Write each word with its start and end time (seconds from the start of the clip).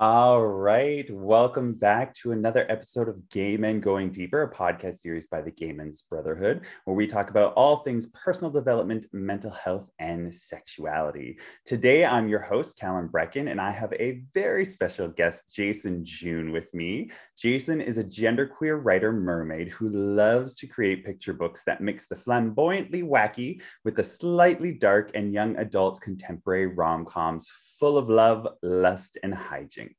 All 0.00 0.46
right. 0.46 1.04
Welcome 1.10 1.74
back 1.74 2.14
to 2.14 2.32
another 2.32 2.64
episode 2.70 3.06
of 3.06 3.28
Gay 3.28 3.58
Men 3.58 3.80
Going 3.80 4.10
Deeper, 4.10 4.44
a 4.44 4.50
podcast 4.50 5.00
series 5.00 5.26
by 5.26 5.42
the 5.42 5.50
Gay 5.50 5.72
Men's 5.72 6.00
Brotherhood, 6.00 6.62
where 6.86 6.96
we 6.96 7.06
talk 7.06 7.28
about 7.28 7.52
all 7.52 7.80
things 7.80 8.06
personal 8.06 8.50
development, 8.50 9.04
mental 9.12 9.50
health, 9.50 9.90
and 9.98 10.34
sexuality. 10.34 11.38
Today, 11.66 12.06
I'm 12.06 12.30
your 12.30 12.40
host, 12.40 12.78
Callum 12.78 13.10
Brecken, 13.10 13.50
and 13.50 13.60
I 13.60 13.72
have 13.72 13.92
a 13.92 14.22
very 14.32 14.64
special 14.64 15.06
guest, 15.06 15.42
Jason 15.52 16.02
June, 16.02 16.50
with 16.50 16.72
me. 16.72 17.10
Jason 17.36 17.82
is 17.82 17.98
a 17.98 18.04
genderqueer 18.04 18.80
writer 18.82 19.12
mermaid 19.12 19.68
who 19.68 19.90
loves 19.90 20.54
to 20.54 20.66
create 20.66 21.04
picture 21.04 21.34
books 21.34 21.62
that 21.64 21.82
mix 21.82 22.06
the 22.06 22.16
flamboyantly 22.16 23.02
wacky 23.02 23.60
with 23.84 23.96
the 23.96 24.04
slightly 24.04 24.72
dark 24.72 25.10
and 25.12 25.34
young 25.34 25.58
adult 25.58 26.00
contemporary 26.00 26.68
rom 26.68 27.04
coms 27.04 27.50
full 27.78 27.98
of 27.98 28.08
love, 28.08 28.46
lust, 28.62 29.16
and 29.22 29.34
hijinks. 29.34 29.89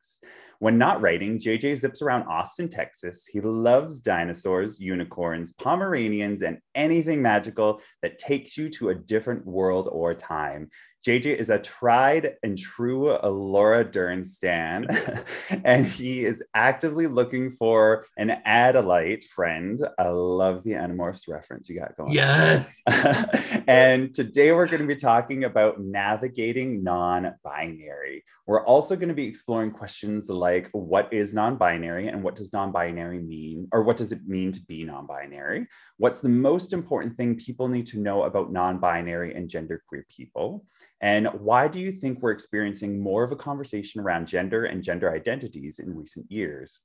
When 0.59 0.77
not 0.77 1.01
writing, 1.01 1.39
JJ 1.39 1.77
zips 1.77 2.01
around 2.01 2.23
Austin, 2.23 2.69
Texas. 2.69 3.25
He 3.25 3.41
loves 3.41 3.99
dinosaurs, 3.99 4.79
unicorns, 4.79 5.53
Pomeranians, 5.53 6.41
and 6.41 6.59
anything 6.75 7.21
magical 7.21 7.81
that 8.01 8.19
takes 8.19 8.57
you 8.57 8.69
to 8.71 8.89
a 8.89 8.95
different 8.95 9.45
world 9.45 9.89
or 9.91 10.13
time. 10.13 10.69
JJ 11.05 11.35
is 11.35 11.49
a 11.49 11.57
tried 11.57 12.35
and 12.43 12.55
true 12.55 13.17
Laura 13.23 13.83
Dern 13.83 14.23
stan, 14.23 14.85
and 15.65 15.87
he 15.87 16.23
is 16.23 16.43
actively 16.53 17.07
looking 17.07 17.49
for 17.49 18.05
an 18.17 18.39
Andalite 18.45 19.23
friend. 19.25 19.81
I 19.97 20.09
love 20.09 20.63
the 20.63 20.73
Animorphs 20.73 21.27
reference 21.27 21.69
you 21.69 21.79
got 21.79 21.97
going. 21.97 22.11
Yes. 22.11 22.83
and 23.67 24.13
today 24.13 24.51
we're 24.51 24.67
going 24.67 24.81
to 24.83 24.87
be 24.87 24.95
talking 24.95 25.45
about 25.45 25.81
navigating 25.81 26.83
non 26.83 27.33
binary. 27.43 28.23
We're 28.45 28.63
also 28.63 28.95
going 28.95 29.09
to 29.09 29.15
be 29.15 29.25
exploring 29.25 29.71
questions 29.71 30.29
like 30.29 30.69
what 30.71 31.11
is 31.11 31.33
non 31.33 31.55
binary 31.55 32.09
and 32.09 32.21
what 32.21 32.35
does 32.35 32.53
non 32.53 32.71
binary 32.71 33.17
mean, 33.17 33.67
or 33.71 33.81
what 33.81 33.97
does 33.97 34.11
it 34.11 34.27
mean 34.27 34.51
to 34.51 34.61
be 34.61 34.83
non 34.83 35.07
binary? 35.07 35.65
What's 35.97 36.21
the 36.21 36.29
most 36.29 36.73
important 36.73 37.17
thing 37.17 37.37
people 37.37 37.67
need 37.67 37.87
to 37.87 37.97
know 37.97 38.23
about 38.23 38.51
non 38.51 38.77
binary 38.77 39.33
and 39.33 39.49
genderqueer 39.49 40.03
people? 40.15 40.63
And 41.01 41.27
why 41.27 41.67
do 41.67 41.79
you 41.79 41.91
think 41.91 42.21
we're 42.21 42.31
experiencing 42.31 43.01
more 43.01 43.23
of 43.23 43.31
a 43.31 43.35
conversation 43.35 44.01
around 44.01 44.27
gender 44.27 44.65
and 44.65 44.83
gender 44.83 45.13
identities 45.13 45.79
in 45.79 45.95
recent 45.95 46.31
years? 46.31 46.81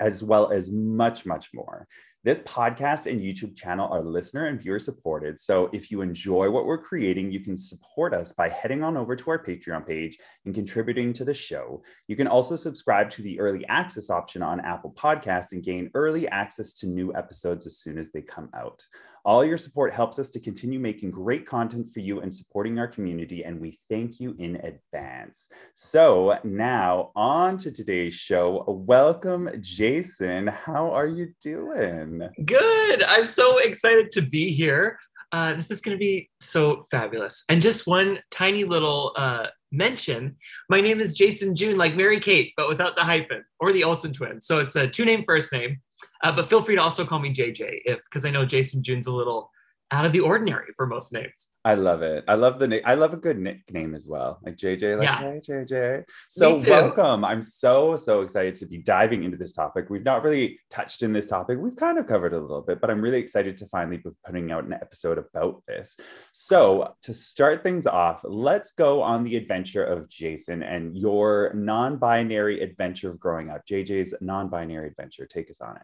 As 0.00 0.22
well 0.22 0.52
as 0.52 0.70
much, 0.70 1.26
much 1.26 1.50
more. 1.54 1.88
This 2.24 2.40
podcast 2.42 3.10
and 3.10 3.20
YouTube 3.20 3.56
channel 3.56 3.92
are 3.92 4.00
listener 4.00 4.46
and 4.46 4.60
viewer 4.60 4.78
supported. 4.78 5.40
So 5.40 5.68
if 5.72 5.90
you 5.90 6.02
enjoy 6.02 6.50
what 6.50 6.66
we're 6.66 6.80
creating, 6.80 7.32
you 7.32 7.40
can 7.40 7.56
support 7.56 8.14
us 8.14 8.30
by 8.30 8.48
heading 8.48 8.84
on 8.84 8.96
over 8.96 9.16
to 9.16 9.30
our 9.30 9.42
Patreon 9.42 9.84
page 9.84 10.16
and 10.44 10.54
contributing 10.54 11.12
to 11.14 11.24
the 11.24 11.34
show. 11.34 11.82
You 12.06 12.14
can 12.14 12.28
also 12.28 12.54
subscribe 12.54 13.10
to 13.10 13.22
the 13.22 13.40
early 13.40 13.66
access 13.66 14.08
option 14.08 14.40
on 14.40 14.60
Apple 14.60 14.94
Podcasts 14.96 15.50
and 15.50 15.64
gain 15.64 15.90
early 15.94 16.28
access 16.28 16.72
to 16.74 16.86
new 16.86 17.12
episodes 17.12 17.66
as 17.66 17.78
soon 17.78 17.98
as 17.98 18.12
they 18.12 18.22
come 18.22 18.50
out. 18.54 18.86
All 19.24 19.44
your 19.44 19.58
support 19.58 19.92
helps 19.92 20.18
us 20.18 20.30
to 20.30 20.40
continue 20.40 20.80
making 20.80 21.12
great 21.12 21.46
content 21.46 21.90
for 21.90 22.00
you 22.00 22.20
and 22.20 22.34
supporting 22.34 22.80
our 22.80 22.88
community, 22.88 23.44
and 23.44 23.60
we 23.60 23.78
thank 23.88 24.18
you 24.18 24.34
in 24.40 24.56
advance. 24.56 25.48
So, 25.76 26.38
now 26.42 27.12
on 27.14 27.56
to 27.58 27.70
today's 27.70 28.14
show. 28.14 28.64
Welcome, 28.66 29.48
Jason. 29.60 30.48
How 30.48 30.90
are 30.90 31.06
you 31.06 31.28
doing? 31.40 32.11
Good. 32.44 33.02
I'm 33.02 33.26
so 33.26 33.58
excited 33.58 34.10
to 34.12 34.22
be 34.22 34.52
here. 34.52 34.98
Uh, 35.32 35.54
this 35.54 35.70
is 35.70 35.80
going 35.80 35.96
to 35.96 35.98
be 35.98 36.28
so 36.40 36.86
fabulous. 36.90 37.44
And 37.48 37.62
just 37.62 37.86
one 37.86 38.18
tiny 38.30 38.64
little 38.64 39.12
uh, 39.16 39.46
mention 39.70 40.36
my 40.68 40.80
name 40.80 41.00
is 41.00 41.16
Jason 41.16 41.56
June, 41.56 41.78
like 41.78 41.96
Mary 41.96 42.20
Kate, 42.20 42.52
but 42.56 42.68
without 42.68 42.94
the 42.94 43.02
hyphen 43.02 43.42
or 43.58 43.72
the 43.72 43.84
Olsen 43.84 44.12
twins. 44.12 44.46
So 44.46 44.58
it's 44.58 44.76
a 44.76 44.86
two 44.86 45.06
name 45.06 45.24
first 45.26 45.52
name. 45.52 45.80
Uh, 46.22 46.32
but 46.32 46.48
feel 46.50 46.62
free 46.62 46.74
to 46.74 46.82
also 46.82 47.04
call 47.06 47.18
me 47.18 47.32
JJ 47.32 47.80
if 47.84 48.00
because 48.04 48.24
I 48.24 48.30
know 48.30 48.44
Jason 48.44 48.82
June's 48.82 49.06
a 49.06 49.12
little 49.12 49.50
out 49.92 50.06
of 50.06 50.12
the 50.12 50.20
ordinary 50.20 50.72
for 50.74 50.86
most 50.86 51.12
names. 51.12 51.48
I 51.66 51.74
love 51.74 52.00
it. 52.02 52.24
I 52.26 52.34
love 52.34 52.58
the 52.58 52.66
name. 52.66 52.80
I 52.84 52.94
love 52.94 53.12
a 53.12 53.16
good 53.16 53.38
nickname 53.38 53.94
as 53.94 54.08
well. 54.08 54.40
Like 54.42 54.56
JJ, 54.56 54.96
like, 54.98 55.04
Yeah. 55.06 55.18
hey, 55.18 55.40
JJ. 55.46 56.04
So, 56.30 56.56
welcome. 56.66 57.24
I'm 57.24 57.42
so, 57.42 57.96
so 57.98 58.22
excited 58.22 58.56
to 58.56 58.66
be 58.66 58.78
diving 58.78 59.22
into 59.22 59.36
this 59.36 59.52
topic. 59.52 59.90
We've 59.90 60.02
not 60.02 60.24
really 60.24 60.58
touched 60.70 61.02
in 61.02 61.12
this 61.12 61.26
topic. 61.26 61.58
We've 61.60 61.76
kind 61.76 61.98
of 61.98 62.06
covered 62.06 62.32
a 62.32 62.40
little 62.40 62.62
bit, 62.62 62.80
but 62.80 62.90
I'm 62.90 63.02
really 63.02 63.18
excited 63.18 63.56
to 63.58 63.66
finally 63.66 63.98
be 63.98 64.10
putting 64.24 64.50
out 64.50 64.64
an 64.64 64.72
episode 64.72 65.18
about 65.18 65.62
this. 65.68 65.96
So, 66.32 66.94
to 67.02 67.12
start 67.12 67.62
things 67.62 67.86
off, 67.86 68.22
let's 68.24 68.70
go 68.72 69.02
on 69.02 69.22
the 69.22 69.36
adventure 69.36 69.84
of 69.84 70.08
Jason 70.08 70.62
and 70.62 70.96
your 70.96 71.52
non 71.54 71.98
binary 71.98 72.62
adventure 72.62 73.10
of 73.10 73.20
growing 73.20 73.50
up. 73.50 73.66
JJ's 73.66 74.14
non 74.22 74.48
binary 74.48 74.88
adventure. 74.88 75.26
Take 75.26 75.50
us 75.50 75.60
on 75.60 75.76
it. 75.76 75.82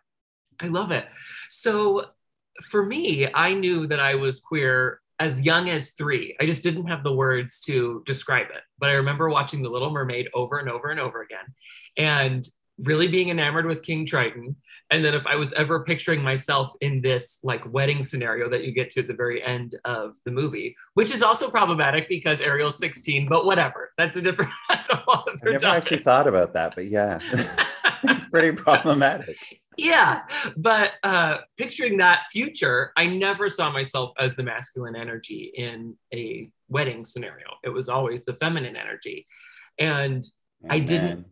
I 0.60 0.66
love 0.66 0.90
it. 0.90 1.06
So 1.50 2.06
for 2.64 2.84
me, 2.84 3.28
I 3.32 3.54
knew 3.54 3.86
that 3.86 4.00
I 4.00 4.14
was 4.14 4.40
queer 4.40 5.00
as 5.20 5.42
young 5.42 5.68
as 5.68 5.90
three. 5.90 6.36
I 6.40 6.46
just 6.46 6.62
didn't 6.62 6.86
have 6.86 7.02
the 7.02 7.12
words 7.12 7.60
to 7.62 8.02
describe 8.06 8.46
it. 8.50 8.62
But 8.78 8.90
I 8.90 8.94
remember 8.94 9.28
watching 9.28 9.62
The 9.62 9.68
Little 9.68 9.90
Mermaid 9.90 10.28
over 10.32 10.58
and 10.58 10.68
over 10.68 10.90
and 10.90 11.00
over 11.00 11.22
again 11.22 11.54
and 11.96 12.48
really 12.78 13.08
being 13.08 13.28
enamored 13.28 13.66
with 13.66 13.82
King 13.82 14.06
Triton. 14.06 14.54
And 14.90 15.04
then 15.04 15.14
if 15.14 15.26
I 15.26 15.34
was 15.34 15.52
ever 15.54 15.82
picturing 15.84 16.22
myself 16.22 16.72
in 16.80 17.02
this 17.02 17.40
like 17.42 17.70
wedding 17.70 18.02
scenario 18.02 18.48
that 18.50 18.64
you 18.64 18.72
get 18.72 18.90
to 18.92 19.00
at 19.00 19.08
the 19.08 19.14
very 19.14 19.42
end 19.42 19.74
of 19.84 20.16
the 20.24 20.30
movie, 20.30 20.76
which 20.94 21.12
is 21.12 21.22
also 21.22 21.50
problematic 21.50 22.08
because 22.08 22.40
Ariel's 22.40 22.78
16, 22.78 23.28
but 23.28 23.44
whatever. 23.44 23.90
That's 23.98 24.16
a 24.16 24.22
different, 24.22 24.52
that's 24.68 24.88
a 24.88 24.96
whole 24.96 25.24
I 25.28 25.34
never 25.42 25.58
topic. 25.58 25.82
actually 25.82 26.02
thought 26.04 26.28
about 26.28 26.54
that, 26.54 26.74
but 26.74 26.86
yeah, 26.86 27.18
it's 28.04 28.24
pretty 28.26 28.52
problematic. 28.56 29.36
Yeah 29.78 30.22
but 30.56 30.92
uh 31.04 31.38
picturing 31.56 31.98
that 31.98 32.22
future 32.32 32.92
i 32.96 33.06
never 33.06 33.48
saw 33.48 33.70
myself 33.70 34.12
as 34.18 34.34
the 34.34 34.42
masculine 34.42 34.96
energy 34.96 35.52
in 35.54 35.96
a 36.12 36.50
wedding 36.68 37.04
scenario. 37.04 37.46
It 37.64 37.70
was 37.70 37.88
always 37.88 38.24
the 38.26 38.34
feminine 38.34 38.76
energy. 38.76 39.26
And 39.78 40.22
I 40.68 40.80
didn't- 40.80 41.26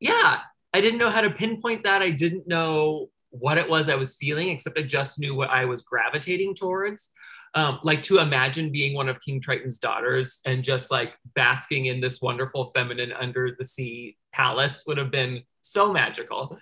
yeah 0.00 0.40
i 0.74 0.80
didn't 0.80 0.98
know 0.98 1.10
how 1.10 1.20
to 1.22 1.30
pinpoint 1.30 1.84
that. 1.84 2.02
I 2.02 2.10
didn't 2.10 2.46
know 2.48 3.08
what 3.30 3.56
it 3.56 3.68
was 3.70 3.88
i 3.88 3.94
was 3.94 4.16
feeling 4.16 4.48
except 4.50 4.76
i 4.78 4.82
just 4.82 5.18
knew 5.18 5.34
what 5.34 5.48
i 5.48 5.64
was 5.64 5.80
gravitating 5.82 6.54
towards. 6.54 7.10
Um, 7.54 7.80
like 7.82 8.02
to 8.02 8.18
imagine 8.18 8.72
being 8.72 8.94
one 8.94 9.08
of 9.10 9.20
king 9.20 9.40
triton's 9.40 9.78
daughters 9.78 10.40
and 10.46 10.64
just 10.64 10.90
like 10.90 11.12
basking 11.34 11.86
in 11.86 12.00
this 12.00 12.20
wonderful 12.22 12.70
feminine 12.74 13.12
under 13.12 13.54
the 13.58 13.64
sea 13.64 14.16
palace 14.32 14.84
would 14.86 14.96
have 14.96 15.10
been 15.10 15.42
so 15.60 15.92
magical. 15.92 16.58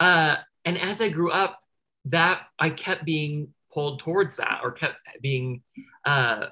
Uh, 0.00 0.36
and 0.64 0.78
as 0.78 1.00
i 1.00 1.08
grew 1.08 1.30
up 1.30 1.58
that 2.06 2.42
i 2.58 2.70
kept 2.70 3.04
being 3.04 3.52
pulled 3.72 3.98
towards 4.00 4.36
that 4.36 4.60
or 4.62 4.72
kept 4.72 4.96
being 5.22 5.62
uh, 6.04 6.46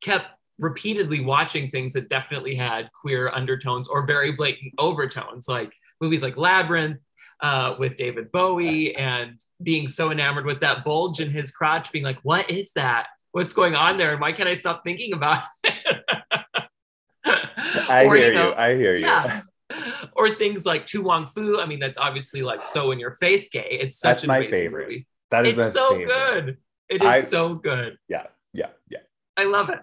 kept 0.00 0.26
repeatedly 0.58 1.20
watching 1.20 1.70
things 1.70 1.94
that 1.94 2.08
definitely 2.08 2.54
had 2.54 2.90
queer 2.92 3.28
undertones 3.34 3.88
or 3.88 4.06
very 4.06 4.32
blatant 4.32 4.72
overtones 4.78 5.48
like 5.48 5.72
movies 6.00 6.22
like 6.22 6.36
labyrinth 6.36 6.98
uh, 7.42 7.74
with 7.78 7.96
david 7.96 8.30
bowie 8.30 8.94
and 8.96 9.40
being 9.62 9.88
so 9.88 10.10
enamored 10.10 10.44
with 10.44 10.60
that 10.60 10.84
bulge 10.84 11.20
in 11.20 11.30
his 11.30 11.50
crotch 11.50 11.90
being 11.92 12.04
like 12.04 12.18
what 12.22 12.48
is 12.50 12.72
that 12.72 13.06
what's 13.32 13.52
going 13.54 13.74
on 13.74 13.96
there 13.96 14.12
and 14.12 14.20
why 14.20 14.32
can't 14.32 14.48
i 14.48 14.54
stop 14.54 14.82
thinking 14.84 15.12
about 15.14 15.42
it 15.64 15.74
I 17.88 18.04
Or, 18.06 18.16
hear 18.16 18.28
you. 18.28 18.34
know, 18.38 18.54
I 18.56 18.74
hear 18.74 18.94
you. 18.96 19.06
yeah. 19.06 19.42
Or 20.16 20.28
things 20.34 20.66
like 20.66 20.86
To 20.88 21.02
Wong 21.02 21.26
Foo. 21.26 21.60
I 21.60 21.66
mean, 21.66 21.78
that's 21.78 21.98
obviously 21.98 22.42
like 22.42 22.64
so 22.66 22.90
in 22.90 22.98
your 22.98 23.12
face 23.14 23.48
gay. 23.48 23.78
It's 23.80 23.98
such 23.98 24.08
That's 24.10 24.24
an 24.24 24.28
my 24.28 24.44
favorite. 24.46 24.88
movie. 24.88 25.06
That 25.30 25.46
is 25.46 25.54
It's 25.58 25.72
so 25.72 25.90
favorite. 25.90 26.08
good. 26.08 26.56
It 26.88 27.02
is 27.02 27.08
I- 27.08 27.20
so 27.20 27.54
good. 27.54 27.98
Yeah, 28.08 28.26
yeah, 28.52 28.70
yeah. 28.88 28.98
I 29.36 29.44
love 29.44 29.70
it. 29.70 29.78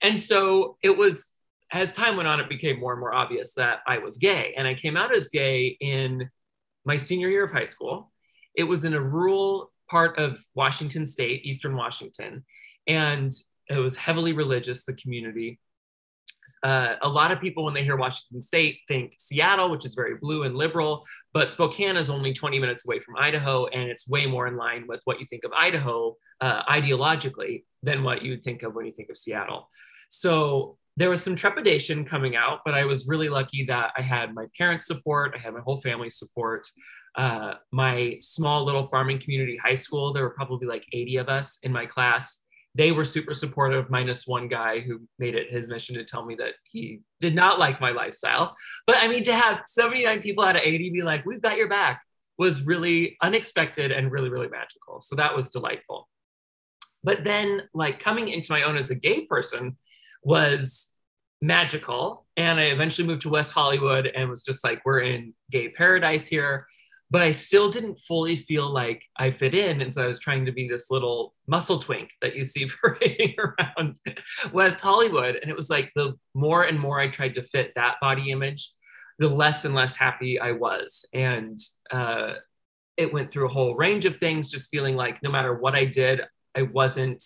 And 0.00 0.20
so 0.20 0.78
it 0.82 0.96
was 0.96 1.32
as 1.72 1.92
time 1.92 2.16
went 2.16 2.28
on, 2.28 2.38
it 2.40 2.48
became 2.48 2.78
more 2.78 2.92
and 2.92 3.00
more 3.00 3.12
obvious 3.12 3.52
that 3.54 3.80
I 3.86 3.98
was 3.98 4.18
gay. 4.18 4.54
And 4.56 4.66
I 4.68 4.74
came 4.74 4.96
out 4.96 5.12
as 5.14 5.28
gay 5.28 5.76
in 5.80 6.30
my 6.84 6.96
senior 6.96 7.28
year 7.28 7.44
of 7.44 7.50
high 7.52 7.64
school. 7.64 8.12
It 8.54 8.64
was 8.64 8.84
in 8.84 8.94
a 8.94 9.00
rural 9.00 9.72
part 9.90 10.18
of 10.18 10.38
Washington 10.54 11.06
State, 11.06 11.44
Eastern 11.44 11.74
Washington. 11.76 12.44
And 12.86 13.32
it 13.68 13.78
was 13.78 13.96
heavily 13.96 14.32
religious, 14.32 14.84
the 14.84 14.92
community. 14.92 15.58
Uh, 16.62 16.96
a 17.02 17.08
lot 17.08 17.32
of 17.32 17.40
people, 17.40 17.64
when 17.64 17.74
they 17.74 17.84
hear 17.84 17.96
Washington 17.96 18.42
State, 18.42 18.80
think 18.88 19.14
Seattle, 19.18 19.70
which 19.70 19.84
is 19.84 19.94
very 19.94 20.16
blue 20.16 20.44
and 20.44 20.56
liberal, 20.56 21.04
but 21.32 21.50
Spokane 21.50 21.96
is 21.96 22.10
only 22.10 22.34
20 22.34 22.58
minutes 22.58 22.86
away 22.86 23.00
from 23.00 23.16
Idaho, 23.16 23.66
and 23.66 23.90
it's 23.90 24.08
way 24.08 24.26
more 24.26 24.46
in 24.46 24.56
line 24.56 24.86
with 24.88 25.00
what 25.04 25.20
you 25.20 25.26
think 25.26 25.44
of 25.44 25.52
Idaho 25.52 26.16
uh, 26.40 26.62
ideologically 26.64 27.64
than 27.82 28.02
what 28.02 28.22
you 28.22 28.32
would 28.32 28.44
think 28.44 28.62
of 28.62 28.74
when 28.74 28.86
you 28.86 28.92
think 28.92 29.10
of 29.10 29.16
Seattle. 29.16 29.68
So 30.08 30.76
there 30.96 31.10
was 31.10 31.22
some 31.22 31.34
trepidation 31.34 32.04
coming 32.04 32.36
out, 32.36 32.60
but 32.64 32.74
I 32.74 32.84
was 32.84 33.08
really 33.08 33.28
lucky 33.28 33.64
that 33.64 33.92
I 33.96 34.02
had 34.02 34.34
my 34.34 34.46
parents' 34.56 34.86
support, 34.86 35.34
I 35.34 35.38
had 35.38 35.54
my 35.54 35.60
whole 35.60 35.80
family's 35.80 36.18
support. 36.18 36.68
Uh, 37.16 37.54
my 37.70 38.16
small 38.20 38.64
little 38.64 38.84
farming 38.84 39.20
community 39.20 39.56
high 39.56 39.74
school, 39.74 40.12
there 40.12 40.24
were 40.24 40.30
probably 40.30 40.66
like 40.66 40.84
80 40.92 41.16
of 41.18 41.28
us 41.28 41.60
in 41.62 41.72
my 41.72 41.86
class. 41.86 42.43
They 42.74 42.92
were 42.92 43.04
super 43.04 43.34
supportive, 43.34 43.88
minus 43.88 44.26
one 44.26 44.48
guy 44.48 44.80
who 44.80 45.00
made 45.18 45.34
it 45.34 45.50
his 45.50 45.68
mission 45.68 45.94
to 45.96 46.04
tell 46.04 46.24
me 46.24 46.34
that 46.36 46.54
he 46.64 47.00
did 47.20 47.34
not 47.34 47.58
like 47.58 47.80
my 47.80 47.90
lifestyle. 47.90 48.56
But 48.86 48.96
I 48.98 49.08
mean, 49.08 49.22
to 49.24 49.34
have 49.34 49.62
79 49.66 50.22
people 50.22 50.44
out 50.44 50.56
of 50.56 50.62
80 50.62 50.90
be 50.90 51.02
like, 51.02 51.24
we've 51.24 51.42
got 51.42 51.56
your 51.56 51.68
back 51.68 52.02
was 52.36 52.62
really 52.62 53.16
unexpected 53.22 53.92
and 53.92 54.10
really, 54.10 54.28
really 54.28 54.48
magical. 54.48 55.00
So 55.00 55.14
that 55.16 55.36
was 55.36 55.50
delightful. 55.50 56.08
But 57.04 57.22
then, 57.22 57.62
like, 57.74 58.00
coming 58.00 58.28
into 58.28 58.50
my 58.50 58.62
own 58.62 58.76
as 58.76 58.90
a 58.90 58.96
gay 58.96 59.26
person 59.26 59.76
was 60.22 60.90
magical. 61.40 62.26
And 62.36 62.58
I 62.58 62.64
eventually 62.64 63.06
moved 63.06 63.22
to 63.22 63.28
West 63.28 63.52
Hollywood 63.52 64.06
and 64.06 64.30
was 64.30 64.42
just 64.42 64.64
like, 64.64 64.82
we're 64.84 65.00
in 65.00 65.34
gay 65.50 65.68
paradise 65.68 66.26
here 66.26 66.66
but 67.14 67.22
I 67.22 67.30
still 67.30 67.70
didn't 67.70 68.00
fully 68.00 68.38
feel 68.38 68.68
like 68.68 69.04
I 69.16 69.30
fit 69.30 69.54
in. 69.54 69.82
And 69.82 69.94
so 69.94 70.02
I 70.02 70.08
was 70.08 70.18
trying 70.18 70.46
to 70.46 70.50
be 70.50 70.66
this 70.66 70.90
little 70.90 71.32
muscle 71.46 71.78
twink 71.78 72.10
that 72.20 72.34
you 72.34 72.44
see 72.44 72.66
parading 72.82 73.36
around 73.38 74.00
West 74.52 74.80
Hollywood. 74.80 75.36
And 75.36 75.48
it 75.48 75.54
was 75.54 75.70
like 75.70 75.92
the 75.94 76.14
more 76.34 76.62
and 76.62 76.76
more 76.76 76.98
I 76.98 77.06
tried 77.06 77.36
to 77.36 77.44
fit 77.44 77.70
that 77.76 78.00
body 78.00 78.32
image, 78.32 78.68
the 79.20 79.28
less 79.28 79.64
and 79.64 79.76
less 79.76 79.94
happy 79.94 80.40
I 80.40 80.50
was. 80.50 81.06
And 81.14 81.56
uh, 81.92 82.32
it 82.96 83.12
went 83.12 83.30
through 83.30 83.46
a 83.46 83.52
whole 83.52 83.76
range 83.76 84.06
of 84.06 84.16
things, 84.16 84.50
just 84.50 84.70
feeling 84.70 84.96
like 84.96 85.22
no 85.22 85.30
matter 85.30 85.54
what 85.54 85.76
I 85.76 85.84
did, 85.84 86.22
I 86.56 86.62
wasn't 86.62 87.22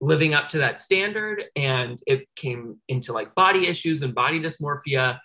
living 0.00 0.32
up 0.32 0.48
to 0.50 0.58
that 0.58 0.78
standard. 0.78 1.42
And 1.56 2.00
it 2.06 2.28
came 2.36 2.76
into 2.86 3.12
like 3.12 3.34
body 3.34 3.66
issues 3.66 4.02
and 4.02 4.14
body 4.14 4.38
dysmorphia 4.38 5.18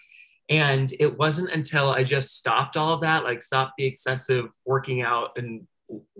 and 0.49 0.93
it 0.99 1.17
wasn't 1.17 1.51
until 1.51 1.91
I 1.91 2.03
just 2.03 2.37
stopped 2.37 2.77
all 2.77 2.93
of 2.93 3.01
that, 3.01 3.23
like 3.23 3.43
stopped 3.43 3.73
the 3.77 3.85
excessive 3.85 4.49
working 4.65 5.01
out 5.01 5.31
and 5.35 5.67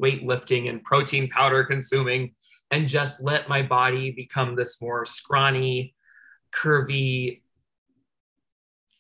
weightlifting 0.01 0.69
and 0.69 0.83
protein 0.83 1.29
powder 1.29 1.63
consuming, 1.63 2.35
and 2.71 2.87
just 2.87 3.23
let 3.23 3.47
my 3.47 3.61
body 3.61 4.11
become 4.11 4.55
this 4.55 4.81
more 4.81 5.05
scrawny, 5.05 5.95
curvy 6.53 7.41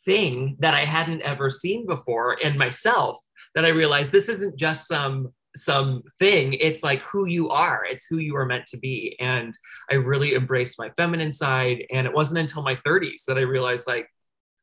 thing 0.05 0.55
that 0.59 0.73
I 0.73 0.85
hadn't 0.85 1.21
ever 1.21 1.49
seen 1.49 1.85
before 1.85 2.35
in 2.35 2.57
myself. 2.57 3.17
That 3.55 3.65
I 3.65 3.69
realized 3.69 4.11
this 4.11 4.29
isn't 4.29 4.57
just 4.57 4.87
some 4.87 5.33
some 5.55 6.03
thing. 6.19 6.53
It's 6.53 6.83
like 6.83 7.01
who 7.01 7.25
you 7.25 7.49
are. 7.49 7.83
It's 7.89 8.05
who 8.05 8.17
you 8.17 8.35
are 8.35 8.45
meant 8.45 8.67
to 8.67 8.77
be. 8.77 9.15
And 9.19 9.57
i 9.89 9.95
really 9.95 10.35
embraced 10.35 10.79
my 10.79 10.91
feminine 10.95 11.31
side. 11.31 11.83
And 11.91 12.05
it 12.05 12.13
wasn't 12.13 12.39
until 12.39 12.61
my 12.61 12.75
30s 12.75 13.25
that 13.27 13.37
i 13.37 13.41
realized 13.41 13.87
like 13.87 14.07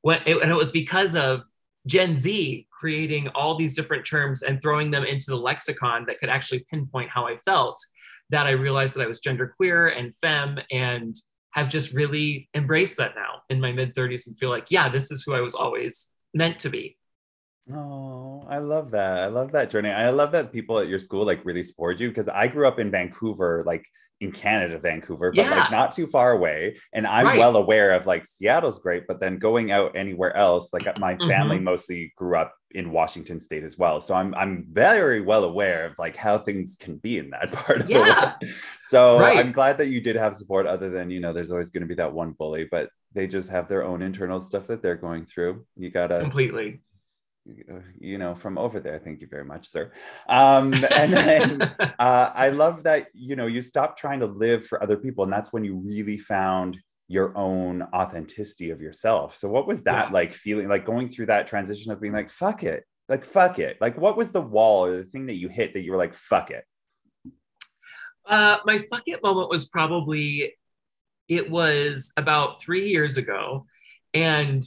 when 0.05 0.21
it, 0.27 0.37
and 0.43 0.51
it 0.51 0.55
was 0.55 0.71
because 0.71 1.17
of 1.17 1.45
Gen 1.87 2.15
Z 2.15 2.67
creating 2.71 3.29
all 3.29 3.57
these 3.57 3.75
different 3.75 4.07
terms 4.07 4.43
and 4.43 4.61
throwing 4.61 4.91
them 4.91 5.03
into 5.03 5.27
the 5.29 5.37
lexicon 5.37 6.05
that 6.07 6.19
could 6.19 6.29
actually 6.29 6.67
pinpoint 6.71 7.09
how 7.09 7.27
I 7.27 7.39
felt 7.39 7.83
that 8.29 8.47
I 8.47 8.51
realized 8.51 8.97
that 8.97 9.03
I 9.03 9.07
was 9.07 9.23
genderqueer 9.23 9.99
and 9.99 10.15
femme 10.17 10.59
and 10.71 11.17
have 11.53 11.71
just 11.71 11.95
really 11.95 12.51
embraced 12.53 12.99
that 12.99 13.15
now 13.17 13.43
in 13.49 13.63
my 13.63 13.73
mid 13.73 13.95
30s 13.95 14.27
and 14.27 14.39
feel 14.39 14.51
like, 14.51 14.67
yeah, 14.69 14.91
this 14.91 15.11
is 15.11 15.23
who 15.23 15.33
I 15.33 15.41
was 15.41 15.55
always 15.55 16.13
meant 16.35 16.61
to 16.61 16.69
be. 16.69 16.99
Oh, 17.73 18.45
I 18.47 18.59
love 18.59 18.91
that. 18.91 19.21
I 19.21 19.27
love 19.29 19.53
that 19.53 19.71
journey. 19.71 19.89
I 19.89 20.11
love 20.11 20.33
that 20.33 20.53
people 20.53 20.79
at 20.79 20.89
your 20.89 20.99
school 20.99 21.25
like 21.25 21.47
really 21.47 21.63
support 21.63 21.99
you 21.99 22.09
because 22.09 22.29
I 22.29 22.47
grew 22.47 22.69
up 22.69 22.79
in 22.79 22.91
Vancouver, 22.91 23.63
like 23.67 23.87
in 24.21 24.33
Canada, 24.33 24.79
Vancouver, 24.79 25.33
but 25.33 25.45
yeah. 25.45 25.51
like 25.51 25.71
not 25.71 25.93
too 25.93 26.07
far 26.07 26.33
away. 26.33 26.77
And 26.93 27.07
I'm 27.07 27.27
right. 27.27 27.39
well 27.39 27.57
aware 27.57 27.93
of 27.93 28.07
like 28.07 28.25
Seattle's 28.25 28.79
great, 28.79 29.07
but 29.07 29.21
then 29.21 29.39
going 29.39 29.71
out 29.71 29.97
anywhere 29.97 30.37
else, 30.37 30.73
like 30.73 30.85
my 30.99 31.15
mm-hmm. 31.15 31.29
family 31.29 31.59
mostly 31.59 32.13
grew 32.17 32.37
up 32.37 32.55
in 32.71 32.91
Washington 32.91 33.41
State 33.41 33.65
as 33.65 33.79
well. 33.79 34.01
So 34.01 34.15
I'm 34.15 34.35
I'm 34.35 34.67
very 34.71 35.21
well 35.21 35.45
aware 35.45 35.87
of 35.87 35.99
like 35.99 36.17
how 36.17 36.39
things 36.39 36.77
can 36.79 36.97
be 36.97 37.19
in 37.19 37.31
that 37.31 37.53
part 37.53 37.83
of 37.83 37.91
yeah. 37.91 37.99
the 37.99 38.05
world. 38.05 38.55
So 38.81 39.21
right. 39.21 39.39
I'm 39.39 39.53
glad 39.53 39.79
that 39.79 39.89
you 39.89 40.01
did 40.01 40.17
have 40.17 40.37
support 40.37 40.67
other 40.67 40.91
than, 40.91 41.11
you 41.11 41.21
know, 41.21 41.33
there's 41.33 41.51
always 41.51 41.71
going 41.71 41.83
to 41.83 41.87
be 41.87 41.95
that 41.97 42.13
one 42.13 42.33
bully, 42.33 42.69
but 42.71 42.91
they 43.13 43.27
just 43.27 43.49
have 43.49 43.69
their 43.69 43.85
own 43.85 44.03
internal 44.03 44.41
stuff 44.41 44.67
that 44.67 44.83
they're 44.83 44.97
going 44.97 45.25
through. 45.25 45.65
You 45.77 45.91
gotta 45.91 46.21
completely 46.21 46.81
you 48.01 48.19
know 48.19 48.35
from 48.35 48.59
over 48.59 48.81
there. 48.81 48.99
Thank 48.99 49.21
you 49.21 49.27
very 49.27 49.45
much 49.45 49.69
sir. 49.69 49.93
Um, 50.29 50.73
and 50.91 51.13
then 51.13 51.63
uh, 51.99 52.31
i 52.35 52.49
love 52.49 52.83
that 52.85 53.09
you 53.13 53.37
know 53.37 53.47
you 53.47 53.61
stop 53.61 53.97
trying 53.97 54.21
to 54.21 54.27
live 54.27 54.67
for 54.67 54.83
other 54.83 54.97
people 54.97 55.25
and 55.25 55.33
that's 55.33 55.53
when 55.53 55.65
you 55.65 55.77
really 55.77 56.19
found 56.19 56.79
your 57.09 57.37
own 57.37 57.83
authenticity 57.95 58.71
of 58.71 58.81
yourself. 58.81 59.37
So 59.37 59.49
what 59.49 59.67
was 59.67 59.83
that 59.83 60.09
yeah. 60.09 60.13
like 60.13 60.33
feeling 60.33 60.69
like 60.69 60.87
going 60.87 61.09
through 61.09 61.27
that 61.27 61.47
transition 61.47 61.93
of 61.93 62.01
being 62.01 62.15
like 62.15 62.31
fuck 62.31 62.63
it 62.63 62.85
like 63.09 63.25
fuck 63.25 63.59
it. 63.59 63.77
Like 63.81 63.99
what 63.99 64.17
was 64.17 64.31
the 64.31 64.41
wall 64.41 64.87
or 64.87 64.97
the 64.97 65.05
thing 65.05 65.27
that 65.27 65.37
you 65.37 65.49
hit 65.49 65.75
that 65.75 65.83
you 65.83 65.93
were 65.93 65.99
like 65.99 66.15
fuck 66.15 66.51
it 66.51 66.65
uh, 68.27 68.59
my 68.65 68.79
fuck 68.79 69.03
it 69.07 69.23
moment 69.23 69.51
was 69.51 69.69
probably 69.69 70.55
it 71.29 71.51
was 71.51 72.13
about 72.17 72.63
three 72.63 72.89
years 72.89 73.17
ago 73.17 73.67
and 74.13 74.63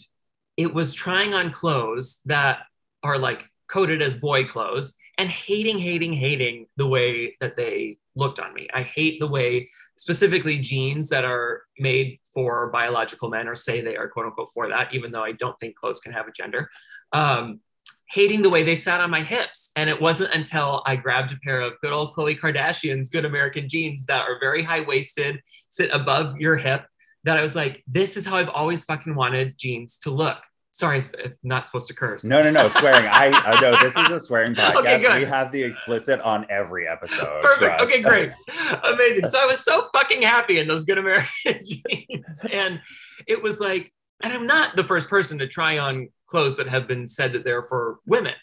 it 0.57 0.73
was 0.73 0.93
trying 0.93 1.33
on 1.33 1.51
clothes 1.51 2.21
that 2.25 2.59
are 3.03 3.17
like 3.17 3.45
coded 3.69 4.01
as 4.01 4.15
boy 4.15 4.45
clothes 4.45 4.97
and 5.17 5.29
hating, 5.29 5.79
hating, 5.79 6.13
hating 6.13 6.67
the 6.75 6.87
way 6.87 7.37
that 7.39 7.55
they 7.55 7.97
looked 8.15 8.39
on 8.39 8.53
me. 8.53 8.67
I 8.73 8.81
hate 8.81 9.19
the 9.19 9.27
way, 9.27 9.69
specifically, 9.95 10.59
jeans 10.59 11.09
that 11.09 11.25
are 11.25 11.63
made 11.79 12.19
for 12.33 12.69
biological 12.71 13.29
men 13.29 13.47
or 13.47 13.55
say 13.55 13.81
they 13.81 13.95
are 13.95 14.09
quote 14.09 14.25
unquote 14.25 14.49
for 14.53 14.67
that, 14.69 14.93
even 14.93 15.11
though 15.11 15.23
I 15.23 15.31
don't 15.31 15.57
think 15.59 15.75
clothes 15.75 15.99
can 15.99 16.11
have 16.11 16.27
a 16.27 16.31
gender. 16.31 16.69
Um, 17.13 17.61
hating 18.09 18.41
the 18.41 18.49
way 18.49 18.63
they 18.63 18.75
sat 18.75 19.01
on 19.01 19.09
my 19.09 19.21
hips. 19.21 19.71
And 19.75 19.89
it 19.89 20.01
wasn't 20.01 20.33
until 20.33 20.81
I 20.85 20.95
grabbed 20.95 21.33
a 21.33 21.37
pair 21.37 21.61
of 21.61 21.79
good 21.81 21.91
old 21.91 22.15
Khloe 22.15 22.39
Kardashian's 22.39 23.09
good 23.09 23.25
American 23.25 23.67
jeans 23.67 24.05
that 24.05 24.27
are 24.27 24.39
very 24.39 24.63
high 24.63 24.81
waisted, 24.81 25.41
sit 25.69 25.91
above 25.91 26.37
your 26.37 26.55
hip, 26.55 26.85
that 27.25 27.37
I 27.37 27.41
was 27.41 27.55
like, 27.55 27.83
this 27.85 28.15
is 28.15 28.25
how 28.25 28.37
I've 28.37 28.49
always 28.49 28.85
fucking 28.85 29.13
wanted 29.13 29.57
jeans 29.57 29.97
to 29.99 30.11
look. 30.11 30.37
Sorry, 30.77 31.01
not 31.41 31.65
supposed 31.65 31.87
to 31.87 31.95
curse. 31.95 32.23
No, 32.23 32.43
no, 32.43 32.51
no, 32.51 32.69
swearing. 32.79 33.07
I, 33.07 33.31
I 33.31 33.59
know 33.59 33.75
this 33.81 33.97
is 33.97 34.11
a 34.11 34.19
swearing 34.19 34.53
podcast. 34.55 35.05
Okay, 35.07 35.19
we 35.21 35.25
have 35.25 35.51
the 35.51 35.63
explicit 35.63 36.21
on 36.21 36.45
every 36.51 36.87
episode. 36.87 37.41
Perfect. 37.41 37.79
Trust. 37.79 37.83
Okay, 37.83 38.01
great. 38.03 38.29
Amazing. 38.83 39.25
So 39.25 39.39
I 39.39 39.45
was 39.47 39.61
so 39.61 39.87
fucking 39.91 40.21
happy 40.21 40.59
in 40.59 40.67
those 40.67 40.85
good 40.85 40.99
American 40.99 41.65
jeans. 41.65 42.45
And 42.51 42.79
it 43.25 43.41
was 43.41 43.59
like, 43.59 43.91
and 44.21 44.31
I'm 44.31 44.45
not 44.45 44.75
the 44.75 44.83
first 44.83 45.09
person 45.09 45.39
to 45.39 45.47
try 45.47 45.79
on 45.79 46.09
clothes 46.27 46.57
that 46.57 46.67
have 46.67 46.87
been 46.87 47.07
said 47.07 47.33
that 47.33 47.43
they're 47.43 47.63
for 47.63 47.97
women. 48.05 48.35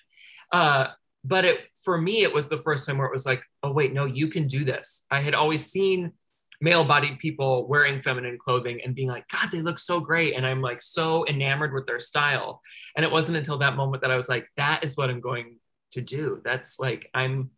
Uh, 0.51 0.89
but 1.23 1.45
it 1.45 1.61
for 1.85 1.97
me, 1.97 2.25
it 2.25 2.35
was 2.35 2.49
the 2.49 2.59
first 2.59 2.85
time 2.85 2.99
where 2.99 3.07
it 3.07 3.13
was 3.13 3.27
like, 3.27 3.45
oh, 3.63 3.71
wait, 3.71 3.93
no, 3.93 4.07
you 4.07 4.27
can 4.27 4.49
do 4.49 4.65
this. 4.65 5.07
I 5.09 5.21
had 5.21 5.35
always 5.35 5.67
seen 5.67 6.15
male 6.61 6.85
bodied 6.85 7.19
people 7.19 7.67
wearing 7.69 8.01
feminine 8.01 8.39
clothing 8.39 8.81
and 8.85 8.95
being 8.95 9.09
like, 9.09 9.27
God, 9.29 9.51
they 9.51 9.63
look 9.63 9.79
so 9.79 10.01
great. 10.01 10.35
And 10.35 10.47
I'm 10.47 10.61
like 10.61 10.83
so 10.83 11.27
enamored 11.27 11.73
with 11.73 11.87
their 11.87 12.01
style. 12.01 12.61
And 12.97 13.05
it 13.05 13.13
wasn't 13.13 13.39
until 13.39 13.59
that 13.59 13.77
moment 13.77 14.03
that 14.03 14.11
I 14.11 14.17
was 14.17 14.29
like, 14.29 14.49
that 14.57 14.85
is 14.85 14.97
what 14.97 15.11
I'm 15.11 15.21
going 15.21 15.59
to 15.93 16.01
do. 16.01 16.41
That's 16.45 16.79
like, 16.79 17.11
I'm, 17.15 17.51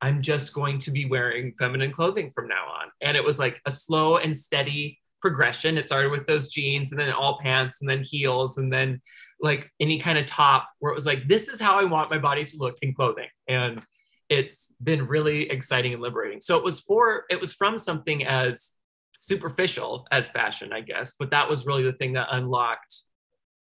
I'm 0.00 0.22
just 0.22 0.54
going 0.54 0.78
to 0.80 0.90
be 0.90 1.06
wearing 1.06 1.54
feminine 1.58 1.92
clothing 1.92 2.30
from 2.30 2.48
now 2.48 2.64
on. 2.80 2.88
And 3.00 3.16
it 3.16 3.24
was 3.24 3.38
like 3.38 3.60
a 3.66 3.72
slow 3.72 4.16
and 4.16 4.36
steady 4.36 4.98
progression. 5.20 5.76
It 5.76 5.86
started 5.86 6.10
with 6.10 6.26
those 6.26 6.48
jeans 6.48 6.92
and 6.92 7.00
then 7.00 7.12
all 7.12 7.38
pants 7.38 7.80
and 7.80 7.90
then 7.90 8.02
heels 8.02 8.58
and 8.58 8.72
then 8.72 9.00
like 9.42 9.70
any 9.80 9.98
kind 9.98 10.18
of 10.18 10.26
top 10.26 10.68
where 10.78 10.92
it 10.92 10.94
was 10.94 11.06
like, 11.06 11.28
this 11.28 11.48
is 11.48 11.60
how 11.60 11.78
I 11.78 11.84
want 11.84 12.10
my 12.10 12.18
body 12.18 12.44
to 12.44 12.56
look 12.56 12.76
in 12.82 12.94
clothing. 12.94 13.28
And 13.48 13.82
it's 14.30 14.74
been 14.82 15.06
really 15.06 15.50
exciting 15.50 15.92
and 15.92 16.00
liberating. 16.00 16.40
So 16.40 16.56
it 16.56 16.64
was 16.64 16.80
for 16.80 17.24
it 17.28 17.40
was 17.40 17.52
from 17.52 17.76
something 17.76 18.24
as 18.24 18.76
superficial 19.20 20.06
as 20.10 20.30
fashion, 20.30 20.72
I 20.72 20.80
guess, 20.80 21.14
but 21.18 21.30
that 21.32 21.50
was 21.50 21.66
really 21.66 21.82
the 21.82 21.92
thing 21.92 22.14
that 22.14 22.28
unlocked 22.30 23.02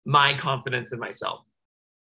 my 0.05 0.37
confidence 0.37 0.93
in 0.93 0.99
myself. 0.99 1.41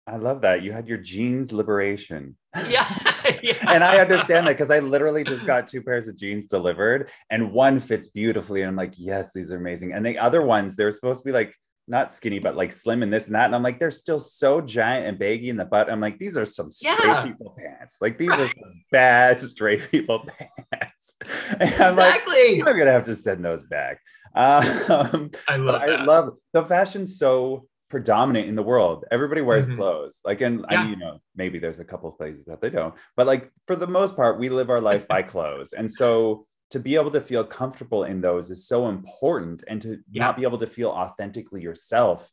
I 0.06 0.18
love 0.18 0.42
that. 0.42 0.64
You 0.64 0.72
had 0.74 0.88
your 0.88 0.98
jeans 0.98 1.52
liberation. 1.52 2.36
Yeah. 2.68 2.86
yeah. 3.44 3.54
and 3.68 3.84
I 3.84 4.00
understand 4.00 4.46
that 4.48 4.58
because 4.58 4.72
I 4.72 4.80
literally 4.80 5.24
just 5.24 5.46
got 5.46 5.68
two 5.68 5.82
pairs 5.82 6.08
of 6.08 6.18
jeans 6.18 6.48
delivered 6.48 7.10
and 7.30 7.54
one 7.54 7.80
fits 7.80 8.08
beautifully. 8.08 8.62
And 8.62 8.70
I'm 8.70 8.76
like, 8.76 8.96
yes, 8.98 9.32
these 9.32 9.52
are 9.52 9.58
amazing. 9.58 9.94
And 9.94 10.06
the 10.06 10.18
other 10.18 10.42
ones, 10.42 10.76
they're 10.76 10.92
supposed 10.92 11.22
to 11.22 11.26
be 11.26 11.32
like 11.32 11.54
not 11.92 12.12
skinny, 12.12 12.40
but 12.40 12.56
like 12.56 12.72
slim 12.72 13.04
and 13.04 13.12
this 13.12 13.26
and 13.28 13.36
that. 13.36 13.46
And 13.46 13.54
I'm 13.54 13.62
like, 13.62 13.78
they're 13.78 13.92
still 13.92 14.20
so 14.20 14.62
giant 14.62 15.06
and 15.06 15.20
baggy 15.20 15.50
in 15.50 15.58
the 15.58 15.66
butt. 15.66 15.92
I'm 15.92 16.00
like, 16.00 16.18
these 16.18 16.38
are 16.38 16.46
some 16.46 16.72
straight 16.72 16.98
yeah. 17.04 17.26
people 17.26 17.54
pants. 17.60 17.98
Like 18.02 18.18
these 18.18 18.30
right. 18.30 18.40
are 18.40 18.48
some 18.48 18.84
bad 18.92 19.42
straight 19.42 19.92
people 19.92 20.26
pants. 20.26 21.18
And 21.60 21.70
I'm 21.82 21.94
exactly. 21.94 22.60
like, 22.60 22.70
I'm 22.70 22.78
gonna 22.78 22.92
have 22.92 23.04
to 23.06 23.16
send 23.16 23.44
those 23.44 23.64
back. 23.64 24.00
Um, 24.36 25.30
I 25.48 25.58
love. 25.58 25.82
I 25.82 26.04
love 26.04 26.38
the 26.54 26.64
fashion 26.64 27.06
so 27.06 27.68
predominant 27.90 28.48
in 28.48 28.56
the 28.56 28.64
world. 28.64 29.06
Everybody 29.12 29.42
wears 29.42 29.68
mm-hmm. 29.68 29.76
clothes. 29.76 30.22
Like, 30.24 30.42
and 30.42 30.66
yeah. 30.72 30.80
I 30.80 30.84
mean, 30.84 30.92
you 30.92 30.96
know, 30.98 31.20
maybe 31.36 31.60
there's 31.60 31.80
a 31.80 31.86
couple 31.86 32.10
of 32.10 32.18
places 32.18 32.46
that 32.46 32.62
they 32.62 32.70
don't, 32.70 32.96
but 33.18 33.28
like 33.28 33.52
for 33.68 33.76
the 33.76 33.88
most 33.88 34.16
part, 34.16 34.40
we 34.40 34.50
live 34.50 34.70
our 34.70 34.82
life 34.82 35.08
by 35.10 35.22
clothes. 35.22 35.74
And 35.74 35.92
so 35.92 36.48
to 36.72 36.80
be 36.80 36.96
able 36.96 37.12
to 37.12 37.22
feel 37.22 37.44
comfortable 37.44 38.04
in 38.04 38.22
those 38.22 38.50
is 38.50 38.68
so 38.68 38.90
important 38.90 39.64
and 39.68 39.82
to 39.82 40.00
yeah. 40.12 40.24
not 40.24 40.38
be 40.38 40.44
able 40.44 40.58
to 40.58 40.68
feel 40.68 40.90
authentically 40.90 41.62
yourself 41.62 42.30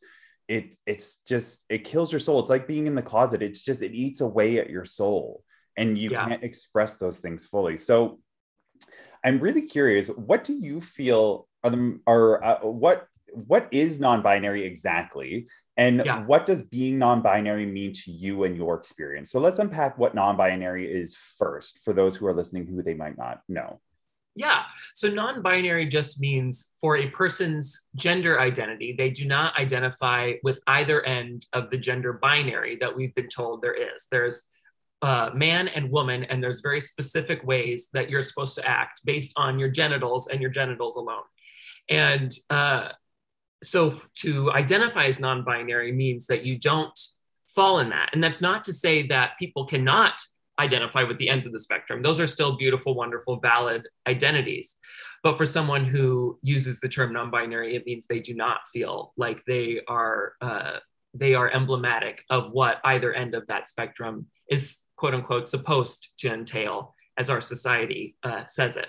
it 0.47 0.75
it's 0.85 1.17
just 1.27 1.63
it 1.69 1.83
kills 1.83 2.11
your 2.11 2.19
soul 2.19 2.39
it's 2.39 2.49
like 2.49 2.67
being 2.67 2.87
in 2.87 2.95
the 2.95 3.01
closet 3.01 3.41
it's 3.41 3.61
just 3.61 3.81
it 3.81 3.93
eats 3.93 4.21
away 4.21 4.59
at 4.59 4.69
your 4.69 4.85
soul 4.85 5.43
and 5.77 5.97
you 5.97 6.09
yeah. 6.09 6.27
can't 6.27 6.43
express 6.43 6.97
those 6.97 7.19
things 7.19 7.45
fully 7.45 7.77
so 7.77 8.19
I'm 9.23 9.39
really 9.39 9.61
curious. 9.61 10.07
What 10.07 10.43
do 10.43 10.53
you 10.53 10.81
feel 10.81 11.47
are 11.63 11.69
the 11.69 11.99
are 12.07 12.43
uh, 12.43 12.59
what 12.61 13.07
what 13.33 13.67
is 13.71 13.99
non-binary 13.99 14.65
exactly, 14.65 15.47
and 15.77 16.03
yeah. 16.05 16.25
what 16.25 16.45
does 16.45 16.63
being 16.63 16.97
non-binary 16.97 17.65
mean 17.65 17.93
to 17.93 18.11
you 18.11 18.43
and 18.43 18.55
your 18.55 18.75
experience? 18.75 19.31
So 19.31 19.39
let's 19.39 19.59
unpack 19.59 19.97
what 19.97 20.15
non-binary 20.15 20.91
is 20.91 21.15
first 21.15 21.83
for 21.83 21.93
those 21.93 22.15
who 22.15 22.25
are 22.27 22.33
listening 22.33 22.65
who 22.65 22.81
they 22.81 22.93
might 22.93 23.17
not 23.17 23.41
know. 23.47 23.79
Yeah. 24.35 24.63
So 24.93 25.09
non 25.09 25.41
binary 25.41 25.87
just 25.87 26.21
means 26.21 26.73
for 26.79 26.97
a 26.97 27.07
person's 27.07 27.87
gender 27.95 28.39
identity, 28.39 28.95
they 28.97 29.09
do 29.09 29.25
not 29.25 29.57
identify 29.57 30.33
with 30.43 30.59
either 30.67 31.01
end 31.03 31.45
of 31.53 31.69
the 31.69 31.77
gender 31.77 32.13
binary 32.13 32.77
that 32.79 32.95
we've 32.95 33.13
been 33.15 33.29
told 33.29 33.61
there 33.61 33.73
is. 33.73 34.07
There's 34.11 34.45
uh, 35.01 35.31
man 35.33 35.67
and 35.69 35.91
woman, 35.91 36.25
and 36.25 36.43
there's 36.43 36.61
very 36.61 36.81
specific 36.81 37.43
ways 37.43 37.89
that 37.93 38.09
you're 38.09 38.23
supposed 38.23 38.55
to 38.55 38.67
act 38.67 39.01
based 39.05 39.33
on 39.37 39.59
your 39.59 39.69
genitals 39.69 40.27
and 40.27 40.41
your 40.41 40.51
genitals 40.51 40.95
alone. 40.95 41.23
And 41.89 42.33
uh, 42.49 42.89
so 43.63 43.99
to 44.15 44.51
identify 44.51 45.05
as 45.05 45.19
non 45.19 45.43
binary 45.43 45.91
means 45.91 46.27
that 46.27 46.45
you 46.45 46.57
don't 46.57 46.97
fall 47.47 47.79
in 47.79 47.89
that. 47.89 48.09
And 48.13 48.23
that's 48.23 48.41
not 48.41 48.63
to 48.65 48.73
say 48.73 49.07
that 49.07 49.37
people 49.39 49.65
cannot 49.65 50.21
identify 50.59 51.03
with 51.03 51.17
the 51.17 51.29
ends 51.29 51.45
of 51.45 51.53
the 51.53 51.59
spectrum. 51.59 52.01
Those 52.01 52.19
are 52.19 52.27
still 52.27 52.57
beautiful, 52.57 52.93
wonderful, 52.95 53.39
valid 53.39 53.87
identities. 54.07 54.77
But 55.23 55.37
for 55.37 55.45
someone 55.45 55.85
who 55.85 56.37
uses 56.41 56.79
the 56.79 56.89
term 56.89 57.13
non-binary, 57.13 57.75
it 57.75 57.85
means 57.85 58.05
they 58.05 58.19
do 58.19 58.33
not 58.33 58.61
feel 58.71 59.13
like 59.17 59.43
they 59.45 59.81
are 59.87 60.33
uh, 60.41 60.77
they 61.13 61.33
are 61.33 61.49
emblematic 61.49 62.23
of 62.29 62.51
what 62.51 62.79
either 62.83 63.13
end 63.13 63.33
of 63.33 63.47
that 63.47 63.67
spectrum 63.67 64.27
is 64.49 64.83
quote 64.95 65.15
unquote 65.15 65.47
supposed 65.47 66.13
to 66.19 66.31
entail 66.31 66.93
as 67.17 67.29
our 67.29 67.41
society 67.41 68.15
uh, 68.23 68.43
says 68.47 68.77
it. 68.77 68.87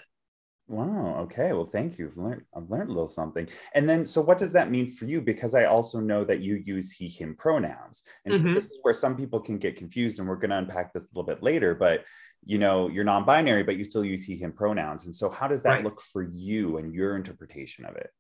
Wow. 0.71 1.17
Okay. 1.23 1.53
Well, 1.53 1.67
thank 1.67 1.99
you. 1.99 2.07
I've 2.07 2.17
learned, 2.17 2.43
I've 2.57 2.71
learned 2.71 2.91
a 2.91 2.93
little 2.93 3.09
something. 3.09 3.49
And 3.75 3.89
then, 3.89 4.07
so 4.07 4.21
what 4.21 4.39
does 4.39 4.53
that 4.53 4.71
mean 4.71 4.89
for 4.89 5.05
you? 5.05 5.21
Because 5.21 5.53
I 5.53 5.65
also 5.65 5.99
know 5.99 6.23
that 6.23 6.43
you 6.43 6.63
use 6.65 6.93
he, 6.93 7.09
him 7.09 7.35
pronouns. 7.35 8.05
And 8.25 8.33
mm-hmm. 8.33 8.51
so 8.51 8.55
this 8.55 8.67
is 8.67 8.79
where 8.83 8.95
some 8.95 9.17
people 9.17 9.41
can 9.41 9.59
get 9.59 9.77
confused. 9.77 10.21
And 10.21 10.29
we're 10.29 10.37
going 10.37 10.51
to 10.51 10.59
unpack 10.59 10.93
this 10.93 11.03
a 11.03 11.09
little 11.09 11.25
bit 11.25 11.43
later. 11.43 11.75
But, 11.75 12.05
you 12.45 12.59
know, 12.59 12.89
you're 12.89 13.03
non 13.03 13.25
binary, 13.25 13.65
but 13.65 13.79
you 13.79 13.85
still 13.85 14.05
use 14.05 14.25
he, 14.25 14.37
him 14.37 14.53
pronouns. 14.53 15.07
And 15.07 15.15
so, 15.15 15.29
how 15.29 15.49
does 15.49 15.63
that 15.63 15.71
right. 15.71 15.85
look 15.85 16.01
for 16.01 16.23
you 16.23 16.77
and 16.77 16.95
your 16.95 17.17
interpretation 17.17 17.85
of 17.85 17.97
it? 17.97 18.11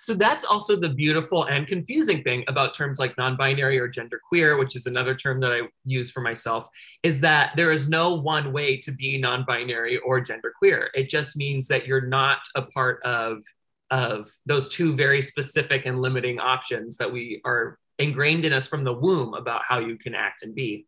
So 0.00 0.14
that's 0.14 0.44
also 0.44 0.76
the 0.76 0.88
beautiful 0.88 1.44
and 1.44 1.66
confusing 1.66 2.22
thing 2.22 2.44
about 2.48 2.74
terms 2.74 2.98
like 2.98 3.16
non-binary 3.16 3.78
or 3.78 3.88
genderqueer, 3.88 4.58
which 4.58 4.76
is 4.76 4.86
another 4.86 5.14
term 5.14 5.40
that 5.40 5.52
I 5.52 5.62
use 5.84 6.10
for 6.10 6.20
myself, 6.20 6.68
is 7.02 7.20
that 7.20 7.52
there 7.56 7.72
is 7.72 7.88
no 7.88 8.14
one 8.14 8.52
way 8.52 8.76
to 8.78 8.92
be 8.92 9.18
non-binary 9.18 9.98
or 9.98 10.20
genderqueer. 10.20 10.88
It 10.94 11.08
just 11.08 11.36
means 11.36 11.68
that 11.68 11.86
you're 11.86 12.06
not 12.06 12.40
a 12.54 12.62
part 12.62 13.02
of 13.04 13.42
of 13.90 14.30
those 14.46 14.70
two 14.70 14.94
very 14.94 15.20
specific 15.20 15.84
and 15.84 16.00
limiting 16.00 16.40
options 16.40 16.96
that 16.96 17.12
we 17.12 17.42
are 17.44 17.78
ingrained 17.98 18.44
in 18.46 18.52
us 18.52 18.66
from 18.66 18.84
the 18.84 18.92
womb 18.92 19.34
about 19.34 19.62
how 19.68 19.78
you 19.78 19.98
can 19.98 20.14
act 20.14 20.42
and 20.42 20.54
be. 20.54 20.86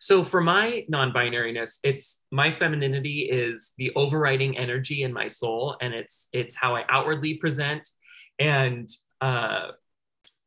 So 0.00 0.24
for 0.24 0.40
my 0.40 0.84
non-binariness, 0.88 1.78
it's 1.82 2.24
my 2.30 2.52
femininity 2.52 3.28
is 3.30 3.72
the 3.78 3.90
overriding 3.96 4.56
energy 4.56 5.02
in 5.02 5.12
my 5.12 5.28
soul 5.28 5.76
and 5.80 5.94
it's 5.94 6.28
it's 6.32 6.54
how 6.54 6.76
I 6.76 6.84
outwardly 6.88 7.34
present 7.34 7.88
and 8.38 8.88
uh, 9.20 9.68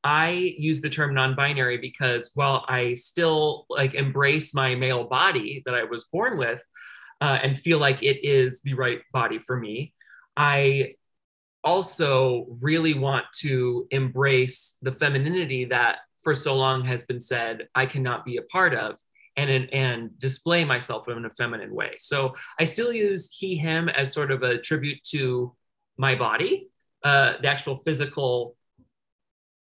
I 0.04 0.30
use 0.30 0.82
the 0.82 0.90
term 0.90 1.14
non-binary 1.14 1.78
because 1.78 2.32
while 2.34 2.64
I 2.68 2.94
still 2.94 3.66
like 3.70 3.94
embrace 3.94 4.54
my 4.54 4.76
male 4.76 5.06
body 5.06 5.64
that 5.66 5.76
I 5.76 5.84
was 5.84 6.06
born 6.06 6.38
with 6.38 6.62
uh, 7.20 7.40
and 7.42 7.60
feel 7.60 7.80
like 7.80 8.04
it 8.04 8.26
is 8.26 8.62
the 8.62 8.76
right 8.76 9.02
body 9.12 9.40
for 9.40 9.58
me, 9.58 9.94
I 10.36 10.94
also 11.64 12.48
really 12.62 12.94
want 12.94 13.26
to 13.40 13.88
embrace 13.92 14.78
the 14.82 14.94
femininity 14.94 15.66
that 15.66 15.98
for 16.24 16.34
so 16.34 16.56
long 16.56 16.86
has 16.86 17.04
been 17.04 17.20
said 17.20 17.68
I 17.76 17.86
cannot 17.86 18.24
be 18.24 18.38
a 18.38 18.44
part 18.44 18.74
of 18.74 18.98
and 19.36 19.70
and 19.74 20.18
display 20.20 20.64
myself 20.64 21.08
in 21.10 21.26
a 21.26 21.30
feminine 21.32 21.74
way. 21.74 21.96
So 22.00 22.36
I 22.60 22.66
still 22.66 22.92
use 22.92 23.30
he 23.32 23.56
him 23.56 23.90
as 23.90 24.14
sort 24.14 24.32
of 24.32 24.44
a 24.44 24.58
tribute 24.58 25.04
to 25.12 25.56
my 25.98 26.16
body 26.16 26.70
uh, 27.04 27.34
the 27.42 27.48
actual 27.48 27.78
physical 27.78 28.56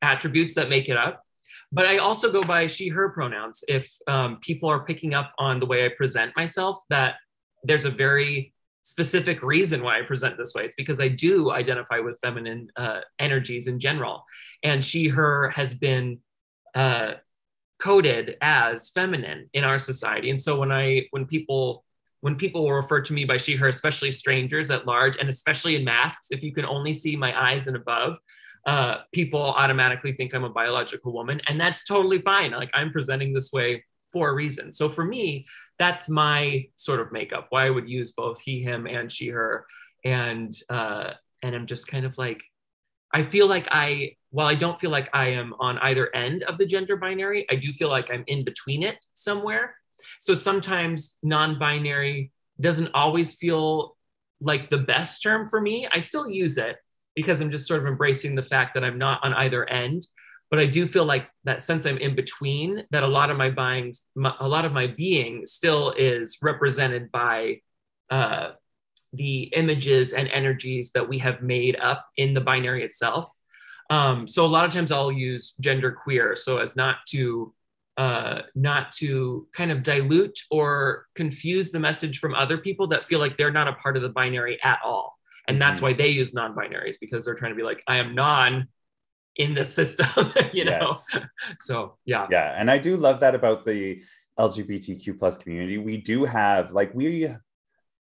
attributes 0.02 0.56
that 0.56 0.70
make 0.70 0.90
it 0.90 0.98
up. 0.98 1.24
But 1.72 1.86
I 1.86 1.98
also 1.98 2.32
go 2.32 2.42
by 2.42 2.68
she, 2.68 2.90
her 2.90 3.10
pronouns. 3.10 3.64
If 3.68 3.92
um, 4.08 4.40
people 4.42 4.70
are 4.70 4.84
picking 4.86 5.14
up 5.14 5.34
on 5.38 5.60
the 5.60 5.66
way 5.66 5.86
I 5.86 5.90
present 5.90 6.36
myself, 6.36 6.82
that 6.90 7.16
there's 7.64 7.86
a 7.86 7.92
very 7.92 8.54
specific 8.84 9.44
reason 9.44 9.84
why 9.84 10.00
I 10.00 10.02
present 10.02 10.38
this 10.38 10.54
way. 10.56 10.66
It's 10.66 10.76
because 10.76 11.00
I 11.00 11.10
do 11.10 11.52
identify 11.52 12.00
with 12.00 12.18
feminine 12.24 12.70
uh, 12.76 13.02
energies 13.20 13.68
in 13.68 13.80
general. 13.80 14.24
And 14.64 14.84
she, 14.84 15.10
her 15.10 15.52
has 15.52 15.74
been 15.76 16.20
uh, 16.74 17.14
coded 17.80 18.38
as 18.42 18.90
feminine 18.90 19.50
in 19.54 19.64
our 19.64 19.78
society. 19.78 20.32
And 20.32 20.42
so 20.42 20.58
when 20.58 20.72
I, 20.72 21.08
when 21.12 21.26
people 21.26 21.84
when 22.22 22.36
people 22.36 22.64
will 22.64 22.74
refer 22.74 23.02
to 23.02 23.14
me 23.14 23.26
by 23.26 23.38
she, 23.38 23.56
her, 23.56 23.68
especially 23.68 24.12
strangers 24.12 24.72
at 24.72 24.86
large, 24.86 25.18
and 25.18 25.30
especially 25.30 25.76
in 25.76 25.86
masks, 25.86 26.32
if 26.32 26.44
you 26.44 26.54
can 26.54 26.66
only 26.66 26.94
see 26.94 27.16
my 27.16 27.40
eyes 27.40 27.68
and 27.68 27.76
above, 27.76 28.18
uh, 28.66 28.98
people 29.14 29.42
automatically 29.42 30.12
think 30.14 30.34
I'm 30.34 30.44
a 30.44 30.50
biological 30.50 31.14
woman. 31.14 31.42
And 31.48 31.60
that's 31.60 31.86
totally 31.86 32.22
fine. 32.22 32.52
Like 32.52 32.70
I'm 32.74 32.92
presenting 32.92 33.34
this 33.34 33.52
way 33.54 33.86
for 34.12 34.30
a 34.30 34.34
reason. 34.34 34.74
So 34.74 34.90
for 34.90 35.06
me, 35.06 35.46
that's 35.78 36.10
my 36.10 36.68
sort 36.76 37.00
of 37.00 37.12
makeup, 37.12 37.48
why 37.50 37.68
I 37.68 37.70
would 37.70 37.90
use 37.90 38.12
both 38.12 38.42
he, 38.42 38.62
him, 38.62 38.86
and 38.86 39.10
she, 39.10 39.30
her. 39.30 39.66
And, 40.04 40.54
uh, 40.70 41.12
and 41.42 41.56
I'm 41.56 41.68
just 41.68 41.88
kind 41.88 42.06
of 42.06 42.18
like, 42.18 42.42
I 43.14 43.24
feel 43.24 43.48
like 43.48 43.68
I, 43.72 44.18
while 44.32 44.48
I 44.48 44.56
don't 44.56 44.80
feel 44.80 44.92
like 44.92 45.10
I 45.14 45.30
am 45.30 45.54
on 45.60 45.78
either 45.80 46.14
end 46.14 46.44
of 46.44 46.58
the 46.58 46.66
gender 46.66 46.98
binary, 46.98 47.48
I 47.50 47.56
do 47.56 47.72
feel 47.72 47.90
like 47.90 48.10
I'm 48.12 48.26
in 48.28 48.44
between 48.44 48.84
it 48.84 49.04
somewhere. 49.14 49.76
So 50.20 50.36
sometimes 50.36 51.18
non 51.24 51.60
binary 51.60 52.32
doesn't 52.60 52.94
always 52.94 53.36
feel 53.36 53.96
like 54.42 54.70
the 54.70 54.78
best 54.78 55.22
term 55.22 55.50
for 55.50 55.60
me. 55.60 55.88
I 55.92 56.00
still 56.00 56.30
use 56.30 56.58
it 56.58 56.78
because 57.16 57.42
I'm 57.42 57.52
just 57.52 57.68
sort 57.68 57.82
of 57.82 57.88
embracing 57.88 58.36
the 58.36 58.44
fact 58.44 58.74
that 58.74 58.84
I'm 58.84 58.98
not 58.98 59.24
on 59.24 59.34
either 59.34 59.68
end. 59.68 60.08
But 60.50 60.60
I 60.60 60.66
do 60.66 60.88
feel 60.88 61.06
like 61.06 61.28
that 61.44 61.62
since 61.62 61.86
I'm 61.86 61.98
in 61.98 62.16
between, 62.16 62.84
that 62.90 63.04
a 63.04 63.08
lot 63.08 63.30
of 63.30 63.38
my 63.38 63.52
buying, 63.52 63.94
a 64.40 64.48
lot 64.48 64.66
of 64.66 64.74
my 64.74 64.88
being 64.88 65.46
still 65.46 65.92
is 65.92 66.38
represented 66.42 67.12
by 67.12 67.62
uh, 68.10 68.52
the 69.14 69.44
images 69.56 70.14
and 70.14 70.28
energies 70.28 70.92
that 70.94 71.08
we 71.08 71.20
have 71.20 71.42
made 71.42 71.76
up 71.76 72.08
in 72.18 72.34
the 72.34 72.42
binary 72.42 72.84
itself. 72.84 73.32
Um, 73.90 74.28
so 74.28 74.46
a 74.46 74.48
lot 74.48 74.66
of 74.66 74.72
times 74.72 74.92
I'll 74.92 75.12
use 75.12 75.56
gender 75.60 75.92
queer 75.92 76.36
so 76.36 76.58
as 76.60 76.76
not 76.76 76.98
to 77.10 77.54
uh, 78.00 78.44
not 78.56 78.94
to 78.94 79.46
kind 79.54 79.72
of 79.72 79.84
dilute 79.84 80.40
or 80.50 81.08
confuse 81.16 81.70
the 81.70 81.80
message 81.80 82.20
from 82.20 82.34
other 82.34 82.58
people 82.58 82.88
that 82.88 83.04
feel 83.04 83.20
like 83.20 83.36
they're 83.38 83.52
not 83.52 83.68
a 83.68 83.74
part 83.74 83.98
of 83.98 84.02
the 84.02 84.08
binary 84.08 84.58
at 84.64 84.80
all. 84.86 85.20
And 85.50 85.62
that's 85.62 85.82
mm-hmm. 85.82 85.88
why 85.88 85.94
they 85.94 86.08
use 86.08 86.34
non 86.34 86.56
binaries 86.56 86.96
because 87.02 87.26
they're 87.26 87.36
trying 87.36 87.52
to 87.52 87.58
be 87.58 87.64
like, 87.64 87.84
I 87.88 87.98
am 87.98 88.16
non 88.16 88.70
in 89.36 89.54
the 89.54 89.66
system, 89.66 90.32
you 90.54 90.64
know? 90.64 90.96
Yes. 91.14 91.24
so, 91.60 91.98
yeah. 92.06 92.26
Yeah. 92.32 92.56
And 92.56 92.72
I 92.72 92.78
do 92.78 92.96
love 92.96 93.20
that 93.20 93.36
about 93.36 93.66
the 93.66 94.02
LGBTQ 94.40 95.20
plus 95.20 95.38
community. 95.38 95.78
We 95.78 95.98
do 95.98 96.24
have, 96.24 96.72
like, 96.72 96.94
we 96.94 97.36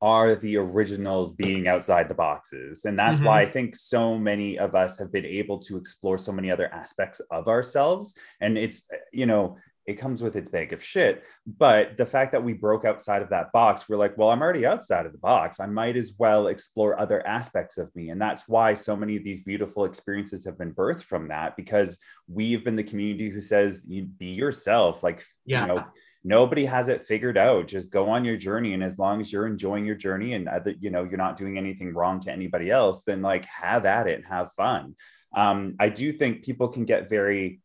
are 0.02 0.36
the 0.36 0.56
originals 0.56 1.32
being 1.32 1.66
outside 1.66 2.08
the 2.08 2.14
boxes. 2.14 2.84
And 2.84 2.96
that's 2.96 3.18
mm-hmm. 3.18 3.26
why 3.26 3.40
I 3.42 3.50
think 3.50 3.74
so 3.74 4.16
many 4.16 4.56
of 4.56 4.76
us 4.76 4.98
have 4.98 5.12
been 5.12 5.26
able 5.26 5.58
to 5.58 5.76
explore 5.76 6.16
so 6.16 6.30
many 6.30 6.48
other 6.48 6.72
aspects 6.72 7.20
of 7.32 7.48
ourselves. 7.48 8.14
And 8.40 8.56
it's, 8.56 8.84
you 9.12 9.26
know, 9.26 9.58
it 9.86 9.94
comes 9.94 10.22
with 10.22 10.36
its 10.36 10.48
bag 10.48 10.72
of 10.72 10.82
shit. 10.82 11.24
But 11.46 11.96
the 11.96 12.06
fact 12.06 12.32
that 12.32 12.44
we 12.44 12.52
broke 12.52 12.84
outside 12.84 13.22
of 13.22 13.30
that 13.30 13.52
box, 13.52 13.88
we're 13.88 13.96
like, 13.96 14.16
well, 14.16 14.30
I'm 14.30 14.42
already 14.42 14.66
outside 14.66 15.06
of 15.06 15.12
the 15.12 15.18
box. 15.18 15.58
I 15.60 15.66
might 15.66 15.96
as 15.96 16.12
well 16.18 16.48
explore 16.48 16.98
other 16.98 17.26
aspects 17.26 17.78
of 17.78 17.94
me. 17.96 18.10
And 18.10 18.20
that's 18.20 18.48
why 18.48 18.74
so 18.74 18.94
many 18.94 19.16
of 19.16 19.24
these 19.24 19.42
beautiful 19.42 19.84
experiences 19.84 20.44
have 20.44 20.58
been 20.58 20.74
birthed 20.74 21.04
from 21.04 21.28
that 21.28 21.56
because 21.56 21.98
we've 22.28 22.64
been 22.64 22.76
the 22.76 22.84
community 22.84 23.30
who 23.30 23.40
says, 23.40 23.84
you 23.88 24.04
be 24.04 24.26
yourself. 24.26 25.02
Like, 25.02 25.24
yeah. 25.46 25.62
you 25.62 25.66
know, 25.68 25.84
nobody 26.22 26.66
has 26.66 26.88
it 26.88 27.06
figured 27.06 27.38
out. 27.38 27.66
Just 27.66 27.90
go 27.90 28.10
on 28.10 28.24
your 28.24 28.36
journey. 28.36 28.74
And 28.74 28.84
as 28.84 28.98
long 28.98 29.20
as 29.20 29.32
you're 29.32 29.46
enjoying 29.46 29.86
your 29.86 29.96
journey 29.96 30.34
and 30.34 30.48
other, 30.48 30.74
you 30.78 30.90
know, 30.90 31.04
you're 31.04 31.16
not 31.16 31.36
doing 31.36 31.58
anything 31.58 31.94
wrong 31.94 32.20
to 32.20 32.32
anybody 32.32 32.70
else, 32.70 33.02
then 33.04 33.22
like 33.22 33.46
have 33.46 33.86
at 33.86 34.06
it 34.06 34.16
and 34.16 34.26
have 34.26 34.52
fun. 34.52 34.94
Um, 35.34 35.76
I 35.78 35.88
do 35.88 36.12
think 36.12 36.44
people 36.44 36.68
can 36.68 36.84
get 36.84 37.08
very 37.08 37.60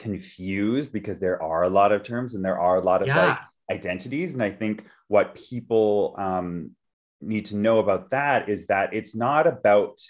confused 0.00 0.92
because 0.92 1.20
there 1.20 1.40
are 1.40 1.62
a 1.62 1.70
lot 1.70 1.92
of 1.92 2.02
terms 2.02 2.34
and 2.34 2.44
there 2.44 2.58
are 2.58 2.76
a 2.76 2.82
lot 2.82 3.02
of 3.02 3.08
yeah. 3.08 3.26
like 3.26 3.38
identities. 3.70 4.34
And 4.34 4.42
I 4.42 4.50
think 4.50 4.84
what 5.06 5.36
people 5.36 6.16
um, 6.18 6.72
need 7.20 7.46
to 7.46 7.56
know 7.56 7.78
about 7.78 8.10
that 8.10 8.48
is 8.48 8.66
that 8.66 8.92
it's 8.92 9.14
not 9.14 9.46
about 9.46 10.00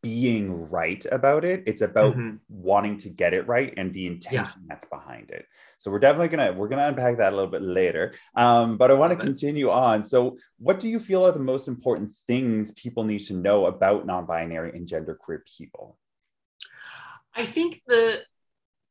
being 0.00 0.70
right 0.70 1.04
about 1.10 1.44
it. 1.44 1.64
It's 1.66 1.80
about 1.82 2.14
Mm-hmm. 2.14 2.36
wanting 2.48 2.96
to 2.98 3.08
get 3.08 3.34
it 3.34 3.48
right 3.48 3.74
and 3.76 3.92
the 3.92 4.06
intention 4.06 4.62
that's 4.68 4.84
behind 4.84 5.30
it. 5.30 5.44
So 5.78 5.90
we're 5.90 5.98
definitely 5.98 6.28
gonna 6.28 6.52
we're 6.52 6.68
gonna 6.68 6.86
unpack 6.86 7.18
that 7.18 7.32
a 7.32 7.36
little 7.36 7.50
bit 7.50 7.62
later. 7.62 8.14
Um, 8.36 8.76
but 8.76 8.90
I 8.90 8.94
want 8.94 9.10
to 9.12 9.24
continue 9.24 9.70
on. 9.70 10.04
So, 10.04 10.38
what 10.58 10.78
do 10.78 10.88
you 10.88 11.00
feel 11.00 11.26
are 11.26 11.32
the 11.32 11.40
most 11.40 11.66
important 11.66 12.14
things 12.28 12.72
people 12.72 13.02
need 13.02 13.24
to 13.26 13.34
know 13.34 13.66
about 13.66 14.06
non-binary 14.06 14.70
and 14.70 14.86
genderqueer 14.86 15.40
people? 15.58 15.98
I 17.34 17.44
think 17.44 17.82
the, 17.86 18.22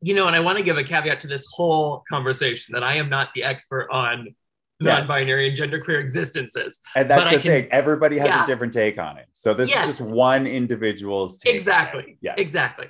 you 0.01 0.13
know, 0.13 0.27
and 0.27 0.35
I 0.35 0.39
want 0.39 0.57
to 0.57 0.63
give 0.63 0.77
a 0.77 0.83
caveat 0.83 1.19
to 1.21 1.27
this 1.27 1.45
whole 1.53 2.03
conversation 2.09 2.73
that 2.73 2.83
I 2.83 2.95
am 2.95 3.09
not 3.09 3.29
the 3.33 3.43
expert 3.43 3.87
on 3.91 4.35
Yes. 4.79 5.07
non-binary 5.07 5.49
and 5.49 5.57
genderqueer 5.57 5.99
existences. 5.99 6.79
And 6.95 7.09
that's 7.09 7.23
But 7.23 7.31
the 7.31 7.39
can- 7.39 7.49
thing. 7.63 7.67
Everybody 7.71 8.19
has 8.19 8.27
Yeah. 8.27 8.43
a 8.43 8.45
different 8.45 8.73
take 8.73 8.99
on 8.99 9.17
it. 9.17 9.25
So 9.31 9.55
this 9.55 9.71
Yes. 9.71 9.87
is 9.87 9.97
just 9.97 10.01
one 10.07 10.45
individual's 10.45 11.39
take. 11.39 11.55
Exactly. 11.55 12.19
Yes. 12.21 12.35
Exactly. 12.37 12.87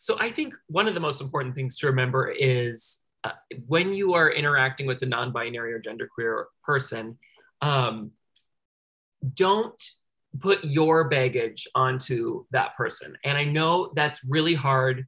So 0.00 0.16
I 0.18 0.32
think 0.32 0.54
one 0.68 0.88
of 0.88 0.94
the 0.94 1.00
most 1.00 1.20
important 1.20 1.54
things 1.54 1.76
to 1.80 1.86
remember 1.88 2.30
is 2.30 3.04
uh, 3.24 3.32
when 3.66 3.92
you 3.92 4.14
are 4.14 4.30
interacting 4.30 4.86
with 4.86 5.02
a 5.02 5.06
non-binary 5.06 5.74
or 5.74 5.82
genderqueer 5.82 6.44
person, 6.64 7.18
um, 7.60 8.12
don't 9.34 9.82
put 10.40 10.64
your 10.64 11.08
baggage 11.10 11.68
onto 11.74 12.46
that 12.52 12.74
person. 12.76 13.18
And 13.24 13.36
I 13.36 13.44
know 13.44 13.92
that's 13.94 14.24
really 14.24 14.54
hard 14.54 15.06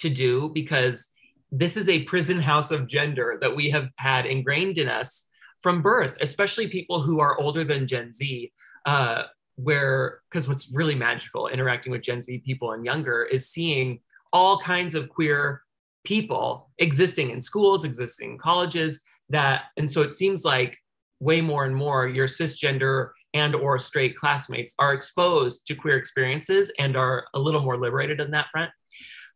to 0.00 0.10
do 0.10 0.50
because 0.54 1.12
this 1.50 1.76
is 1.76 1.88
a 1.88 2.04
prison 2.04 2.40
house 2.40 2.70
of 2.70 2.86
gender 2.86 3.38
that 3.40 3.56
we 3.56 3.70
have 3.70 3.88
had 3.96 4.26
ingrained 4.26 4.78
in 4.78 4.88
us 4.88 5.28
from 5.60 5.82
birth, 5.82 6.14
especially 6.20 6.68
people 6.68 7.02
who 7.02 7.20
are 7.20 7.38
older 7.40 7.64
than 7.64 7.86
Gen 7.86 8.12
Z. 8.12 8.52
Uh, 8.86 9.24
where, 9.56 10.20
because 10.30 10.48
what's 10.48 10.70
really 10.72 10.94
magical 10.94 11.48
interacting 11.48 11.92
with 11.92 12.02
Gen 12.02 12.22
Z 12.22 12.38
people 12.38 12.72
and 12.72 12.84
younger 12.84 13.24
is 13.24 13.48
seeing 13.48 14.00
all 14.32 14.58
kinds 14.58 14.94
of 14.94 15.08
queer 15.08 15.62
people 16.04 16.70
existing 16.78 17.30
in 17.30 17.42
schools, 17.42 17.84
existing 17.84 18.32
in 18.32 18.38
colleges. 18.38 19.02
That, 19.28 19.64
and 19.76 19.90
so 19.90 20.02
it 20.02 20.12
seems 20.12 20.44
like 20.44 20.78
way 21.20 21.40
more 21.40 21.64
and 21.64 21.76
more 21.76 22.08
your 22.08 22.26
cisgender 22.26 23.10
and 23.34 23.54
or 23.54 23.78
straight 23.78 24.16
classmates 24.16 24.74
are 24.78 24.92
exposed 24.92 25.66
to 25.66 25.74
queer 25.74 25.96
experiences 25.96 26.72
and 26.78 26.96
are 26.96 27.26
a 27.34 27.38
little 27.38 27.60
more 27.60 27.76
liberated 27.76 28.20
on 28.20 28.30
that 28.32 28.48
front. 28.50 28.70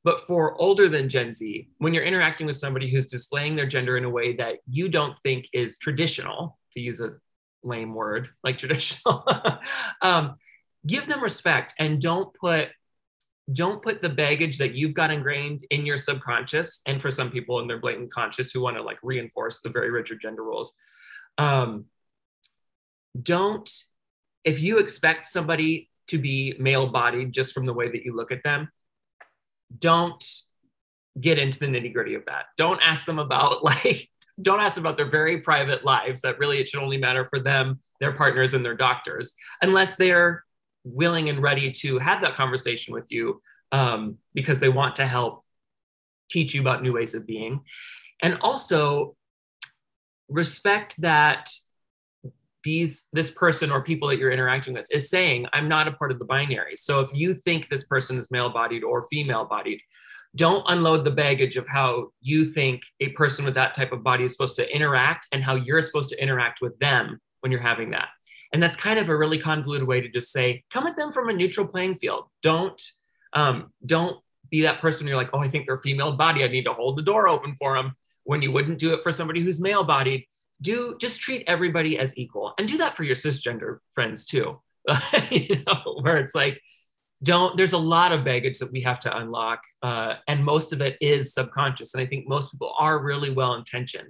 But 0.05 0.27
for 0.27 0.61
older 0.61 0.89
than 0.89 1.09
Gen 1.09 1.33
Z, 1.33 1.67
when 1.79 1.95
you're 1.95 2.05
interacting 2.05 2.47
with 2.47 2.57
somebody 2.57 2.91
who's 2.91 3.09
displaying 3.09 3.57
their 3.57 3.67
gender 3.67 3.97
in 3.97 4.05
a 4.05 4.11
way 4.11 4.37
that 4.37 4.57
you 4.69 4.89
don't 4.89 5.17
think 5.23 5.49
is 5.53 5.79
traditional, 5.79 6.59
to 6.75 6.81
use 6.81 7.01
a 7.01 7.15
lame 7.63 7.95
word 7.95 8.29
like 8.45 8.59
traditional, 8.59 9.27
um, 10.03 10.37
give 10.87 11.07
them 11.07 11.23
respect 11.23 11.75
and 11.79 12.01
don't 12.01 12.33
put 12.35 12.69
don't 13.53 13.83
put 13.83 14.01
the 14.01 14.09
baggage 14.09 14.57
that 14.57 14.75
you've 14.75 14.95
got 14.95 15.11
ingrained 15.11 15.65
in 15.69 15.85
your 15.85 15.99
subconscious 15.99 16.81
and 16.87 17.03
for 17.03 17.11
some 17.11 17.31
people 17.31 17.61
in 17.61 17.69
their 17.69 17.79
blatant 17.79 18.11
conscious 18.11 18.51
who 18.51 18.61
want 18.61 18.75
to 18.75 18.83
like 18.83 18.97
reinforce 19.03 19.61
the 19.61 19.69
very 19.69 19.91
rigid 19.91 20.19
gender 20.21 20.43
roles 20.43 20.75
um, 21.37 21.85
don't 23.23 23.71
if 24.45 24.61
you 24.61 24.79
expect 24.79 25.27
somebody 25.27 25.91
to 26.07 26.19
be 26.19 26.55
male 26.59 26.87
bodied 26.87 27.33
just 27.33 27.53
from 27.53 27.67
the 27.67 27.73
way 27.73 27.91
that 27.91 28.03
you 28.03 28.17
look 28.17 28.33
at 28.33 28.43
them 28.45 28.71
don't 29.77 30.25
get 31.21 31.39
into 31.39 31.59
the 31.59 31.67
nitty 31.67 31.93
gritty 31.93 32.15
of 32.15 32.25
that. 32.27 32.47
Don't 32.57 32.81
ask 32.83 33.07
them 33.07 33.19
about 33.19 33.65
like 33.65 34.09
don't 34.43 34.61
ask 34.61 34.79
about 34.79 34.97
their 34.97 35.11
very 35.11 35.41
private 35.41 35.85
lives 35.85 36.23
that 36.23 36.39
really 36.39 36.59
it 36.59 36.69
should 36.69 36.83
only 36.83 36.99
matter 36.99 37.25
for 37.25 37.39
them 37.39 37.79
their 38.01 38.13
partners 38.13 38.53
and 38.53 38.65
their 38.65 38.75
doctors 38.75 39.33
unless 39.63 39.95
they're 39.95 40.43
willing 40.83 41.29
and 41.29 41.41
ready 41.41 41.71
to 41.71 41.99
have 41.99 42.21
that 42.21 42.35
conversation 42.35 42.93
with 42.93 43.07
you 43.11 43.41
um, 43.73 44.19
because 44.35 44.59
they 44.59 44.69
want 44.69 44.97
to 44.97 45.07
help 45.07 45.45
teach 46.31 46.55
you 46.55 46.61
about 46.61 46.83
new 46.83 46.93
ways 46.93 47.15
of 47.15 47.27
being. 47.27 47.63
And 48.23 48.39
also 48.41 49.17
respect 50.29 51.01
that 51.01 51.51
these 52.65 53.09
this 53.13 53.31
person 53.31 53.71
or 53.71 53.83
people 53.83 54.09
that 54.09 54.19
you're 54.19 54.31
interacting 54.31 54.75
with 54.75 54.87
is 54.91 55.11
saying 55.11 55.47
i'm 55.53 55.69
not 55.69 55.89
a 55.89 55.93
part 55.93 56.11
of 56.11 56.19
the 56.19 56.25
binary. 56.25 56.77
So 56.77 57.01
if 57.01 57.13
you 57.15 57.35
think 57.35 57.69
this 57.69 57.85
person 57.85 58.19
is 58.19 58.31
male 58.31 58.51
bodied 58.51 58.85
or 58.85 59.07
female 59.11 59.45
bodied 59.45 59.81
don't 60.37 60.65
unload 60.69 61.05
the 61.05 61.13
baggage 61.13 61.57
of 61.57 61.69
how 61.69 62.09
you 62.21 62.45
think 62.45 62.83
a 62.99 63.11
person 63.11 63.45
with 63.45 63.55
that 63.55 63.73
type 63.73 63.93
of 63.93 64.03
body 64.03 64.25
is 64.25 64.33
supposed 64.33 64.57
to 64.57 64.75
interact 64.75 65.29
and 65.31 65.45
how 65.45 65.55
you're 65.55 65.81
supposed 65.81 66.09
to 66.11 66.21
interact 66.21 66.61
with 66.61 66.77
them 66.81 67.21
when 67.39 67.53
you're 67.53 67.61
having 67.61 67.91
that. 67.91 68.09
And 68.53 68.61
that's 68.61 68.75
kind 68.75 68.99
of 68.99 69.09
a 69.09 69.17
really 69.17 69.39
convoluted 69.39 69.87
way 69.87 70.01
to 70.01 70.09
just 70.09 70.33
say 70.33 70.65
come 70.73 70.89
at 70.89 70.97
them 70.97 71.13
from 71.13 71.29
a 71.29 71.33
neutral 71.33 71.69
playing 71.69 71.95
field. 71.97 72.25
Don't 72.43 72.81
um, 73.33 73.73
don't 73.85 74.19
be 74.51 74.63
that 74.63 74.81
person 74.81 75.07
you're 75.07 75.17
like 75.17 75.31
oh 75.33 75.41
i 75.41 75.49
think 75.49 75.67
they're 75.67 75.79
female 75.79 76.13
body 76.13 76.45
i 76.45 76.49
need 76.49 76.65
to 76.65 76.73
hold 76.73 76.97
the 76.97 77.03
door 77.03 77.27
open 77.27 77.55
for 77.55 77.75
them 77.75 77.97
when 78.25 78.43
you 78.43 78.53
wouldn't 78.53 78.79
do 78.79 78.95
it 78.95 79.03
for 79.03 79.13
somebody 79.13 79.41
who's 79.41 79.61
male 79.61 79.85
bodied 79.85 80.25
do 80.61 80.97
just 81.01 81.21
treat 81.21 81.45
everybody 81.47 81.99
as 81.99 82.17
equal 82.19 82.55
and 82.59 82.69
do 82.69 82.79
that 82.79 82.97
for 82.97 83.05
your 83.05 83.17
cisgender 83.17 83.79
friends 83.93 84.27
too 84.27 84.61
you 85.31 85.63
know 85.67 85.99
where 86.01 86.17
it's 86.17 86.35
like 86.35 86.61
don't 87.23 87.57
there's 87.57 87.73
a 87.73 87.79
lot 87.79 88.13
of 88.13 88.25
baggage 88.25 88.59
that 88.59 88.71
we 88.71 88.81
have 88.81 88.99
to 88.99 89.17
unlock 89.17 89.61
uh, 89.83 90.15
and 90.29 90.45
most 90.45 90.73
of 90.73 90.81
it 90.81 90.97
is 91.01 91.33
subconscious 91.33 91.95
and 91.95 92.03
i 92.03 92.07
think 92.07 92.29
most 92.29 92.51
people 92.53 92.75
are 92.79 92.99
really 92.99 93.31
well 93.31 93.55
intentioned 93.55 94.09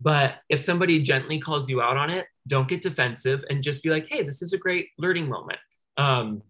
but 0.00 0.36
if 0.48 0.60
somebody 0.60 1.02
gently 1.02 1.38
calls 1.38 1.68
you 1.68 1.80
out 1.80 1.96
on 1.96 2.10
it 2.10 2.26
don't 2.46 2.68
get 2.68 2.82
defensive 2.82 3.44
and 3.50 3.62
just 3.62 3.82
be 3.82 3.90
like 3.90 4.06
hey 4.08 4.22
this 4.22 4.42
is 4.42 4.52
a 4.52 4.58
great 4.58 4.88
learning 4.98 5.28
moment 5.28 5.58
um, 5.96 6.42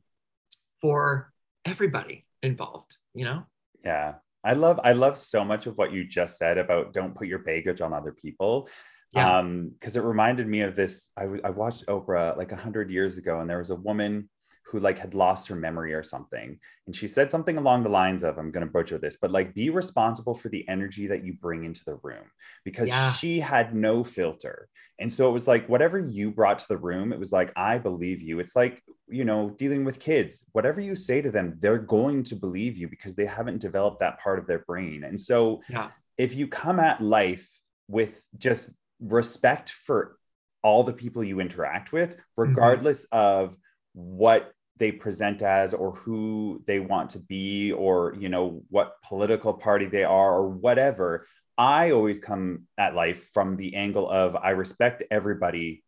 for 0.80 1.32
everybody 1.64 2.24
involved 2.42 2.96
you 3.14 3.24
know 3.24 3.44
Yeah. 3.84 4.14
I 4.42 4.54
love 4.54 4.80
I 4.82 4.92
love 4.92 5.18
so 5.18 5.44
much 5.44 5.66
of 5.66 5.76
what 5.76 5.92
you 5.92 6.04
just 6.04 6.38
said 6.38 6.56
about 6.58 6.92
don't 6.92 7.14
put 7.14 7.26
your 7.26 7.40
baggage 7.40 7.80
on 7.80 7.92
other 7.92 8.12
people. 8.12 8.68
Yeah. 9.12 9.38
Um, 9.38 9.70
because 9.78 9.96
it 9.96 10.02
reminded 10.02 10.46
me 10.46 10.60
of 10.60 10.76
this. 10.76 11.08
I, 11.16 11.22
w- 11.22 11.42
I 11.44 11.50
watched 11.50 11.86
Oprah 11.86 12.36
like 12.36 12.52
a 12.52 12.56
hundred 12.56 12.90
years 12.90 13.18
ago, 13.18 13.40
and 13.40 13.50
there 13.50 13.58
was 13.58 13.70
a 13.70 13.74
woman 13.74 14.28
who 14.66 14.78
like 14.78 15.00
had 15.00 15.14
lost 15.14 15.48
her 15.48 15.56
memory 15.56 15.92
or 15.94 16.04
something. 16.04 16.56
And 16.86 16.94
she 16.94 17.08
said 17.08 17.28
something 17.28 17.56
along 17.58 17.82
the 17.82 17.88
lines 17.88 18.22
of, 18.22 18.38
I'm 18.38 18.52
gonna 18.52 18.66
butcher 18.66 18.98
this, 18.98 19.16
but 19.20 19.32
like 19.32 19.52
be 19.52 19.68
responsible 19.68 20.32
for 20.36 20.48
the 20.48 20.64
energy 20.68 21.08
that 21.08 21.24
you 21.24 21.32
bring 21.32 21.64
into 21.64 21.84
the 21.84 21.96
room 22.04 22.22
because 22.64 22.86
Yeah. 22.88 23.10
she 23.14 23.40
had 23.40 23.74
no 23.74 24.04
filter. 24.04 24.68
And 25.00 25.12
so 25.12 25.28
it 25.28 25.32
was 25.32 25.48
like 25.48 25.68
whatever 25.68 25.98
you 25.98 26.30
brought 26.30 26.60
to 26.60 26.68
the 26.68 26.76
room, 26.76 27.12
it 27.12 27.18
was 27.18 27.32
like, 27.32 27.52
I 27.56 27.78
believe 27.78 28.22
you. 28.22 28.38
It's 28.38 28.54
like, 28.54 28.80
you 29.08 29.24
know, 29.24 29.50
dealing 29.58 29.84
with 29.84 29.98
kids, 29.98 30.44
whatever 30.52 30.80
you 30.80 30.94
say 30.94 31.20
to 31.20 31.32
them, 31.32 31.56
they're 31.58 31.78
going 31.78 32.22
to 32.24 32.36
believe 32.36 32.76
you 32.76 32.86
because 32.86 33.16
they 33.16 33.26
haven't 33.26 33.58
developed 33.60 33.98
that 33.98 34.20
part 34.20 34.38
of 34.38 34.46
their 34.46 34.60
brain. 34.60 35.02
And 35.02 35.18
so 35.18 35.62
Yeah. 35.68 35.88
if 36.16 36.36
you 36.36 36.46
come 36.46 36.78
at 36.78 37.00
life 37.00 37.48
with 37.88 38.22
just 38.38 38.70
respect 39.00 39.70
for 39.70 40.16
all 40.62 40.84
the 40.84 40.92
people 40.92 41.24
you 41.24 41.40
interact 41.40 41.92
with, 41.92 42.10
mm-hmm. 42.10 42.20
regardless 42.36 43.04
of 43.12 43.56
what 43.92 44.52
they 44.76 44.90
present 44.90 45.42
as 45.42 45.74
or 45.74 45.92
who 45.92 46.62
they 46.66 46.80
want 46.80 47.10
to 47.10 47.18
be 47.18 47.70
or 47.72 48.16
you 48.18 48.28
know 48.28 48.62
what 48.70 48.96
political 49.04 49.52
party 49.52 49.86
they 49.86 50.04
are 50.04 50.34
or 50.34 50.48
whatever. 50.48 51.26
I 51.58 51.90
always 51.90 52.20
come 52.20 52.66
at 52.78 52.94
life 52.94 53.28
from 53.34 53.56
the 53.56 53.76
angle 53.76 54.08
of 54.10 54.34
i 54.34 54.50
respect 54.50 55.02
everybody 55.10 55.84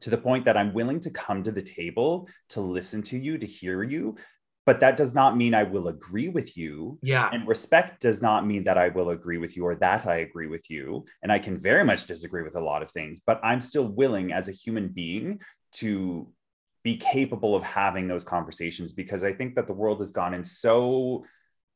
to 0.00 0.10
the 0.10 0.18
point 0.18 0.44
that 0.44 0.58
i'm 0.58 0.74
willing 0.74 1.00
to 1.00 1.10
come 1.10 1.42
to 1.42 1.52
the 1.52 1.62
table 1.62 2.28
to 2.50 2.60
listen 2.60 3.02
to 3.02 3.18
you 3.18 3.38
to 3.38 3.46
hear 3.46 3.82
you 3.82 4.16
but 4.70 4.80
that 4.80 4.96
does 4.96 5.14
not 5.14 5.36
mean 5.36 5.54
i 5.54 5.64
will 5.64 5.88
agree 5.88 6.28
with 6.28 6.56
you 6.56 6.98
yeah 7.02 7.28
and 7.32 7.48
respect 7.48 8.00
does 8.00 8.20
not 8.22 8.46
mean 8.46 8.64
that 8.64 8.78
I 8.78 8.88
will 8.88 9.10
agree 9.10 9.38
with 9.38 9.56
you 9.56 9.64
or 9.64 9.74
that 9.76 10.06
I 10.06 10.16
agree 10.16 10.46
with 10.46 10.70
you. 10.70 11.04
And 11.22 11.30
I 11.30 11.38
can 11.38 11.56
very 11.56 11.84
much 11.84 12.06
disagree 12.06 12.42
with 12.42 12.56
a 12.56 12.60
lot 12.60 12.82
of 12.82 12.90
things, 12.90 13.20
but 13.20 13.40
I'm 13.42 13.60
still 13.60 13.86
willing 13.88 14.32
as 14.32 14.48
a 14.48 14.52
human 14.52 14.88
being 14.88 15.40
to 15.74 16.28
be 16.82 16.96
capable 16.96 17.54
of 17.54 17.62
having 17.62 18.08
those 18.08 18.24
conversations 18.24 18.92
because 18.92 19.22
I 19.22 19.32
think 19.32 19.54
that 19.54 19.66
the 19.66 19.74
world 19.74 20.00
has 20.00 20.12
gone 20.12 20.34
in 20.34 20.42
so 20.42 21.24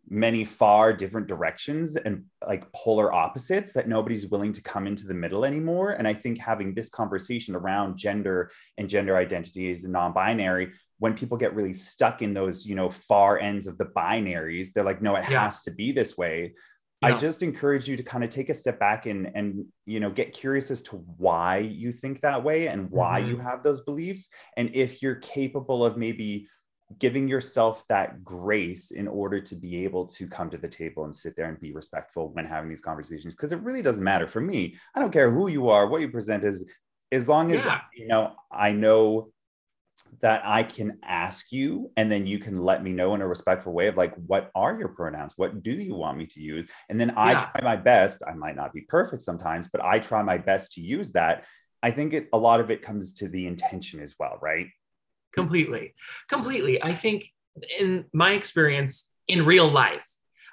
many 0.08 0.44
far 0.44 0.92
different 0.92 1.26
directions 1.26 1.96
and 1.96 2.24
like 2.46 2.70
polar 2.72 3.12
opposites 3.12 3.72
that 3.72 3.88
nobody's 3.88 4.26
willing 4.26 4.52
to 4.52 4.62
come 4.62 4.86
into 4.86 5.06
the 5.06 5.14
middle 5.14 5.44
anymore. 5.44 5.90
And 5.92 6.06
I 6.06 6.12
think 6.14 6.38
having 6.38 6.74
this 6.74 6.90
conversation 6.90 7.54
around 7.54 7.96
gender 7.96 8.50
and 8.76 8.88
gender 8.88 9.16
identities 9.16 9.84
and 9.84 9.92
non-binary, 9.92 10.72
when 10.98 11.14
people 11.14 11.36
get 11.38 11.54
really 11.54 11.72
stuck 11.72 12.22
in 12.22 12.34
those, 12.34 12.66
you 12.66 12.74
know, 12.74 12.90
far 12.90 13.38
ends 13.38 13.66
of 13.66 13.78
the 13.78 13.86
binaries, 13.86 14.72
they're 14.72 14.84
like, 14.84 15.02
no, 15.02 15.16
it 15.16 15.24
Yeah. 15.28 15.44
has 15.44 15.62
to 15.64 15.70
be 15.70 15.92
this 15.92 16.16
way. 16.16 16.54
I 17.02 17.18
just 17.18 17.42
encourage 17.42 17.86
you 17.86 17.98
to 17.98 18.02
kind 18.02 18.24
of 18.24 18.30
take 18.30 18.48
a 18.48 18.54
step 18.54 18.80
back 18.80 19.04
and 19.04 19.30
and 19.34 19.66
you 19.84 20.00
know 20.00 20.10
get 20.10 20.32
curious 20.32 20.70
as 20.70 20.80
to 20.84 20.96
why 20.96 21.58
you 21.58 21.92
think 21.92 22.22
that 22.22 22.42
way 22.42 22.68
and 22.68 22.90
why 22.90 23.20
Mhm. 23.20 23.28
you 23.28 23.36
have 23.36 23.62
those 23.62 23.82
beliefs 23.82 24.30
and 24.56 24.74
if 24.74 25.02
you're 25.02 25.16
capable 25.16 25.84
of 25.84 25.98
maybe 25.98 26.48
giving 26.98 27.28
yourself 27.28 27.84
that 27.88 28.24
grace 28.24 28.90
in 28.90 29.08
order 29.08 29.40
to 29.40 29.54
be 29.54 29.84
able 29.84 30.06
to 30.06 30.26
come 30.26 30.50
to 30.50 30.58
the 30.58 30.68
table 30.68 31.04
and 31.04 31.14
sit 31.14 31.36
there 31.36 31.46
and 31.48 31.60
be 31.60 31.72
respectful 31.72 32.32
when 32.32 32.44
having 32.44 32.68
these 32.68 32.80
conversations 32.80 33.34
because 33.34 33.52
it 33.52 33.60
really 33.60 33.82
doesn't 33.82 34.04
matter 34.04 34.28
for 34.28 34.40
me 34.40 34.76
i 34.94 35.00
don't 35.00 35.12
care 35.12 35.30
who 35.30 35.48
you 35.48 35.68
are 35.68 35.86
what 35.86 36.00
you 36.00 36.08
present 36.08 36.44
as 36.44 36.64
as 37.12 37.28
long 37.28 37.52
as 37.52 37.64
Yeah. 37.64 37.80
you 37.96 38.06
know 38.06 38.32
i 38.50 38.72
know 38.72 39.32
that 40.20 40.42
I 40.44 40.62
can 40.62 40.98
ask 41.02 41.52
you, 41.52 41.90
and 41.96 42.10
then 42.10 42.26
you 42.26 42.38
can 42.38 42.60
let 42.60 42.82
me 42.82 42.90
know 42.90 43.14
in 43.14 43.20
a 43.20 43.28
respectful 43.28 43.72
way 43.72 43.86
of 43.86 43.96
like, 43.96 44.14
what 44.26 44.50
are 44.54 44.76
your 44.78 44.88
pronouns? 44.88 45.34
What 45.36 45.62
do 45.62 45.72
you 45.72 45.94
want 45.94 46.18
me 46.18 46.26
to 46.26 46.40
use? 46.40 46.66
And 46.88 47.00
then 47.00 47.10
I 47.16 47.32
yeah. 47.32 47.46
try 47.46 47.60
my 47.62 47.76
best. 47.76 48.22
I 48.26 48.34
might 48.34 48.56
not 48.56 48.72
be 48.72 48.82
perfect 48.82 49.22
sometimes, 49.22 49.68
but 49.68 49.84
I 49.84 49.98
try 49.98 50.22
my 50.22 50.38
best 50.38 50.72
to 50.72 50.80
use 50.80 51.12
that. 51.12 51.44
I 51.82 51.90
think 51.90 52.12
it 52.12 52.28
a 52.32 52.38
lot 52.38 52.60
of 52.60 52.70
it 52.70 52.82
comes 52.82 53.12
to 53.14 53.28
the 53.28 53.46
intention 53.46 54.00
as 54.00 54.14
well, 54.18 54.38
right? 54.40 54.66
Completely. 55.34 55.94
Completely. 56.28 56.82
I 56.82 56.94
think 56.94 57.30
in 57.78 58.04
my 58.12 58.32
experience 58.32 59.12
in 59.28 59.44
real 59.44 59.68
life, 59.68 60.06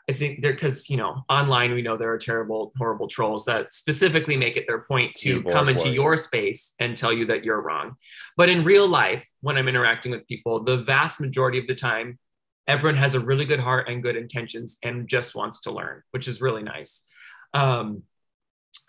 I 0.10 0.13
think 0.13 0.41
there 0.41 0.54
because 0.54 0.89
you 0.89 0.98
know 0.98 1.24
online 1.30 1.74
we 1.74 1.82
know 1.82 1.96
there 1.96 2.12
are 2.12 2.17
terrible, 2.17 2.74
horrible 2.78 3.08
trolls 3.08 3.46
that 3.46 3.74
specifically 3.74 4.36
make 4.36 4.58
it 4.58 4.65
their 4.67 4.80
point 4.80 5.13
to 5.17 5.38
Keyboard 5.38 5.54
come 5.54 5.70
into 5.70 5.89
your 5.89 6.15
space 6.15 6.74
and 6.80 6.98
tell 6.98 7.13
you 7.13 7.28
that 7.28 7.46
you're 7.46 7.62
wrong. 7.62 7.96
But 8.36 8.50
in 8.50 8.63
real 8.63 8.88
life, 8.88 9.28
when 9.41 9.58
I'm 9.58 9.67
interacting 9.67 10.12
with 10.12 10.28
people, 10.28 10.63
the 10.63 10.78
vast 10.78 11.22
majority 11.22 11.60
of 11.60 11.67
the 11.67 11.76
time, 11.76 12.20
everyone 12.67 12.98
has 12.98 13.15
a 13.15 13.20
really 13.20 13.46
good 13.46 13.60
heart 13.60 13.88
and 13.88 14.04
good 14.04 14.15
intentions 14.15 14.78
and 14.84 15.08
just 15.08 15.36
wants 15.36 15.62
to 15.62 15.72
learn, 15.72 16.02
which 16.12 16.28
is 16.28 16.41
really 16.41 16.63
nice. 16.63 17.06
Um, 17.54 18.04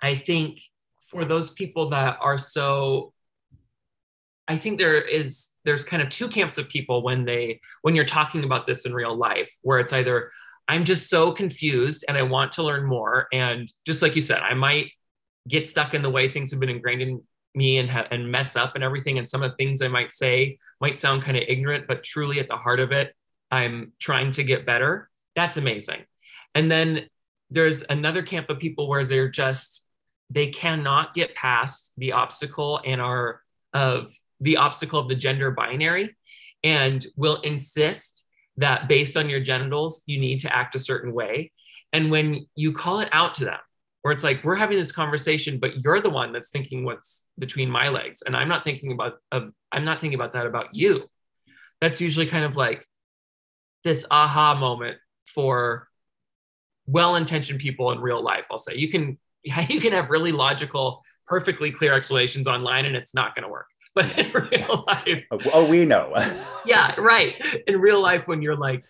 I 0.02 0.14
think 0.16 0.61
for 1.07 1.24
those 1.24 1.50
people 1.50 1.90
that 1.90 2.16
are 2.20 2.38
so 2.38 3.12
I 4.52 4.58
think 4.58 4.78
there 4.78 5.00
is 5.00 5.52
there's 5.64 5.84
kind 5.84 6.02
of 6.02 6.10
two 6.10 6.28
camps 6.28 6.58
of 6.58 6.68
people 6.68 7.02
when 7.02 7.24
they 7.24 7.60
when 7.82 7.94
you're 7.94 8.04
talking 8.04 8.44
about 8.44 8.66
this 8.66 8.84
in 8.84 8.92
real 8.92 9.16
life 9.16 9.50
where 9.62 9.78
it's 9.78 9.92
either 9.92 10.30
I'm 10.68 10.84
just 10.84 11.08
so 11.08 11.32
confused 11.32 12.04
and 12.06 12.16
I 12.16 12.22
want 12.22 12.52
to 12.52 12.62
learn 12.62 12.86
more. 12.86 13.28
And 13.32 13.72
just 13.86 14.02
like 14.02 14.14
you 14.14 14.22
said, 14.22 14.40
I 14.42 14.54
might 14.54 14.90
get 15.48 15.68
stuck 15.68 15.94
in 15.94 16.02
the 16.02 16.10
way 16.10 16.28
things 16.28 16.50
have 16.50 16.60
been 16.60 16.68
ingrained 16.68 17.02
in 17.02 17.22
me 17.54 17.78
and, 17.78 17.90
ha- 17.90 18.06
and 18.10 18.30
mess 18.30 18.56
up 18.56 18.74
and 18.74 18.84
everything. 18.84 19.18
And 19.18 19.28
some 19.28 19.42
of 19.42 19.50
the 19.50 19.56
things 19.56 19.82
I 19.82 19.88
might 19.88 20.12
say 20.12 20.56
might 20.80 20.98
sound 20.98 21.22
kind 21.22 21.36
of 21.36 21.44
ignorant, 21.48 21.86
but 21.88 22.04
truly 22.04 22.38
at 22.38 22.48
the 22.48 22.56
heart 22.56 22.80
of 22.80 22.92
it, 22.92 23.14
I'm 23.50 23.92
trying 23.98 24.30
to 24.32 24.44
get 24.44 24.64
better. 24.64 25.10
That's 25.34 25.56
amazing. 25.56 26.04
And 26.54 26.70
then 26.70 27.06
there's 27.50 27.84
another 27.88 28.22
camp 28.22 28.48
of 28.48 28.58
people 28.58 28.88
where 28.88 29.04
they're 29.04 29.30
just, 29.30 29.86
they 30.30 30.48
cannot 30.48 31.14
get 31.14 31.34
past 31.34 31.92
the 31.96 32.12
obstacle 32.12 32.80
and 32.84 33.00
are 33.00 33.40
of 33.74 34.12
the 34.42 34.59
obstacle 34.59 34.98
of 34.98 35.09
the 35.09 35.14
gender 35.14 35.50
binary 35.50 36.16
and 36.62 37.07
will 37.16 37.40
insist 37.40 38.24
that 38.57 38.88
based 38.88 39.16
on 39.16 39.31
your 39.31 39.40
genitals, 39.40 40.02
you 40.07 40.18
need 40.18 40.40
to 40.40 40.55
act 40.55 40.74
a 40.74 40.78
certain 40.78 41.12
way. 41.12 41.52
And 41.92 42.11
when 42.11 42.46
you 42.55 42.72
call 42.72 43.00
it 43.00 43.09
out 43.12 43.35
to 43.37 43.44
them, 43.44 43.59
where 44.02 44.12
it's 44.12 44.24
like, 44.24 44.42
we're 44.42 44.57
having 44.57 44.78
this 44.78 44.92
conversation, 44.92 45.59
but 45.61 45.83
you're 45.83 46.00
the 46.00 46.11
one 46.11 46.33
that's 46.33 46.50
thinking 46.50 46.85
what's 46.85 47.24
between 47.38 47.70
my 47.70 47.88
legs. 47.88 48.22
And 48.22 48.37
I'm 48.37 48.48
not 48.48 48.64
thinking 48.64 48.92
about, 48.92 49.14
uh, 49.31 49.46
I'm 49.70 49.85
not 49.85 50.00
thinking 50.00 50.18
about 50.18 50.33
that 50.33 50.46
about 50.46 50.74
you. 50.74 51.09
That's 51.81 52.00
usually 52.00 52.26
kind 52.26 52.44
of 52.44 52.57
like 52.57 52.87
this 53.85 54.05
aha 54.11 54.55
moment 54.57 54.98
for 55.33 55.88
well-intentioned 56.87 57.61
people 57.61 57.92
in 57.92 58.00
real 58.00 58.22
life. 58.22 58.46
I'll 58.50 58.59
say 58.59 58.74
you 58.74 58.90
can, 58.90 59.18
you 59.44 59.81
can 59.81 59.92
have 59.92 60.11
really 60.11 60.33
logical, 60.33 61.02
perfectly 61.28 61.70
clear 61.70 61.94
explanations 61.94 62.48
online 62.48 62.87
and 62.87 62.96
it's 62.96 63.14
not 63.14 63.37
going 63.37 63.44
to 63.44 63.48
work. 63.48 63.66
But 63.94 64.18
in 64.18 64.33
real 64.33 64.85
life, 64.87 65.24
oh, 65.31 65.40
oh 65.52 65.66
we 65.66 65.85
know. 65.85 66.14
yeah, 66.66 66.94
right. 66.98 67.35
In 67.66 67.78
real 67.78 68.00
life, 68.00 68.26
when 68.26 68.40
you're 68.40 68.57
like, 68.57 68.85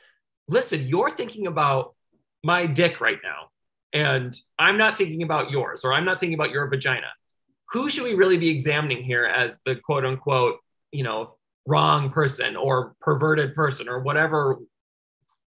listen, 0.47 0.87
you're 0.87 1.11
thinking 1.11 1.49
about 1.49 1.97
my 2.45 2.67
dick 2.67 3.01
right 3.01 3.19
now, 3.21 3.49
and 3.93 4.33
I'm 4.61 4.79
not 4.79 4.99
thinking 4.99 5.25
about 5.25 5.51
yours, 5.51 5.85
or 5.85 5.93
I'm 5.93 6.05
not 6.05 6.21
thinking 6.21 6.39
about 6.39 6.53
your 6.53 6.69
vagina. 6.69 7.09
Who 7.73 7.91
should 7.91 8.05
we 8.05 8.15
really 8.15 8.39
be 8.39 8.51
examining 8.51 9.03
here 9.03 9.25
as 9.25 9.61
the 9.67 9.75
quote 9.75 10.05
unquote, 10.05 10.59
you 10.93 11.03
know, 11.03 11.35
wrong 11.67 12.11
person 12.11 12.55
or 12.55 12.95
perverted 13.01 13.57
person 13.57 13.89
or 13.89 14.01
whatever 14.01 14.59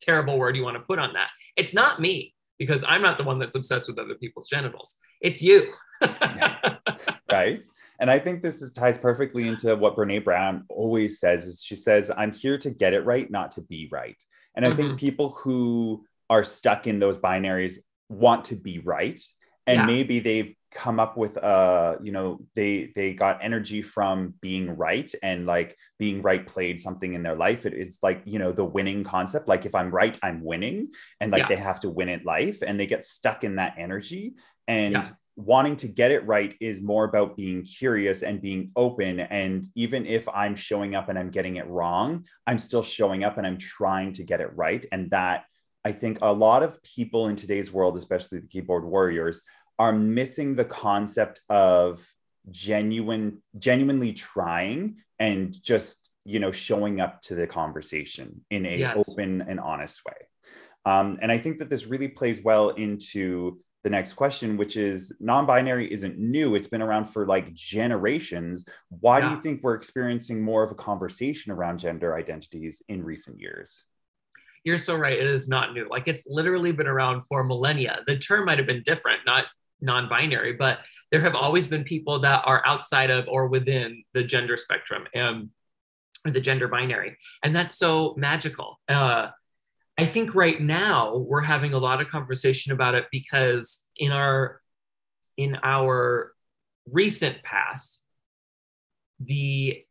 terrible 0.02 0.40
word 0.40 0.56
you 0.56 0.64
want 0.64 0.78
to 0.78 0.84
put 0.84 0.98
on 0.98 1.14
that? 1.14 1.30
It's 1.56 1.76
not 1.76 2.02
me 2.02 2.34
because 2.58 2.84
I'm 2.88 3.04
not 3.04 3.20
the 3.20 3.24
one 3.24 3.38
that's 3.38 3.54
obsessed 3.54 3.88
with 3.88 4.00
other 4.00 4.16
people's 4.16 4.50
genitals. 4.50 4.98
It's 5.24 5.42
you. 5.42 5.74
right. 7.32 7.64
And 8.00 8.12
I 8.12 8.20
think 8.20 8.44
this 8.44 8.62
is, 8.62 8.74
ties 8.74 8.98
perfectly 8.98 9.48
into 9.48 9.76
what 9.76 9.96
Brene 9.96 10.24
Brown 10.24 10.66
always 10.70 11.20
says 11.20 11.46
is 11.46 11.64
she 11.64 11.76
says, 11.76 12.12
I'm 12.16 12.34
here 12.34 12.58
to 12.60 12.70
get 12.70 12.94
it 12.94 13.06
right, 13.06 13.32
not 13.32 13.52
to 13.52 13.62
be 13.62 13.88
right. 13.92 14.22
And 14.56 14.66
mm-hmm. 14.66 14.74
I 14.74 14.76
think 14.76 14.88
mm-hmm. 14.90 14.98
people 14.98 15.30
who 15.30 16.06
are 16.30 16.44
stuck 16.44 16.86
in 16.86 17.00
those 17.00 17.18
binaries 17.18 17.80
want 18.10 18.46
to 18.46 18.56
be 18.56 18.80
right. 18.80 19.22
And 19.66 19.80
yeah. 19.80 19.86
maybe 19.86 20.20
they've 20.20 20.54
come 20.74 21.00
up 21.00 21.18
with 21.18 21.38
uh 21.38 21.96
you 22.02 22.12
know 22.12 22.40
they 22.56 22.92
they 22.96 23.14
got 23.14 23.44
energy 23.44 23.82
from 23.82 24.34
being 24.42 24.76
right 24.76 25.14
and 25.22 25.46
like 25.46 25.78
being 26.00 26.22
right 26.22 26.48
played 26.48 26.80
something 26.80 27.14
in 27.14 27.24
their 27.24 27.36
life 27.36 27.66
it 27.66 27.74
is 27.74 28.00
like 28.02 28.22
you 28.26 28.40
know 28.40 28.52
the 28.52 28.66
winning 28.66 29.04
concept 29.04 29.48
like 29.48 29.66
if 29.66 29.76
i'm 29.76 29.92
right 29.92 30.18
i'm 30.24 30.44
winning 30.44 30.90
and 31.20 31.32
like 31.32 31.44
yeah. 31.44 31.48
they 31.48 31.56
have 31.56 31.80
to 31.80 31.90
win 31.90 32.10
at 32.10 32.26
life 32.26 32.62
and 32.66 32.80
they 32.80 32.88
get 32.88 33.04
stuck 33.04 33.44
in 33.44 33.56
that 33.56 33.76
energy 33.78 34.34
and 34.68 34.94
yeah. 34.94 35.04
wanting 35.36 35.76
to 35.76 35.88
get 35.88 36.12
it 36.12 36.26
right 36.26 36.56
is 36.60 36.82
more 36.82 37.04
about 37.04 37.38
being 37.38 37.64
curious 37.64 38.24
and 38.24 38.42
being 38.42 38.72
open 38.76 39.20
and 39.20 39.66
even 39.76 40.06
if 40.06 40.28
i'm 40.30 40.56
showing 40.56 40.96
up 40.96 41.10
and 41.10 41.20
i'm 41.20 41.30
getting 41.30 41.58
it 41.58 41.68
wrong 41.68 42.26
i'm 42.48 42.60
still 42.60 42.84
showing 42.84 43.24
up 43.24 43.38
and 43.38 43.46
i'm 43.46 43.58
trying 43.58 44.12
to 44.12 44.24
get 44.24 44.42
it 44.42 44.50
right 44.56 44.86
and 44.92 45.12
that 45.12 45.46
i 45.86 45.92
think 45.92 46.18
a 46.22 46.34
lot 46.34 46.64
of 46.64 46.82
people 46.84 47.28
in 47.28 47.36
today's 47.36 47.72
world 47.72 47.96
especially 47.96 48.40
the 48.40 48.48
keyboard 48.48 48.84
warriors 48.84 49.44
are 49.84 49.92
missing 49.92 50.56
the 50.56 50.64
concept 50.64 51.42
of 51.50 52.02
genuine 52.50 53.42
genuinely 53.58 54.14
trying 54.14 54.98
and 55.20 55.62
just 55.62 56.10
you 56.24 56.40
know 56.40 56.52
showing 56.52 57.02
up 57.02 57.22
to 57.22 57.36
the 57.36 57.46
conversation 57.46 58.46
in 58.50 58.66
a 58.66 58.78
yes. 58.78 59.04
open 59.10 59.42
and 59.42 59.60
honest 59.60 60.02
way. 60.06 60.16
Um, 60.86 61.18
and 61.22 61.32
i 61.32 61.38
think 61.38 61.60
that 61.60 61.70
this 61.70 61.86
really 61.86 62.08
plays 62.08 62.42
well 62.42 62.70
into 62.70 63.60
the 63.84 63.90
next 63.90 64.14
question 64.14 64.56
which 64.56 64.78
is 64.78 65.12
non-binary 65.20 65.92
isn't 65.92 66.18
new. 66.18 66.56
It's 66.56 66.68
been 66.68 66.82
around 66.82 67.06
for 67.06 67.26
like 67.26 67.54
generations. 67.54 68.64
Why 68.88 69.20
yeah. 69.20 69.26
do 69.26 69.36
you 69.36 69.42
think 69.42 69.62
we're 69.62 69.76
experiencing 69.76 70.42
more 70.42 70.64
of 70.64 70.72
a 70.72 70.76
conversation 70.76 71.52
around 71.52 71.80
gender 71.80 72.16
identities 72.16 72.82
in 72.88 73.04
recent 73.04 73.42
years? 73.42 73.84
You're 74.64 74.78
so 74.78 74.96
right. 74.96 75.20
It 75.20 75.28
is 75.28 75.50
not 75.50 75.74
new. 75.74 75.88
Like 75.90 76.08
it's 76.08 76.26
literally 76.26 76.72
been 76.72 76.88
around 76.88 77.24
for 77.28 77.44
millennia. 77.44 78.00
The 78.08 78.18
term 78.18 78.46
might 78.46 78.58
have 78.58 78.68
been 78.68 78.84
different 78.84 79.20
not 79.26 79.46
non-binary, 79.84 80.54
but 80.54 80.80
there 81.12 81.22
have 81.22 81.36
always 81.36 81.68
been 81.68 81.84
people 81.84 82.20
that 82.22 82.42
are 82.46 82.66
outside 82.66 83.12
of 83.12 83.28
or 83.28 83.48
within 83.48 84.04
the 84.14 84.24
gender 84.24 84.58
spectrum 84.58 85.06
and 85.14 85.50
or 86.26 86.32
the 86.32 86.42
gender 86.42 86.68
binary, 86.68 87.18
and 87.44 87.56
that's 87.56 87.78
so 87.78 88.16
magical. 88.18 88.80
Uh, 88.88 89.28
I 89.98 90.06
think 90.06 90.34
right 90.34 90.60
now 90.60 91.18
we're 91.18 91.42
having 91.42 91.74
a 91.74 91.78
lot 91.78 92.02
of 92.02 92.10
conversation 92.10 92.72
about 92.72 92.96
it 92.96 93.06
because 93.12 93.86
in 93.98 94.12
our 94.12 94.62
in 95.38 95.58
our 95.64 96.34
recent 96.90 97.44
past, 97.44 98.02
the 99.20 99.84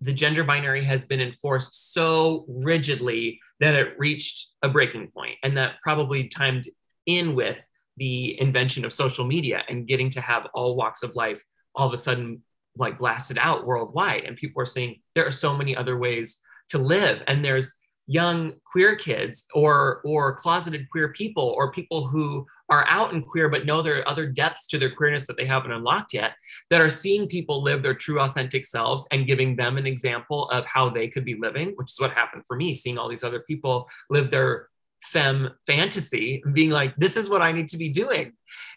the 0.00 0.12
gender 0.12 0.44
binary 0.44 0.84
has 0.84 1.04
been 1.04 1.20
enforced 1.20 1.92
so 1.92 2.44
rigidly 2.48 3.40
that 3.60 3.74
it 3.74 3.98
reached 3.98 4.48
a 4.62 4.68
breaking 4.68 5.08
point 5.08 5.36
and 5.42 5.56
that 5.56 5.74
probably 5.82 6.28
timed 6.28 6.68
in 7.06 7.34
with 7.34 7.58
the 7.96 8.40
invention 8.40 8.84
of 8.84 8.92
social 8.92 9.24
media 9.24 9.62
and 9.68 9.86
getting 9.86 10.10
to 10.10 10.20
have 10.20 10.46
all 10.54 10.76
walks 10.76 11.02
of 11.02 11.14
life 11.14 11.42
all 11.74 11.86
of 11.86 11.92
a 11.92 11.98
sudden 11.98 12.42
like 12.76 12.98
blasted 12.98 13.38
out 13.38 13.66
worldwide. 13.66 14.24
And 14.24 14.36
people 14.36 14.62
are 14.62 14.66
saying 14.66 15.00
there 15.14 15.26
are 15.26 15.32
so 15.32 15.56
many 15.56 15.76
other 15.76 15.98
ways 15.98 16.40
to 16.70 16.78
live. 16.78 17.22
And 17.26 17.44
there's 17.44 17.78
young 18.06 18.52
queer 18.64 18.96
kids 18.96 19.46
or 19.54 20.00
or 20.04 20.34
closeted 20.34 20.90
queer 20.90 21.12
people 21.12 21.54
or 21.56 21.70
people 21.70 22.08
who 22.08 22.44
are 22.68 22.84
out 22.88 23.12
and 23.12 23.24
queer 23.24 23.48
but 23.48 23.64
know 23.64 23.80
there 23.80 24.00
are 24.00 24.08
other 24.08 24.26
depths 24.26 24.66
to 24.66 24.76
their 24.76 24.90
queerness 24.94 25.26
that 25.28 25.36
they 25.36 25.46
haven't 25.46 25.70
unlocked 25.70 26.12
yet 26.12 26.32
that 26.68 26.80
are 26.80 26.90
seeing 26.90 27.28
people 27.28 27.62
live 27.62 27.80
their 27.80 27.94
true 27.94 28.20
authentic 28.20 28.66
selves 28.66 29.06
and 29.12 29.28
giving 29.28 29.54
them 29.54 29.76
an 29.76 29.86
example 29.86 30.48
of 30.50 30.64
how 30.66 30.90
they 30.90 31.06
could 31.06 31.24
be 31.24 31.36
living 31.36 31.74
which 31.76 31.92
is 31.92 32.00
what 32.00 32.10
happened 32.10 32.42
for 32.46 32.56
me 32.56 32.74
seeing 32.74 32.98
all 32.98 33.08
these 33.08 33.22
other 33.22 33.40
people 33.40 33.88
live 34.10 34.32
their 34.32 34.68
fem 35.04 35.50
fantasy 35.66 36.42
being 36.52 36.70
like 36.70 36.94
this 36.96 37.16
is 37.16 37.28
what 37.28 37.42
i 37.42 37.52
need 37.52 37.68
to 37.68 37.76
be 37.76 37.88
doing. 37.88 38.32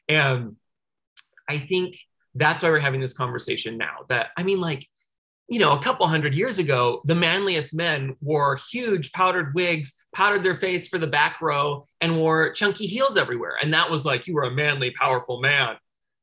And 0.10 0.56
i 1.50 1.60
think 1.60 1.98
that's 2.34 2.64
why 2.64 2.70
we're 2.70 2.80
having 2.80 3.02
this 3.02 3.14
conversation 3.14 3.78
now 3.78 4.06
that 4.10 4.28
i 4.38 4.44
mean 4.44 4.60
like 4.60 4.88
you 5.48 5.60
know 5.60 5.74
a 5.74 5.82
couple 5.82 6.08
hundred 6.08 6.34
years 6.34 6.58
ago 6.58 7.02
the 7.06 7.16
manliest 7.16 7.76
men 7.76 8.16
wore 8.22 8.60
huge 8.72 9.12
powdered 9.12 9.54
wigs 9.54 9.96
powdered 10.16 10.44
their 10.44 10.56
face 10.56 10.88
for 10.88 10.98
the 10.98 11.08
back 11.08 11.42
row 11.42 11.86
and 12.02 12.18
wore 12.18 12.54
chunky 12.54 12.88
heels 12.88 13.18
everywhere. 13.18 13.58
And 13.62 13.74
that 13.74 13.92
was 13.92 14.06
like 14.06 14.28
you 14.28 14.34
were 14.34 14.44
a 14.44 14.52
manly 14.52 14.92
powerful 14.92 15.42
man. 15.42 15.76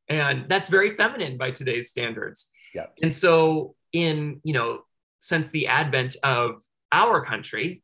And 0.09 0.47
that's 0.49 0.71
very 0.71 0.97
feminine 0.97 1.37
by 1.37 1.51
today's 1.51 1.91
standards. 1.91 2.51
Yeah. 2.75 2.87
and 3.03 3.13
so 3.13 3.75
in 3.93 4.41
you 4.45 4.55
know 4.55 4.81
since 5.21 5.51
the 5.51 5.67
advent 5.67 6.17
of 6.23 6.63
our 6.91 7.23
country 7.23 7.82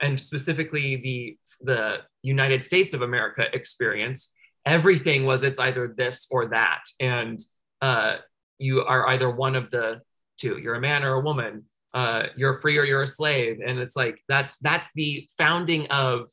and 0.00 0.20
specifically 0.20 0.96
the 0.96 1.36
the 1.62 1.98
United 2.22 2.64
States 2.64 2.94
of 2.94 3.02
America 3.02 3.44
experience, 3.52 4.32
everything 4.64 5.24
was 5.26 5.42
it's 5.42 5.58
either 5.58 5.94
this 5.96 6.26
or 6.30 6.48
that. 6.48 6.82
And 6.98 7.38
uh, 7.82 8.16
you 8.58 8.82
are 8.84 9.08
either 9.08 9.30
one 9.30 9.56
of 9.56 9.70
the 9.70 10.00
two. 10.38 10.58
You're 10.58 10.74
a 10.76 10.80
man 10.80 11.02
or 11.04 11.14
a 11.14 11.20
woman. 11.20 11.64
uh, 11.92 12.24
you're 12.36 12.58
free 12.60 12.78
or 12.78 12.84
you're 12.84 13.02
a 13.02 13.06
slave, 13.06 13.58
and 13.66 13.78
it's 13.78 13.96
like 13.96 14.16
that's 14.28 14.56
that's 14.58 14.90
the 14.94 15.28
founding 15.36 15.86
of 15.88 16.28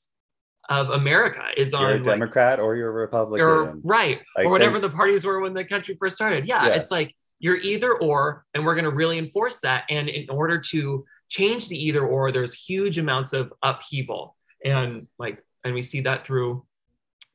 of 0.70 0.90
America 0.90 1.44
is 1.56 1.74
on 1.74 1.82
You're 1.82 1.92
a 1.92 1.96
like, 1.96 2.04
Democrat 2.04 2.60
or 2.60 2.76
you're 2.76 2.90
a 2.90 2.92
Republican. 2.92 3.46
or 3.48 3.80
right 3.84 4.20
Like, 4.36 4.46
or 4.48 4.52
whatever 4.52 4.80
the 4.80 4.90
parties 4.90 5.24
were 5.26 5.40
when 5.40 5.54
the 5.54 5.64
country 5.64 5.96
first 5.98 6.18
started 6.18 6.46
yeah, 6.46 6.68
Yeah. 6.68 6.74
it's 6.76 6.92
like 6.92 7.16
you're 7.40 7.56
either 7.56 7.94
or 7.94 8.44
and 8.54 8.66
we're 8.66 8.76
going 8.76 8.84
to 8.84 8.92
really 8.92 9.18
enforce 9.18 9.62
that 9.62 9.86
and 9.90 10.10
in 10.10 10.30
order 10.30 10.60
to 10.60 11.06
change 11.30 11.68
the 11.68 11.78
either 11.78 12.06
or 12.06 12.32
there's 12.32 12.54
huge 12.54 12.98
amounts 12.98 13.34
of 13.34 13.54
upheaval. 13.62 14.36
And 14.64 15.08
like 15.20 15.44
and 15.64 15.74
we 15.74 15.84
see 15.84 16.02
that 16.02 16.26
through 16.26 16.66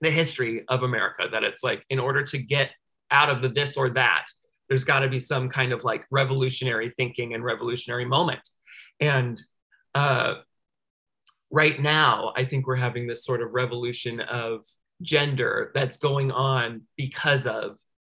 the 0.01 0.11
history 0.11 0.65
of 0.69 0.83
america 0.83 1.29
that 1.31 1.45
it's 1.45 1.63
like 1.63 1.85
in 1.89 2.01
order 2.01 2.25
to 2.25 2.39
get 2.39 2.71
out 3.11 3.31
of 3.31 3.41
the 3.41 3.49
this 3.49 3.77
or 3.77 3.91
that 3.91 4.27
there's 4.69 4.85
got 4.85 5.01
to 5.01 5.09
be 5.09 5.21
some 5.21 5.49
kind 5.49 5.73
of 5.73 5.85
like 5.85 6.07
revolutionary 6.11 6.93
thinking 6.97 7.35
and 7.35 7.45
revolutionary 7.45 8.07
moment. 8.07 8.41
And 9.01 9.41
uh 9.95 10.37
right 11.51 11.81
now, 11.81 12.33
I 12.35 12.47
think 12.47 12.67
we're 12.67 12.77
having 12.77 13.07
this 13.07 13.25
sort 13.25 13.43
of 13.43 13.53
revolution 13.53 14.21
of 14.21 14.65
gender 15.03 15.71
that's 15.75 15.99
going 15.99 16.33
on 16.33 16.83
because 16.97 17.47
of 17.47 17.77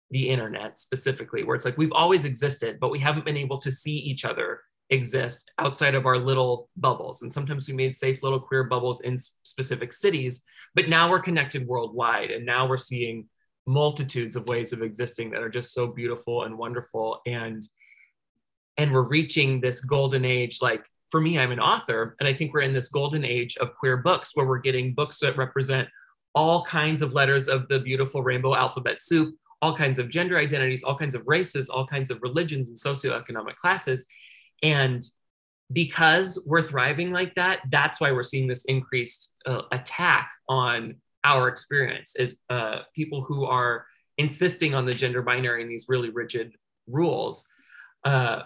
the 0.09 0.29
internet 0.29 0.79
specifically, 0.79 1.43
where 1.43 1.55
it's 1.55 1.65
like 1.65 1.77
we've 1.77 1.91
always 1.91 2.23
existed, 2.23 2.79
but 2.79 2.91
we 2.91 2.99
haven't 2.99 3.25
been 3.25 3.35
able 3.35 3.59
to 3.59 3.71
see 3.71 3.97
each 3.97 4.23
other 4.23 4.61
exist 4.89 5.51
outside 5.57 5.95
of 5.95 6.05
our 6.05 6.17
little 6.17 6.69
bubbles. 6.77 7.21
And 7.21 7.33
sometimes 7.33 7.67
we 7.67 7.73
made 7.73 7.95
safe 7.95 8.21
little 8.21 8.39
queer 8.39 8.65
bubbles 8.65 9.01
in 9.01 9.17
specific 9.17 9.93
cities, 9.93 10.43
but 10.75 10.89
now 10.89 11.09
we're 11.09 11.21
connected 11.21 11.67
worldwide. 11.67 12.31
And 12.31 12.45
now 12.45 12.67
we're 12.67 12.77
seeing 12.77 13.27
multitudes 13.65 14.35
of 14.35 14.47
ways 14.47 14.73
of 14.73 14.83
existing 14.83 15.31
that 15.31 15.41
are 15.41 15.49
just 15.49 15.73
so 15.73 15.87
beautiful 15.87 16.43
and 16.43 16.57
wonderful. 16.57 17.21
And 17.25 17.67
and 18.77 18.91
we're 18.91 19.01
reaching 19.01 19.61
this 19.61 19.81
golden 19.81 20.25
age 20.25 20.59
like 20.61 20.85
for 21.11 21.21
me 21.21 21.39
i'm 21.39 21.51
an 21.51 21.59
author 21.59 22.15
and 22.19 22.27
i 22.27 22.33
think 22.33 22.53
we're 22.53 22.61
in 22.61 22.73
this 22.73 22.89
golden 22.89 23.23
age 23.23 23.57
of 23.57 23.75
queer 23.75 23.97
books 23.97 24.31
where 24.33 24.45
we're 24.45 24.59
getting 24.59 24.93
books 24.93 25.19
that 25.19 25.37
represent 25.37 25.87
all 26.33 26.65
kinds 26.65 27.01
of 27.01 27.13
letters 27.13 27.47
of 27.47 27.67
the 27.69 27.79
beautiful 27.79 28.21
rainbow 28.21 28.55
alphabet 28.55 29.01
soup 29.01 29.35
all 29.61 29.75
kinds 29.75 29.99
of 29.99 30.09
gender 30.09 30.37
identities 30.37 30.83
all 30.83 30.97
kinds 30.97 31.15
of 31.15 31.23
races 31.25 31.69
all 31.69 31.85
kinds 31.85 32.11
of 32.11 32.21
religions 32.21 32.69
and 32.69 32.77
socioeconomic 32.77 33.55
classes 33.55 34.05
and 34.65 35.05
because 35.71 36.43
we're 36.45 36.61
thriving 36.61 37.11
like 37.11 37.33
that 37.35 37.59
that's 37.69 38.01
why 38.01 38.11
we're 38.11 38.23
seeing 38.23 38.47
this 38.47 38.65
increased 38.65 39.33
uh, 39.45 39.61
attack 39.71 40.31
on 40.49 40.95
our 41.23 41.47
experience 41.47 42.15
is 42.15 42.41
uh, 42.49 42.79
people 42.95 43.23
who 43.23 43.45
are 43.45 43.85
insisting 44.17 44.73
on 44.75 44.85
the 44.85 44.93
gender 44.93 45.21
binary 45.21 45.61
and 45.61 45.71
these 45.71 45.85
really 45.87 46.09
rigid 46.09 46.53
rules 46.87 47.47
uh, 48.03 48.41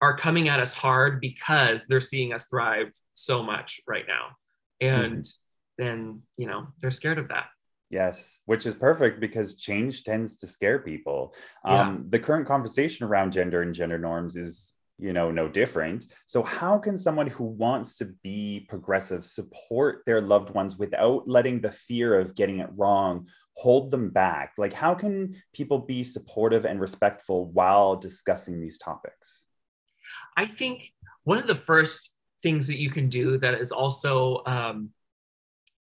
are 0.00 0.16
coming 0.16 0.48
at 0.48 0.60
us 0.60 0.74
hard 0.74 1.20
because 1.20 1.86
they're 1.86 2.00
seeing 2.00 2.32
us 2.32 2.46
thrive 2.46 2.92
so 3.14 3.42
much 3.42 3.80
right 3.86 4.04
now 4.08 4.36
and 4.80 5.26
then 5.78 6.22
you 6.36 6.46
know 6.46 6.68
they're 6.80 6.90
scared 6.90 7.18
of 7.18 7.28
that 7.28 7.46
Yes, 7.90 8.40
which 8.46 8.66
is 8.66 8.74
perfect 8.74 9.20
because 9.20 9.54
change 9.54 10.02
tends 10.02 10.36
to 10.38 10.48
scare 10.48 10.80
people. 10.80 11.32
Yeah. 11.64 11.82
Um, 11.82 12.06
the 12.08 12.18
current 12.18 12.44
conversation 12.44 13.06
around 13.06 13.32
gender 13.32 13.62
and 13.62 13.72
gender 13.72 13.98
norms 13.98 14.34
is, 14.34 14.73
you 14.98 15.12
know, 15.12 15.30
no 15.30 15.48
different. 15.48 16.06
So, 16.26 16.42
how 16.42 16.78
can 16.78 16.96
someone 16.96 17.26
who 17.26 17.44
wants 17.44 17.96
to 17.96 18.06
be 18.22 18.66
progressive 18.68 19.24
support 19.24 20.02
their 20.06 20.20
loved 20.20 20.50
ones 20.50 20.78
without 20.78 21.28
letting 21.28 21.60
the 21.60 21.72
fear 21.72 22.18
of 22.18 22.34
getting 22.34 22.60
it 22.60 22.70
wrong 22.76 23.26
hold 23.54 23.90
them 23.90 24.10
back? 24.10 24.52
Like, 24.58 24.72
how 24.72 24.94
can 24.94 25.34
people 25.52 25.78
be 25.78 26.02
supportive 26.02 26.64
and 26.64 26.80
respectful 26.80 27.46
while 27.46 27.96
discussing 27.96 28.60
these 28.60 28.78
topics? 28.78 29.44
i 30.36 30.46
think 30.46 30.92
one 31.24 31.38
of 31.38 31.46
the 31.46 31.54
first 31.54 32.12
things 32.42 32.66
that 32.66 32.78
you 32.78 32.90
can 32.90 33.08
do 33.08 33.38
that 33.38 33.54
is 33.54 33.72
also 33.72 34.42
um, 34.46 34.90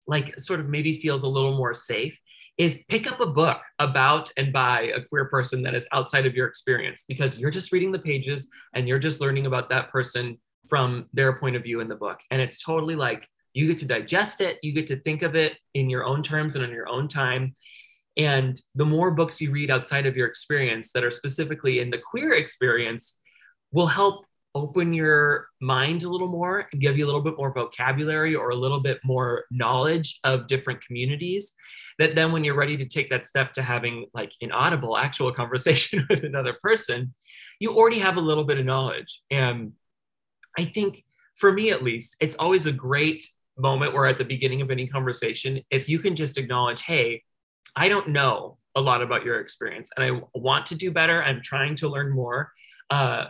like 0.06 0.38
sort 0.40 0.58
of 0.58 0.68
maybe 0.68 1.00
feels 1.00 1.22
a 1.22 1.28
little 1.28 1.56
more 1.56 1.74
safe 1.74 2.20
is 2.60 2.84
pick 2.90 3.10
up 3.10 3.20
a 3.20 3.26
book 3.26 3.58
about 3.78 4.30
and 4.36 4.52
by 4.52 4.92
a 4.94 5.02
queer 5.02 5.24
person 5.24 5.62
that 5.62 5.74
is 5.74 5.88
outside 5.92 6.26
of 6.26 6.34
your 6.34 6.46
experience 6.46 7.06
because 7.08 7.38
you're 7.38 7.50
just 7.50 7.72
reading 7.72 7.90
the 7.90 7.98
pages 7.98 8.50
and 8.74 8.86
you're 8.86 8.98
just 8.98 9.18
learning 9.18 9.46
about 9.46 9.70
that 9.70 9.90
person 9.90 10.38
from 10.68 11.06
their 11.14 11.32
point 11.38 11.56
of 11.56 11.62
view 11.62 11.80
in 11.80 11.88
the 11.88 11.96
book. 11.96 12.20
And 12.30 12.38
it's 12.38 12.62
totally 12.62 12.96
like 12.96 13.26
you 13.54 13.66
get 13.66 13.78
to 13.78 13.86
digest 13.86 14.42
it 14.42 14.58
you 14.62 14.72
get 14.72 14.86
to 14.88 14.96
think 15.00 15.22
of 15.22 15.34
it 15.34 15.56
in 15.72 15.88
your 15.88 16.04
own 16.04 16.22
terms 16.22 16.54
and 16.54 16.62
on 16.62 16.70
your 16.70 16.86
own 16.86 17.08
time. 17.08 17.56
And 18.18 18.60
the 18.74 18.84
more 18.84 19.10
books 19.10 19.40
you 19.40 19.50
read 19.52 19.70
outside 19.70 20.04
of 20.04 20.14
your 20.14 20.28
experience 20.28 20.92
that 20.92 21.02
are 21.02 21.10
specifically 21.10 21.80
in 21.80 21.88
the 21.88 21.98
queer 21.98 22.34
experience 22.34 23.20
will 23.72 23.86
help 23.86 24.26
open 24.54 24.92
your 24.92 25.48
mind 25.60 26.02
a 26.02 26.08
little 26.08 26.28
more 26.28 26.66
and 26.72 26.80
give 26.80 26.98
you 26.98 27.04
a 27.04 27.08
little 27.08 27.20
bit 27.20 27.36
more 27.36 27.52
vocabulary 27.52 28.34
or 28.34 28.50
a 28.50 28.56
little 28.56 28.80
bit 28.80 28.98
more 29.04 29.44
knowledge 29.50 30.18
of 30.24 30.48
different 30.48 30.84
communities 30.84 31.52
that 31.98 32.14
then 32.14 32.32
when 32.32 32.42
you're 32.42 32.56
ready 32.56 32.76
to 32.76 32.86
take 32.86 33.10
that 33.10 33.24
step 33.24 33.52
to 33.52 33.62
having 33.62 34.06
like 34.12 34.32
an 34.40 34.50
audible 34.50 34.96
actual 34.96 35.32
conversation 35.40 36.06
with 36.10 36.24
another 36.24 36.56
person 36.62 37.14
you 37.60 37.70
already 37.70 37.98
have 37.98 38.16
a 38.16 38.20
little 38.20 38.44
bit 38.44 38.58
of 38.58 38.64
knowledge. 38.64 39.22
And 39.30 39.72
i 40.58 40.64
think 40.64 41.04
for 41.36 41.52
me 41.52 41.70
at 41.70 41.82
least 41.82 42.16
it's 42.20 42.36
always 42.36 42.66
a 42.66 42.72
great 42.72 43.24
moment 43.56 43.94
where 43.94 44.06
at 44.06 44.18
the 44.18 44.24
beginning 44.24 44.60
of 44.62 44.70
any 44.70 44.86
conversation 44.86 45.60
if 45.70 45.88
you 45.88 45.98
can 45.98 46.16
just 46.16 46.38
acknowledge 46.38 46.82
hey 46.82 47.22
i 47.76 47.88
don't 47.88 48.08
know 48.08 48.58
a 48.74 48.80
lot 48.80 49.02
about 49.02 49.24
your 49.24 49.40
experience 49.40 49.90
and 49.96 50.04
i 50.04 50.20
want 50.34 50.66
to 50.66 50.74
do 50.74 50.90
better 50.90 51.22
i'm 51.22 51.40
trying 51.40 51.76
to 51.76 51.88
learn 51.88 52.10
more 52.10 52.50
uh, 52.90 53.26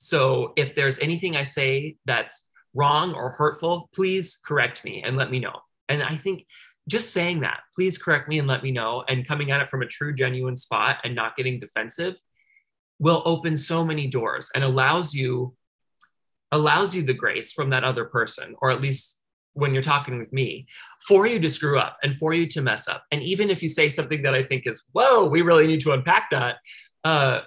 so 0.00 0.54
if 0.56 0.74
there's 0.74 0.98
anything 0.98 1.36
I 1.36 1.44
say 1.44 1.96
that's 2.06 2.48
wrong 2.74 3.12
or 3.12 3.30
hurtful, 3.30 3.90
please 3.94 4.40
correct 4.44 4.82
me 4.82 5.02
and 5.04 5.16
let 5.16 5.30
me 5.30 5.38
know. 5.38 5.60
And 5.90 6.02
I 6.02 6.16
think 6.16 6.46
just 6.88 7.12
saying 7.12 7.40
that, 7.40 7.60
please 7.74 7.98
correct 7.98 8.26
me 8.26 8.38
and 8.38 8.48
let 8.48 8.62
me 8.62 8.72
know, 8.72 9.04
and 9.06 9.28
coming 9.28 9.50
at 9.50 9.60
it 9.60 9.68
from 9.68 9.82
a 9.82 9.86
true, 9.86 10.14
genuine 10.14 10.56
spot 10.56 10.96
and 11.04 11.14
not 11.14 11.36
getting 11.36 11.60
defensive 11.60 12.16
will 12.98 13.22
open 13.26 13.56
so 13.56 13.84
many 13.84 14.06
doors 14.06 14.50
and 14.54 14.64
allows 14.64 15.14
you 15.14 15.54
allows 16.52 16.94
you 16.94 17.02
the 17.02 17.14
grace 17.14 17.52
from 17.52 17.70
that 17.70 17.84
other 17.84 18.06
person, 18.06 18.56
or 18.60 18.70
at 18.70 18.80
least 18.80 19.18
when 19.52 19.72
you're 19.72 19.82
talking 19.82 20.18
with 20.18 20.32
me, 20.32 20.66
for 21.06 21.26
you 21.26 21.38
to 21.38 21.48
screw 21.48 21.78
up 21.78 21.96
and 22.02 22.16
for 22.18 22.32
you 22.34 22.46
to 22.46 22.62
mess 22.62 22.88
up. 22.88 23.04
And 23.12 23.22
even 23.22 23.50
if 23.50 23.62
you 23.62 23.68
say 23.68 23.90
something 23.90 24.22
that 24.22 24.34
I 24.34 24.42
think 24.42 24.66
is, 24.66 24.82
whoa, 24.92 25.26
we 25.26 25.42
really 25.42 25.68
need 25.68 25.82
to 25.82 25.92
unpack 25.92 26.30
that, 26.30 26.56
uh, 27.04 27.42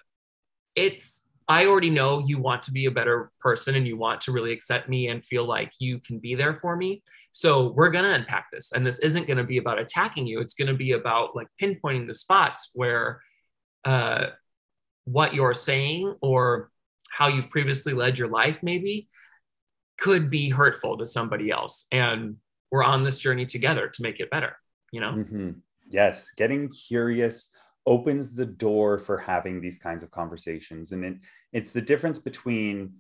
it's 0.76 1.30
I 1.54 1.68
already 1.68 1.92
know 1.92 2.18
you 2.26 2.40
want 2.40 2.64
to 2.64 2.72
be 2.72 2.86
a 2.86 2.92
better 2.92 3.32
person 3.40 3.76
and 3.76 3.86
you 3.86 3.96
want 3.96 4.22
to 4.22 4.32
really 4.32 4.52
accept 4.52 4.90
me 4.90 5.10
and 5.10 5.24
feel 5.24 5.46
like 5.46 5.72
you 5.78 6.00
can 6.00 6.18
be 6.18 6.34
there 6.34 6.56
for 6.56 6.76
me. 6.76 7.04
So 7.30 7.68
we're 7.74 7.92
going 7.92 8.06
to 8.06 8.14
unpack 8.14 8.48
this. 8.52 8.72
And 8.72 8.84
this 8.84 8.98
isn't 8.98 9.28
going 9.28 9.38
to 9.38 9.44
be 9.44 9.60
about 9.60 9.78
attacking 9.78 10.26
you. 10.26 10.40
It's 10.40 10.56
going 10.56 10.70
to 10.70 10.74
be 10.74 10.94
about 10.94 11.36
like 11.36 11.48
pinpointing 11.62 12.08
the 12.08 12.16
spots 12.16 12.72
where 12.74 13.22
uh, 13.86 14.30
what 15.06 15.36
you're 15.36 15.54
saying 15.54 16.16
or 16.22 16.72
how 17.12 17.28
you've 17.28 17.52
previously 17.52 17.94
led 17.94 18.18
your 18.18 18.30
life, 18.30 18.64
maybe 18.64 19.08
could 20.00 20.32
be 20.32 20.50
hurtful 20.50 20.98
to 20.98 21.06
somebody 21.06 21.52
else. 21.52 21.86
And 21.92 22.38
we're 22.72 22.84
on 22.84 23.04
this 23.04 23.20
journey 23.20 23.46
together 23.46 23.90
to 23.90 24.02
make 24.02 24.20
it 24.20 24.32
better, 24.32 24.58
you 24.92 25.02
know? 25.02 25.12
Mhm. 25.12 25.62
Yes, 25.88 26.32
getting 26.36 26.70
curious 26.70 27.52
opens 27.86 28.34
the 28.34 28.46
door 28.46 28.98
for 28.98 29.18
having 29.18 29.60
these 29.62 29.78
kinds 29.78 30.04
of 30.04 30.12
conversations. 30.12 30.92
And 30.92 31.04
it, 31.04 31.18
it's 31.52 31.72
the 31.72 31.82
difference 31.82 32.20
between 32.20 32.94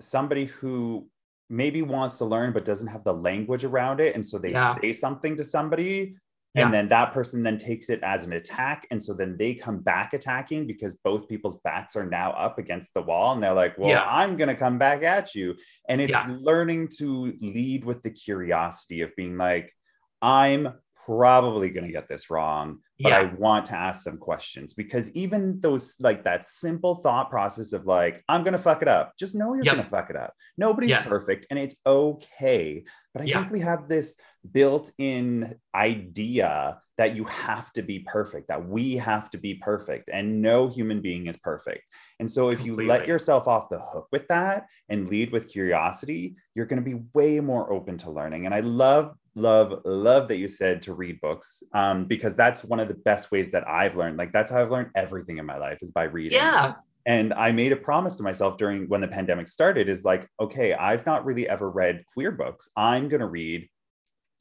somebody 0.00 0.46
who 0.46 1.08
maybe 1.50 1.82
wants 1.82 2.18
to 2.18 2.24
learn 2.24 2.52
but 2.52 2.64
doesn't 2.64 2.88
have 2.88 3.04
the 3.04 3.12
language 3.12 3.64
around 3.64 4.00
it. 4.00 4.14
And 4.14 4.24
so 4.24 4.38
they 4.38 4.52
Yeah. 4.52 4.74
say 4.74 4.92
something 4.92 5.36
to 5.36 5.44
somebody. 5.44 6.16
Yeah. 6.54 6.64
And 6.64 6.74
then 6.74 6.88
that 6.88 7.12
person 7.12 7.42
then 7.42 7.58
takes 7.58 7.90
it 7.90 8.00
as 8.02 8.24
an 8.24 8.32
attack. 8.32 8.86
And 8.90 9.02
so 9.02 9.12
then 9.12 9.36
they 9.36 9.54
come 9.54 9.80
back 9.80 10.14
attacking 10.14 10.66
because 10.66 10.94
both 10.94 11.28
people's 11.28 11.56
backs 11.64 11.96
are 11.96 12.06
now 12.06 12.30
up 12.32 12.58
against 12.58 12.94
the 12.94 13.02
wall. 13.02 13.34
And 13.34 13.42
they're 13.42 13.52
like, 13.52 13.76
well, 13.76 13.90
Yeah. 13.90 14.04
I'm 14.06 14.36
going 14.36 14.48
to 14.48 14.54
come 14.54 14.78
back 14.78 15.02
at 15.02 15.34
you. 15.34 15.56
And 15.88 16.00
it's 16.00 16.16
learning 16.28 16.88
to 16.98 17.34
lead 17.40 17.84
with 17.84 18.02
the 18.02 18.10
curiosity 18.10 19.02
of 19.02 19.14
being 19.16 19.36
like, 19.36 19.74
I'm 20.22 20.74
probably 21.06 21.70
going 21.70 21.86
to 21.86 21.92
get 21.92 22.08
this 22.08 22.30
wrong, 22.30 22.78
but 23.00 23.12
I 23.12 23.24
want 23.34 23.66
to 23.66 23.76
ask 23.76 24.02
some 24.02 24.16
questions 24.18 24.72
because 24.72 25.10
even 25.10 25.60
those, 25.60 25.96
like 26.00 26.24
that 26.24 26.44
simple 26.44 26.96
thought 26.96 27.30
process 27.30 27.72
of 27.72 27.84
like, 27.86 28.22
I'm 28.28 28.42
going 28.42 28.52
to 28.52 28.58
fuck 28.58 28.82
it 28.82 28.88
up, 28.88 29.12
just 29.18 29.34
know 29.34 29.54
you're 29.54 29.64
Yep. 29.64 29.74
going 29.74 29.84
to 29.84 29.90
fuck 29.90 30.10
it 30.10 30.16
up. 30.16 30.32
Nobody's 30.56 30.90
Yes. 30.90 31.08
perfect 31.08 31.46
and 31.50 31.58
it's 31.58 31.76
okay. 31.86 32.84
But 33.12 33.22
I 33.22 33.24
Yeah. 33.26 33.40
think 33.40 33.52
we 33.52 33.60
have 33.60 33.88
this 33.88 34.16
built 34.52 34.90
in 34.98 35.54
idea 35.74 36.80
that 36.96 37.16
you 37.16 37.24
have 37.24 37.72
to 37.72 37.82
be 37.82 37.98
perfect, 38.00 38.48
that 38.48 38.68
we 38.68 38.96
have 38.96 39.28
to 39.30 39.38
be 39.38 39.54
perfect, 39.54 40.08
and 40.12 40.40
no 40.40 40.68
human 40.68 41.00
being 41.00 41.26
is 41.26 41.36
perfect. 41.36 41.82
And 42.20 42.30
so, 42.30 42.50
if 42.50 42.64
you 42.64 42.76
let 42.76 43.08
yourself 43.08 43.48
off 43.48 43.68
the 43.68 43.80
hook 43.80 44.06
with 44.12 44.28
that 44.28 44.66
and 44.88 45.08
lead 45.08 45.32
with 45.32 45.48
curiosity, 45.48 46.36
you're 46.54 46.66
going 46.66 46.82
to 46.82 46.88
be 46.88 47.02
way 47.12 47.40
more 47.40 47.72
open 47.72 47.98
to 47.98 48.10
learning. 48.10 48.46
And 48.46 48.54
I 48.54 48.60
love, 48.60 49.16
love, 49.34 49.80
love 49.84 50.28
that 50.28 50.36
you 50.36 50.48
said 50.48 50.82
to 50.82 50.94
read 50.94 51.20
books 51.20 51.62
um, 51.72 52.06
because 52.06 52.36
that's 52.36 52.64
one 52.64 52.80
of 52.80 52.88
the 52.88 52.94
best 52.94 53.30
ways 53.30 53.50
that 53.50 53.68
I've 53.68 53.96
learned. 53.96 54.16
Like, 54.16 54.32
that's 54.32 54.50
how 54.50 54.60
I've 54.60 54.70
learned 54.70 54.90
everything 54.94 55.38
in 55.38 55.46
my 55.46 55.58
life 55.58 55.78
is 55.82 55.90
by 55.90 56.04
reading. 56.04 56.38
Yeah. 56.38 56.74
And 57.06 57.34
I 57.34 57.52
made 57.52 57.72
a 57.72 57.76
promise 57.76 58.16
to 58.16 58.22
myself 58.22 58.56
during 58.56 58.88
when 58.88 59.00
the 59.00 59.08
pandemic 59.08 59.48
started 59.48 59.88
is 59.88 60.04
like, 60.04 60.26
okay, 60.40 60.72
I've 60.72 61.04
not 61.04 61.24
really 61.24 61.48
ever 61.48 61.70
read 61.70 62.04
queer 62.14 62.30
books. 62.30 62.68
I'm 62.76 63.08
going 63.08 63.20
to 63.20 63.26
read 63.26 63.68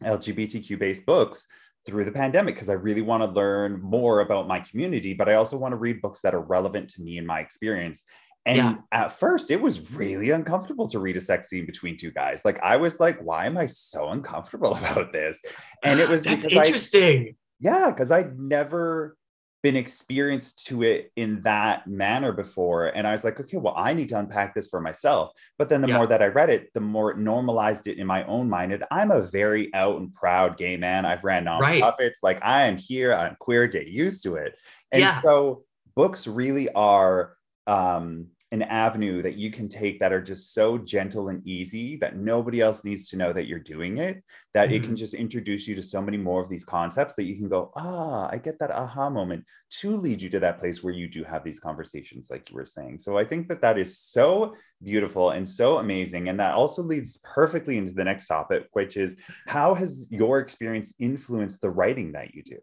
LGBTQ 0.04 0.80
based 0.80 1.06
books 1.06 1.46
through 1.86 2.06
the 2.06 2.12
pandemic 2.12 2.56
because 2.56 2.70
I 2.70 2.74
really 2.74 3.02
want 3.02 3.24
to 3.24 3.30
learn 3.30 3.82
more 3.82 4.22
about 4.22 4.48
my 4.48 4.62
community, 4.62 5.14
but 5.14 5.28
I 5.28 5.34
also 5.34 5.58
want 5.58 5.74
to 5.74 5.78
read 5.78 6.02
books 6.02 6.22
that 6.22 6.34
are 6.34 6.42
relevant 6.42 6.90
to 6.92 7.02
me 7.02 7.18
and 7.18 7.28
my 7.28 7.42
experience. 7.42 8.04
And 8.46 8.58
yeah. 8.58 8.76
at 8.92 9.14
first, 9.14 9.52
it 9.52 9.62
was 9.62 9.92
really 9.92 10.32
uncomfortable 10.32 10.88
to 10.88 11.00
read 11.00 11.16
a 11.16 11.22
sex 11.22 11.50
scene 11.50 11.66
between 11.66 11.98
two 11.98 12.12
guys. 12.12 12.44
Like 12.44 12.60
I 12.62 12.78
was 12.78 13.00
like, 13.00 13.20
why 13.22 13.46
am 13.46 13.58
I 13.58 13.68
so 13.68 14.10
uncomfortable 14.10 14.76
about 14.76 15.14
this? 15.14 15.42
And 15.84 16.00
it 16.00 16.10
was 16.10 16.24
That's 16.24 16.46
interesting. 16.46 17.28
I, 17.30 17.36
yeah, 17.60 17.90
because 17.90 18.12
I'd 18.12 18.38
never 18.38 19.16
been 19.64 19.76
experienced 19.78 20.66
to 20.68 20.84
it 20.84 21.10
in 21.16 21.42
that 21.44 21.88
manner 21.88 22.34
before. 22.34 22.88
And 22.88 23.08
I 23.08 23.14
was 23.14 23.24
like, 23.24 23.40
okay, 23.40 23.56
well, 23.56 23.74
I 23.78 23.94
need 23.94 24.10
to 24.10 24.20
unpack 24.20 24.54
this 24.54 24.68
for 24.68 24.82
myself. 24.82 25.32
But 25.58 25.70
then 25.70 25.80
the 25.80 25.88
yeah. 25.88 25.96
more 25.96 26.08
that 26.08 26.22
I 26.22 26.28
read 26.28 26.50
it, 26.50 26.70
the 26.74 26.82
more 26.82 27.12
it 27.12 27.18
normalized 27.18 27.88
it 27.88 27.98
in 27.98 28.06
my 28.06 28.26
own 28.26 28.50
mind. 28.50 28.74
And 28.74 28.84
I'm 28.92 29.12
a 29.12 29.22
very 29.22 29.74
out 29.74 30.02
and 30.02 30.14
proud 30.14 30.58
gay 30.58 30.76
man. 30.76 31.06
I've 31.06 31.24
ran 31.24 31.46
nonprofits. 31.46 31.98
Right. 31.98 32.14
Like 32.22 32.40
I 32.44 32.64
am 32.64 32.78
here, 32.78 33.14
I'm 33.14 33.38
queer, 33.40 33.66
get 33.68 33.88
used 33.88 34.24
to 34.24 34.36
it. 34.36 34.58
And 34.92 35.00
yeah. 35.00 35.22
so 35.22 35.64
books 35.96 36.28
really 36.28 36.70
are 36.74 37.38
um 37.68 38.28
an 38.54 38.62
avenue 38.62 39.24
that 39.24 39.34
you 39.34 39.50
can 39.50 39.68
take 39.68 40.00
that 40.00 40.14
are 40.14 40.22
just 40.22 40.54
so 40.54 40.78
gentle 40.78 41.30
and 41.30 41.46
easy 41.46 41.96
that 41.96 42.18
nobody 42.18 42.62
else 42.62 42.84
needs 42.84 43.10
to 43.10 43.18
know 43.18 43.34
that 43.34 43.48
you're 43.48 43.58
doing 43.58 43.98
it 43.98 44.24
that 44.54 44.68
mm-hmm. 44.68 44.76
it 44.76 44.80
can 44.82 44.90
mm-hmm. 44.90 44.96
just 44.96 45.16
introduce 45.16 45.68
you 45.68 45.74
to 45.74 45.82
so 45.82 46.00
many 46.00 46.18
more 46.18 46.40
of 46.40 46.50
these 46.50 46.64
concepts 46.64 47.16
that 47.16 47.24
you 47.24 47.36
can 47.36 47.50
go 47.50 47.72
ah 47.76 48.30
i 48.32 48.38
get 48.38 48.60
that 48.60 48.70
aha 48.70 49.10
moment 49.10 49.44
to 49.72 49.96
lead 49.96 50.22
you 50.22 50.30
to 50.30 50.40
that 50.40 50.60
place 50.60 50.84
where 50.84 50.94
you 50.94 51.08
do 51.08 51.24
have 51.24 51.44
these 51.44 51.60
conversations 51.60 52.30
like 52.30 52.48
you 52.52 52.56
were 52.56 52.64
saying 52.64 53.00
so 53.00 53.18
i 53.18 53.26
think 53.26 53.48
that 53.48 53.60
that 53.60 53.80
is 53.80 53.98
so 53.98 54.54
beautiful 54.84 55.32
and 55.32 55.50
so 55.50 55.80
amazing 55.80 56.30
and 56.30 56.40
that 56.40 56.54
also 56.54 56.84
leads 56.84 57.18
perfectly 57.24 57.80
into 57.80 57.92
the 57.92 58.04
next 58.04 58.28
topic 58.28 58.68
which 58.74 58.98
is 58.98 59.16
how 59.48 59.74
has 59.74 60.06
your 60.12 60.38
experience 60.38 60.94
influenced 61.00 61.60
the 61.62 61.70
writing 61.70 62.12
that 62.12 62.36
you 62.36 62.44
do 62.44 62.60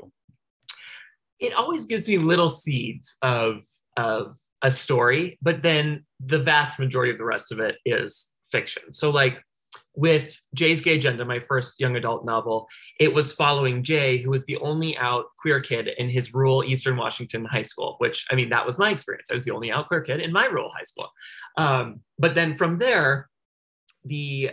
it 1.40 1.52
always 1.52 1.86
gives 1.86 2.06
me 2.06 2.16
little 2.16 2.48
seeds 2.48 3.16
of 3.22 3.62
of 3.96 4.36
a 4.62 4.70
story, 4.70 5.38
but 5.40 5.62
then 5.62 6.04
the 6.24 6.38
vast 6.38 6.78
majority 6.78 7.12
of 7.12 7.18
the 7.18 7.24
rest 7.24 7.52
of 7.52 7.60
it 7.60 7.76
is 7.84 8.28
fiction. 8.50 8.92
So, 8.92 9.10
like 9.10 9.42
with 9.94 10.40
Jay's 10.54 10.82
Gay 10.82 10.96
Agenda, 10.96 11.24
my 11.24 11.40
first 11.40 11.80
young 11.80 11.96
adult 11.96 12.24
novel, 12.24 12.68
it 12.98 13.12
was 13.12 13.32
following 13.32 13.82
Jay, 13.82 14.18
who 14.18 14.30
was 14.30 14.44
the 14.46 14.56
only 14.58 14.96
out 14.96 15.26
queer 15.38 15.60
kid 15.60 15.88
in 15.98 16.08
his 16.08 16.32
rural 16.32 16.64
Eastern 16.64 16.96
Washington 16.96 17.44
high 17.44 17.62
school, 17.62 17.96
which 17.98 18.26
I 18.30 18.34
mean, 18.34 18.50
that 18.50 18.66
was 18.66 18.78
my 18.78 18.90
experience. 18.90 19.30
I 19.30 19.34
was 19.34 19.44
the 19.44 19.52
only 19.52 19.70
out 19.70 19.88
queer 19.88 20.02
kid 20.02 20.20
in 20.20 20.32
my 20.32 20.46
rural 20.46 20.70
high 20.74 20.84
school. 20.84 21.10
Um, 21.56 22.00
but 22.18 22.34
then 22.34 22.56
from 22.56 22.78
there, 22.78 23.28
the 24.04 24.52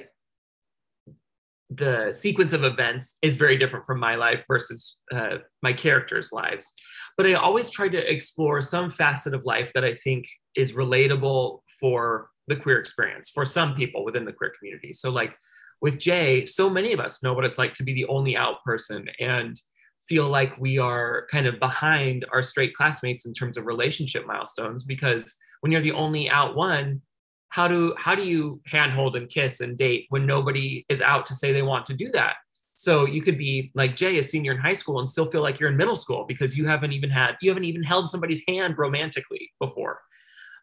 the 1.69 2.11
sequence 2.11 2.53
of 2.53 2.63
events 2.63 3.17
is 3.21 3.35
very 3.35 3.57
different 3.57 3.85
from 3.85 3.99
my 3.99 4.15
life 4.15 4.45
versus 4.47 4.95
uh, 5.13 5.37
my 5.61 5.73
characters' 5.73 6.31
lives. 6.31 6.73
But 7.17 7.27
I 7.27 7.33
always 7.33 7.69
try 7.69 7.89
to 7.89 8.11
explore 8.11 8.61
some 8.61 8.89
facet 8.89 9.33
of 9.33 9.45
life 9.45 9.71
that 9.73 9.83
I 9.83 9.95
think 9.95 10.27
is 10.55 10.73
relatable 10.73 11.59
for 11.79 12.29
the 12.47 12.55
queer 12.55 12.79
experience 12.79 13.29
for 13.29 13.43
some 13.43 13.75
people 13.75 14.05
within 14.05 14.23
the 14.23 14.31
queer 14.31 14.53
community. 14.57 14.93
So, 14.93 15.09
like 15.09 15.35
with 15.81 15.99
Jay, 15.99 16.45
so 16.45 16.69
many 16.69 16.93
of 16.93 16.99
us 16.99 17.21
know 17.21 17.33
what 17.33 17.45
it's 17.45 17.57
like 17.57 17.73
to 17.75 17.83
be 17.83 17.93
the 17.93 18.05
only 18.05 18.35
out 18.35 18.63
person 18.63 19.07
and 19.19 19.59
feel 20.07 20.29
like 20.29 20.57
we 20.57 20.77
are 20.77 21.27
kind 21.29 21.45
of 21.47 21.59
behind 21.59 22.25
our 22.31 22.41
straight 22.41 22.73
classmates 22.75 23.25
in 23.25 23.33
terms 23.33 23.57
of 23.57 23.65
relationship 23.65 24.25
milestones 24.25 24.85
because 24.85 25.35
when 25.59 25.71
you're 25.71 25.81
the 25.81 25.91
only 25.91 26.29
out 26.29 26.55
one, 26.55 27.01
how 27.49 27.67
do 27.67 27.95
how 27.97 28.15
do 28.15 28.23
you 28.23 28.61
handhold 28.65 29.15
and 29.15 29.29
kiss 29.29 29.61
and 29.61 29.77
date 29.77 30.05
when 30.09 30.25
nobody 30.25 30.85
is 30.89 31.01
out 31.01 31.25
to 31.27 31.35
say 31.35 31.51
they 31.51 31.61
want 31.61 31.85
to 31.87 31.93
do 31.93 32.11
that? 32.11 32.35
So 32.75 33.05
you 33.05 33.21
could 33.21 33.37
be 33.37 33.71
like 33.73 33.95
jay 33.95 34.19
a 34.19 34.23
senior 34.23 34.53
in 34.53 34.59
high 34.59 34.73
school 34.73 34.99
and 34.99 35.09
still 35.09 35.29
feel 35.29 35.41
like 35.41 35.59
you're 35.59 35.71
in 35.71 35.77
middle 35.77 35.95
school 35.95 36.25
because 36.27 36.57
you 36.57 36.67
haven't 36.67 36.91
even 36.91 37.09
had 37.09 37.37
you 37.41 37.49
haven't 37.49 37.63
even 37.65 37.83
held 37.83 38.09
somebody's 38.09 38.43
hand 38.47 38.77
romantically 38.77 39.51
before. 39.59 39.99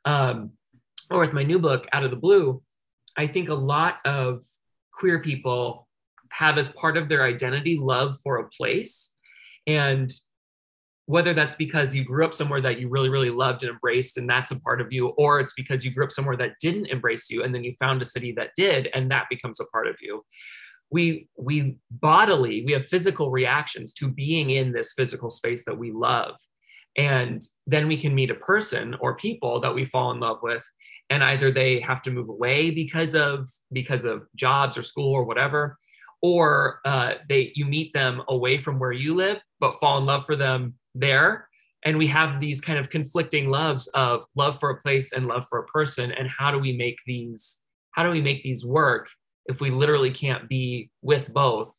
Um, 0.05 0.53
or 1.11 1.21
with 1.21 1.33
my 1.33 1.43
new 1.43 1.59
book 1.59 1.87
out 1.93 2.05
of 2.05 2.11
the 2.11 2.17
blue 2.17 2.63
i 3.17 3.27
think 3.27 3.51
a 3.51 3.55
lot 3.55 3.99
of 4.07 4.43
queer 4.95 5.21
people 5.21 5.87
have 6.31 6.59
as 6.59 6.71
part 6.73 6.97
of 6.97 7.09
their 7.09 7.25
identity 7.25 7.79
love 7.81 8.19
for 8.23 8.39
a 8.39 8.49
place. 8.49 9.15
And 9.67 10.13
whether 11.07 11.35
that's 11.35 11.57
because 11.57 11.95
you 11.95 12.03
grew 12.05 12.25
up 12.25 12.33
somewhere 12.33 12.61
that 12.61 12.79
you 12.79 12.89
really 12.89 13.09
really 13.09 13.31
loved 13.31 13.63
and 13.63 13.71
embraced 13.71 14.17
and 14.17 14.29
that's 14.29 14.51
a 14.51 14.61
part 14.61 14.81
of 14.81 14.93
you 14.93 15.09
or 15.09 15.41
it's 15.41 15.53
because 15.55 15.85
you 15.85 15.91
grew 15.91 16.05
up 16.05 16.13
somewhere 16.13 16.37
that 16.37 16.59
didn't 16.61 16.87
embrace 16.87 17.31
you 17.31 17.43
and 17.43 17.55
then 17.55 17.65
you 17.65 17.75
found 17.79 18.01
a 18.01 18.07
city 18.07 18.33
that 18.33 18.51
did 18.57 18.89
and 18.95 19.11
that 19.11 19.27
becomes 19.29 19.61
a 19.61 19.67
part 19.67 19.87
of 19.87 19.97
you. 20.01 20.25
We 20.91 21.29
we 21.37 21.77
bodily 21.91 22.65
we 22.65 22.73
have 22.73 22.87
physical 22.87 23.31
reactions 23.31 23.93
to 23.95 24.09
being 24.09 24.51
in 24.51 24.73
this 24.73 24.93
physical 24.93 25.31
space 25.31 25.65
that 25.65 25.79
we 25.79 25.93
love. 25.93 26.37
And 26.97 27.43
then 27.67 27.89
we 27.89 27.97
can 27.97 28.15
meet 28.15 28.31
a 28.31 28.37
person 28.37 28.95
or 29.01 29.17
people 29.17 29.61
that 29.61 29.75
we 29.75 29.85
fall 29.85 30.13
in 30.13 30.21
love 30.21 30.39
with 30.43 30.65
and 31.11 31.23
either 31.23 31.51
they 31.51 31.81
have 31.81 32.03
to 32.03 32.11
move 32.11 32.29
away 32.29 32.71
because 32.71 33.15
of 33.15 33.51
because 33.73 34.05
of 34.05 34.27
jobs 34.37 34.79
or 34.79 34.83
school 34.83 35.13
or 35.13 35.25
whatever 35.25 35.79
or 36.23 36.81
uh, 36.87 37.15
they 37.29 37.53
you 37.55 37.67
meet 37.67 37.93
them 37.93 38.23
away 38.29 38.57
from 38.57 38.79
where 38.79 38.93
you 38.93 39.15
live 39.15 39.43
but 39.61 39.79
fall 39.81 39.99
in 39.99 40.07
love 40.07 40.25
for 40.25 40.37
them 40.37 40.75
there. 40.95 41.49
And 41.85 41.99
we 41.99 42.07
have 42.07 42.41
these 42.41 42.61
kind 42.61 42.79
of 42.79 42.89
conflicting 42.89 43.51
loves 43.51 43.89
of 43.89 44.25
love 44.35 44.59
for 44.59 44.71
a 44.71 44.81
place 44.81 45.13
and 45.13 45.27
love 45.27 45.47
for 45.49 45.59
a 45.59 45.67
person. 45.67 46.13
And 46.13 46.29
how 46.29 46.51
do 46.51 46.59
we 46.59 46.77
make 46.77 46.99
these 47.07 47.61
how 47.93 48.03
do 48.03 48.11
we 48.11 48.21
make 48.21 48.43
these 48.43 48.65
work 48.65 49.09
if 49.47 49.61
we 49.61 49.71
literally 49.71 50.11
can't 50.11 50.49
be 50.49 50.91
with 51.01 51.33
both 51.33 51.73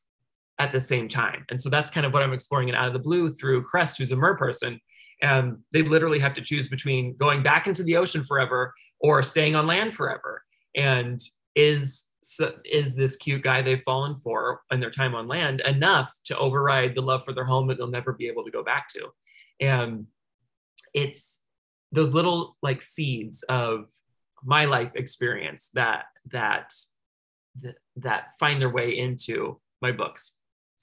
at 0.60 0.72
the 0.72 0.80
same 0.80 1.10
time? 1.10 1.46
And 1.50 1.60
so 1.60 1.70
that's 1.70 1.90
kind 1.90 2.06
of 2.06 2.14
what 2.14 2.24
i'm 2.24 2.34
exploring 2.34 2.70
it 2.70 2.76
out 2.76 2.88
of 2.88 2.94
the 2.94 3.00
blue 3.00 3.34
through 3.34 3.64
crest 3.64 3.98
who's 3.98 4.12
a 4.12 4.16
mer 4.16 4.38
person. 4.38 4.80
And 5.22 5.58
they 5.74 5.82
literally 5.82 6.20
have 6.20 6.34
to 6.36 6.42
choose 6.42 6.68
between 6.68 7.16
going 7.18 7.42
back 7.42 7.68
into 7.68 7.84
the 7.84 7.98
ocean 7.98 8.24
forever 8.24 8.74
or 9.00 9.24
staying 9.24 9.56
on 9.56 9.66
land 9.66 9.94
forever. 9.94 10.44
And 10.76 11.20
is 11.56 12.06
is 12.66 12.96
this 12.96 13.18
cute 13.18 13.44
guy 13.44 13.62
they've 13.62 13.84
fallen 13.84 14.16
for 14.16 14.62
in 14.72 14.80
their 14.80 14.92
time 14.92 15.16
on 15.16 15.28
land 15.28 15.62
enough 15.62 16.14
to 16.26 16.38
override 16.38 16.96
the 16.96 17.02
love 17.02 17.24
for 17.24 17.34
their 17.34 17.46
home 17.46 17.68
that 17.68 17.78
they'll 17.78 17.88
never 17.88 18.14
be 18.14 18.28
able 18.28 18.44
to 18.44 18.52
go 18.52 18.64
back 18.64 18.90
to. 18.90 19.08
And 19.60 20.08
it's 20.94 21.42
those 21.92 22.14
little 22.14 22.58
like 22.62 22.82
seeds 22.82 23.44
of 23.44 23.90
my 24.44 24.66
life 24.66 24.92
experience 24.96 25.70
that 25.74 26.06
that 26.32 26.74
that 27.96 28.34
find 28.40 28.62
their 28.62 28.70
way 28.70 28.98
into 28.98 29.60
my 29.82 29.92
books. 29.92 30.34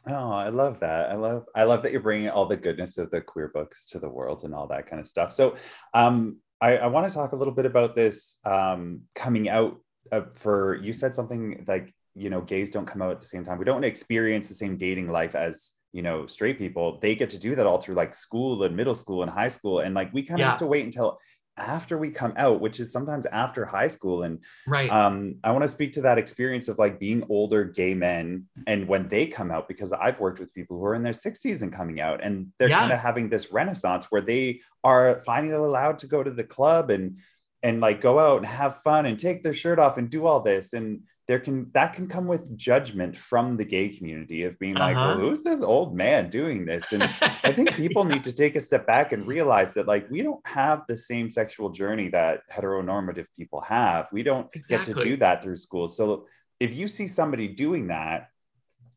Oh 0.07 0.31
i 0.31 0.49
love 0.49 0.81
that. 0.81 1.11
I 1.11 1.15
love 1.15 1.45
i 1.55 1.65
love 1.65 1.83
that 1.83 1.93
you're 1.93 2.01
bringing 2.01 2.31
all 2.31 2.47
the 2.47 2.57
goodness 2.57 2.99
of 2.99 3.11
the 3.11 3.21
queer 3.21 3.51
books 3.53 3.87
to 3.87 3.99
the 3.99 4.09
world 4.09 4.45
and 4.45 4.55
all 4.55 4.69
that 4.69 4.87
kind 4.87 5.01
of 5.01 5.07
stuff. 5.07 5.33
So 5.33 5.57
um 5.93 6.39
I, 6.63 6.77
I 6.77 6.87
want 6.87 7.09
to 7.09 7.13
talk 7.15 7.33
a 7.33 7.37
little 7.37 7.53
bit 7.53 7.67
about 7.67 7.97
this 7.97 8.39
um, 8.45 9.01
coming 9.17 9.49
out 9.49 9.81
uh, 10.11 10.23
for 10.35 10.77
you 10.77 10.93
said 10.93 11.15
something 11.15 11.65
like 11.69 11.95
you 12.15 12.31
know 12.31 12.41
gays 12.41 12.71
don't 12.71 12.87
come 12.87 13.03
out 13.03 13.13
at 13.13 13.21
the 13.21 13.27
same 13.27 13.45
time. 13.45 13.59
We 13.59 13.65
don't 13.65 13.85
experience 13.85 14.49
the 14.49 14.55
same 14.55 14.77
dating 14.77 15.09
life 15.09 15.35
as 15.35 15.73
you 15.93 16.03
know 16.03 16.27
straight 16.27 16.59
people. 16.59 16.99
They 17.01 17.15
get 17.15 17.31
to 17.31 17.39
do 17.39 17.55
that 17.55 17.67
all 17.67 17.81
through 17.81 17.95
like 17.95 18.15
school 18.15 18.63
and 18.65 18.77
middle 18.77 18.95
school 18.95 19.23
and 19.23 19.31
high 19.31 19.49
school. 19.49 19.81
And 19.81 19.95
like 19.95 20.13
we 20.13 20.23
kind 20.23 20.41
of 20.41 20.45
yeah. 20.45 20.51
have 20.51 20.59
to 20.59 20.67
wait 20.67 20.85
until 20.85 21.19
after 21.59 21.99
we 21.99 22.11
come 22.11 22.33
out 22.37 22.63
which 22.63 22.81
is 22.81 22.91
sometimes 22.91 23.27
after 23.27 23.65
high 23.65 23.89
school. 23.89 24.23
And 24.23 24.39
right. 24.67 24.91
um 24.91 25.37
i 25.45 25.51
want 25.51 25.63
to 25.63 25.69
speak 25.69 25.93
to 25.95 26.01
that 26.03 26.19
experience 26.19 26.69
of 26.69 26.79
like 26.79 26.99
being 26.99 27.25
older 27.29 27.65
gay 27.65 27.95
men 27.95 28.47
and 28.67 28.89
when 28.89 29.09
they 29.09 29.27
come 29.27 29.51
out 29.51 29.69
because 29.69 29.93
i've 29.93 30.19
worked 30.19 30.39
with 30.39 30.55
people 30.55 30.79
who 30.79 30.85
are 30.85 30.95
in 30.95 31.03
their 31.03 31.13
60s 31.13 31.63
and 31.63 31.73
coming 31.73 32.01
out 32.01 32.25
and 32.25 32.47
they're 32.59 32.71
yeah. 32.71 32.81
kind 32.81 32.93
of 32.93 32.99
having 32.99 33.29
this 33.29 33.53
renaissance 33.53 34.07
where 34.09 34.23
they 34.23 34.61
are 34.83 35.23
finally 35.27 35.53
allowed 35.53 35.99
to 35.99 36.07
go 36.07 36.23
to 36.23 36.31
the 36.31 36.45
club 36.45 36.91
and 36.91 37.19
and 37.63 37.81
like 37.81 38.01
go 38.01 38.19
out 38.19 38.39
and 38.39 38.47
have 38.47 38.83
fun 38.83 39.07
and 39.07 39.19
take 39.19 39.43
their 39.43 39.55
shirt 39.55 39.79
off 39.79 39.99
and 39.99 40.11
do 40.11 40.27
all 40.27 40.41
this. 40.41 40.73
And 40.73 41.03
there 41.29 41.39
can 41.39 41.71
that 41.73 41.95
can 41.95 42.09
come 42.09 42.27
with 42.27 42.57
judgment 42.57 43.17
from 43.17 43.57
the 43.57 43.65
gay 43.65 43.89
community 43.89 44.43
of 44.43 44.59
being 44.59 44.75
like 44.75 44.97
uh-huh. 44.97 45.15
well, 45.17 45.29
who's 45.29 45.43
this 45.43 45.63
old 45.63 45.97
man 45.97 46.29
doing 46.29 46.67
this? 46.67 46.93
And 46.93 47.05
i 47.45 47.53
think 47.53 47.75
people 47.77 48.05
need 48.05 48.25
to 48.25 48.33
take 48.33 48.57
a 48.57 48.61
step 48.61 48.87
back 48.87 49.13
and 49.13 49.27
realize 49.27 49.73
that 49.75 49.87
like 49.87 50.11
we 50.11 50.23
don't 50.23 50.45
have 50.47 50.83
the 50.89 50.99
same 50.99 51.31
sexual 51.31 51.71
journey 51.71 52.09
that 52.09 52.41
heteronormative 52.53 53.27
people 53.37 53.61
have. 53.61 54.09
We 54.13 54.25
don't 54.25 54.49
exactly. 54.53 54.95
get 54.95 55.01
to 55.01 55.09
do 55.09 55.17
that 55.19 55.43
through 55.43 55.57
school. 55.57 55.87
So 55.87 56.27
if 56.59 56.75
you 56.75 56.89
see 56.89 57.07
somebody 57.07 57.49
doing 57.49 57.87
that 57.89 58.29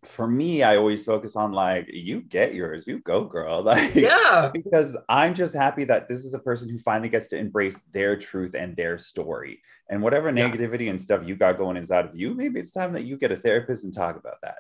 for 0.06 0.28
me, 0.28 0.64
I 0.64 0.78
always 0.78 1.06
focus 1.06 1.36
on 1.36 1.52
like, 1.52 1.88
you 1.92 2.22
get 2.22 2.54
yours, 2.54 2.88
you 2.88 3.00
go, 3.00 3.26
girl. 3.26 3.64
Like, 3.66 3.96
yeah, 3.96 4.52
because 4.54 4.96
I'm 5.10 5.34
just 5.34 5.56
happy 5.56 5.86
that 5.86 6.08
this 6.08 6.24
is 6.24 6.34
a 6.34 6.40
person 6.40 6.70
who 6.70 6.78
finally 6.78 7.10
gets 7.10 7.28
to 7.28 7.38
embrace 7.38 7.80
their 7.92 8.16
truth 8.16 8.54
and 8.54 8.76
their 8.76 9.00
story. 9.00 9.62
And 9.90 10.02
whatever 10.02 10.32
negativity 10.32 10.86
yeah. 10.86 10.92
and 10.92 11.02
stuff 11.02 11.26
you 11.26 11.36
got 11.36 11.58
going 11.58 11.78
inside 11.78 12.06
of 12.06 12.16
you, 12.16 12.34
maybe 12.34 12.60
it's 12.60 12.72
time 12.72 12.94
that 12.94 13.04
you 13.04 13.18
get 13.18 13.32
a 13.32 13.36
therapist 13.36 13.84
and 13.84 13.94
talk 13.94 14.18
about 14.18 14.38
that. 14.44 14.58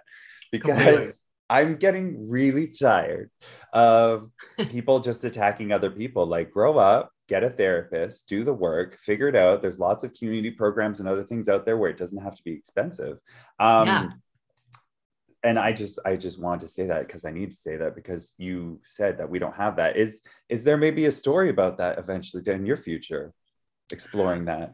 Because 0.52 0.76
Completely. 0.76 1.12
I'm 1.50 1.76
getting 1.76 2.30
really 2.30 2.68
tired 2.68 3.30
of 3.74 4.30
people 4.70 5.00
just 5.00 5.24
attacking 5.24 5.72
other 5.72 5.91
people. 5.91 6.26
Like, 6.26 6.52
grow 6.52 6.78
up, 6.78 7.12
get 7.28 7.43
a 7.43 7.50
therapist, 7.50 8.28
do 8.28 8.43
the 8.43 8.54
work, 8.54 8.98
figure 9.00 9.28
it 9.28 9.36
out. 9.36 9.62
There's 9.62 9.80
lots 9.80 10.04
of 10.04 10.14
community 10.14 10.52
programs 10.52 11.00
and 11.00 11.10
other 11.10 11.24
things 11.24 11.50
out 11.50 11.66
there 11.66 11.78
where 11.78 11.89
it 11.89 11.98
doesn't 11.98 12.22
have 12.22 12.36
to 12.36 12.43
be 12.43 12.54
expensive. 12.54 13.20
Um, 13.60 13.88
yeah. 13.88 14.10
And 15.46 15.60
I 15.60 15.72
just, 15.72 16.00
I 16.06 16.16
just 16.16 16.39
wanted 16.39 16.62
to 16.62 16.68
say 16.68 16.88
that 16.88 17.08
because 17.08 17.24
I 17.24 17.32
need 17.32 17.52
to 17.52 17.58
say 17.58 17.78
that 17.78 17.96
because 17.96 18.34
you 18.38 18.82
said 18.84 19.18
that 19.20 19.30
we 19.30 19.39
don't 19.39 19.56
have 19.56 19.76
that. 19.78 19.96
Is, 19.96 20.22
is 20.50 20.64
there 20.64 20.76
maybe 20.76 21.06
a 21.06 21.12
story 21.12 21.50
about 21.50 21.78
that 21.78 22.00
eventually 22.00 22.43
in 22.48 22.66
your 22.66 22.78
future, 22.78 23.32
exploring 23.91 24.46
that? 24.46 24.74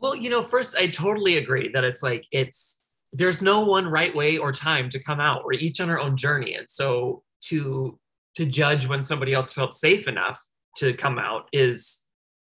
Well, 0.00 0.16
you 0.16 0.30
know, 0.30 0.42
first, 0.42 0.76
I 0.76 0.88
totally 0.88 1.36
agree 1.36 1.70
that 1.72 1.84
it's 1.84 2.02
like, 2.02 2.24
it's, 2.32 2.82
there's 3.12 3.42
no 3.42 3.60
one 3.60 3.86
right 3.86 4.14
way 4.14 4.38
or 4.38 4.50
time 4.52 4.90
to 4.90 4.98
come 4.98 5.20
out. 5.20 5.44
We're 5.44 5.54
each 5.54 5.80
on 5.80 5.90
our 5.90 6.00
own 6.00 6.16
journey. 6.16 6.54
And 6.54 6.66
so 6.68 7.22
to, 7.42 7.98
to 8.36 8.46
judge 8.46 8.86
when 8.86 9.04
somebody 9.04 9.34
else 9.34 9.52
felt 9.52 9.74
safe 9.74 10.08
enough 10.08 10.42
to 10.78 10.94
come 10.94 11.18
out 11.18 11.48
is 11.52 12.04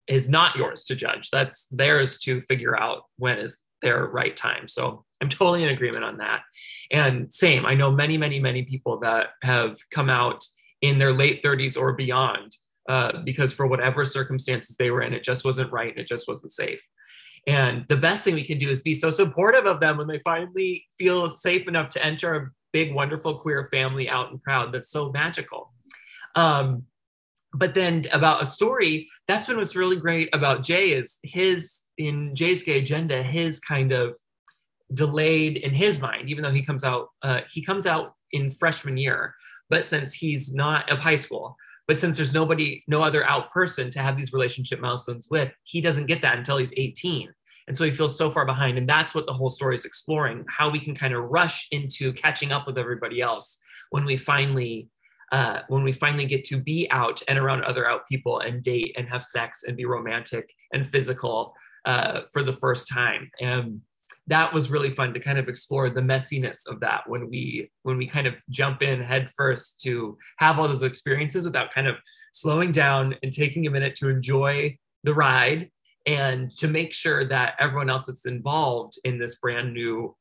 is 0.07 0.30
not 0.30 0.55
yours 0.55 0.84
to 0.86 0.95
judge. 0.95 1.30
That's 1.32 1.68
theirs 1.68 2.20
to 2.20 2.41
figure 2.41 2.78
out 2.78 3.03
when 3.18 3.38
is 3.38 3.59
their 3.82 4.05
right 4.07 4.36
time. 4.36 4.67
So 4.67 5.05
I'm 5.21 5.29
totally 5.29 5.63
in 5.63 5.69
agreement 5.69 6.03
on 6.03 6.17
that. 6.17 6.41
And 6.91 7.34
same, 7.34 7.65
I 7.65 7.75
know 7.75 7.91
many, 7.91 8.17
many, 8.17 8.39
many 8.39 8.63
people 8.63 8.99
that 8.99 9.29
have 9.43 9.77
come 9.91 10.09
out 10.09 10.43
in 10.82 10.97
their 10.97 11.13
late 11.13 11.43
30s 11.43 11.77
or 11.77 11.93
beyond 11.93 12.55
uh, 12.89 13.21
because 13.23 13.53
for 13.53 13.67
whatever 13.67 14.03
circumstances 14.05 14.75
they 14.77 14.89
were 14.89 15.01
in, 15.01 15.13
it 15.13 15.23
just 15.23 15.45
wasn't 15.45 15.71
right 15.71 15.91
and 15.91 15.99
it 15.99 16.07
just 16.07 16.27
wasn't 16.27 16.51
safe. 16.51 16.82
And 17.47 17.86
the 17.89 17.95
best 17.95 18.23
thing 18.23 18.36
we 18.36 18.45
can 18.45 18.59
do 18.59 18.69
is 18.69 18.82
be 18.82 18.93
so 18.93 19.09
supportive 19.09 19.65
of 19.65 19.79
them 19.79 19.97
when 19.97 20.07
they 20.07 20.19
finally 20.19 20.86
feel 20.97 21.27
safe 21.27 21.67
enough 21.67 21.89
to 21.91 22.05
enter 22.05 22.36
a 22.36 22.49
big, 22.71 22.93
wonderful 22.93 23.39
queer 23.39 23.67
family 23.71 24.07
out 24.07 24.32
and 24.32 24.41
proud. 24.41 24.71
That's 24.71 24.89
so 24.89 25.11
magical. 25.11 25.73
Um, 26.36 26.84
but 27.53 27.73
then 27.73 28.05
about 28.11 28.41
a 28.41 28.45
story 28.45 29.09
that's 29.27 29.45
been 29.45 29.57
what's 29.57 29.75
really 29.75 29.97
great 29.97 30.29
about 30.34 30.63
jay 30.63 30.91
is 30.91 31.19
his 31.23 31.82
in 32.08 32.36
jay's 32.36 32.64
gay 32.64 32.80
agenda 32.80 33.24
his 33.24 33.60
kind 33.60 33.91
of 33.91 34.18
delayed 34.93 35.58
in 35.58 35.74
his 35.74 36.02
mind 36.02 36.30
even 36.30 36.43
though 36.43 36.52
he 36.52 36.64
comes 36.64 36.84
out 36.84 37.10
uh, 37.24 37.41
he 37.49 37.64
comes 37.64 37.86
out 37.86 38.16
in 38.32 38.52
freshman 38.52 38.97
year 38.97 39.34
but 39.70 39.86
since 39.86 40.14
he's 40.14 40.54
not 40.54 40.89
of 40.91 40.99
high 40.99 41.16
school 41.16 41.56
but 41.88 41.99
since 41.99 42.18
there's 42.18 42.34
nobody 42.34 42.84
no 42.88 43.02
other 43.02 43.26
out 43.26 43.52
person 43.52 43.89
to 43.89 43.99
have 43.99 44.18
these 44.18 44.34
relationship 44.34 44.80
milestones 44.80 45.28
with 45.30 45.52
he 45.64 45.82
doesn't 45.82 46.08
get 46.08 46.22
that 46.22 46.38
until 46.38 46.58
he's 46.58 46.74
18 46.76 47.34
and 47.68 47.78
so 47.78 47.86
he 47.86 47.91
feels 47.91 48.18
so 48.18 48.30
far 48.30 48.45
behind 48.45 48.78
and 48.78 48.89
that's 48.89 49.16
what 49.16 49.26
the 49.26 49.34
whole 49.34 49.49
story 49.49 49.76
is 49.76 49.86
exploring 49.86 50.43
how 50.47 50.70
we 50.70 50.80
can 50.80 50.95
kind 50.95 51.14
of 51.14 51.24
rush 51.24 51.68
into 51.72 52.12
catching 52.14 52.52
up 52.52 52.68
with 52.68 52.78
everybody 52.78 53.22
else 53.22 53.62
when 53.91 54.06
we 54.06 54.18
finally 54.18 54.89
uh, 55.32 55.62
when 55.70 55.84
we 55.84 55.93
finally 55.93 56.26
get 56.26 56.43
to 56.43 56.58
be 56.58 56.89
out 56.91 57.22
and 57.30 57.39
around 57.39 57.64
other 57.64 57.88
out 57.88 58.08
people 58.08 58.39
and 58.41 58.64
date 58.64 58.93
and 58.97 59.08
have 59.08 59.24
sex 59.24 59.64
and 59.64 59.78
be 59.78 59.86
romantic 59.86 60.54
and 60.74 60.86
physical 60.86 61.54
uh, 61.86 62.21
for 62.32 62.43
the 62.43 62.53
first 62.53 62.88
time. 62.88 63.29
And 63.39 63.82
that 64.27 64.53
was 64.53 64.69
really 64.69 64.91
fun 64.91 65.13
to 65.13 65.19
kind 65.19 65.38
of 65.38 65.49
explore 65.49 65.89
the 65.89 66.01
messiness 66.01 66.69
of 66.69 66.79
that 66.82 67.01
when 67.07 67.29
we 67.29 67.71
when 67.84 67.97
we 67.97 68.07
kind 68.07 68.27
of 68.27 68.36
jump 68.49 68.82
in 68.82 69.01
head 69.01 69.29
first 69.36 69.82
to 69.82 70.17
have 70.38 70.59
all 70.59 70.67
those 70.67 70.84
experiences 70.84 71.45
without 71.45 71.73
kind 71.73 71.88
of 71.88 71.95
slowing 72.32 72.71
down 72.71 73.15
and 73.23 73.34
taking 73.34 73.67
a 73.67 73.71
minute 73.71 73.95
to 73.95 74.09
enjoy 74.09 74.77
the 75.03 75.13
ride 75.13 75.69
and 76.05 76.49
to 76.51 76.67
make 76.67 76.93
sure 76.93 77.25
that 77.25 77.55
everyone 77.59 77.89
else 77.89 78.05
that's 78.05 78.25
involved 78.25 78.93
in 79.03 79.19
this 79.19 79.36
brand 79.36 79.73
new 79.73 80.15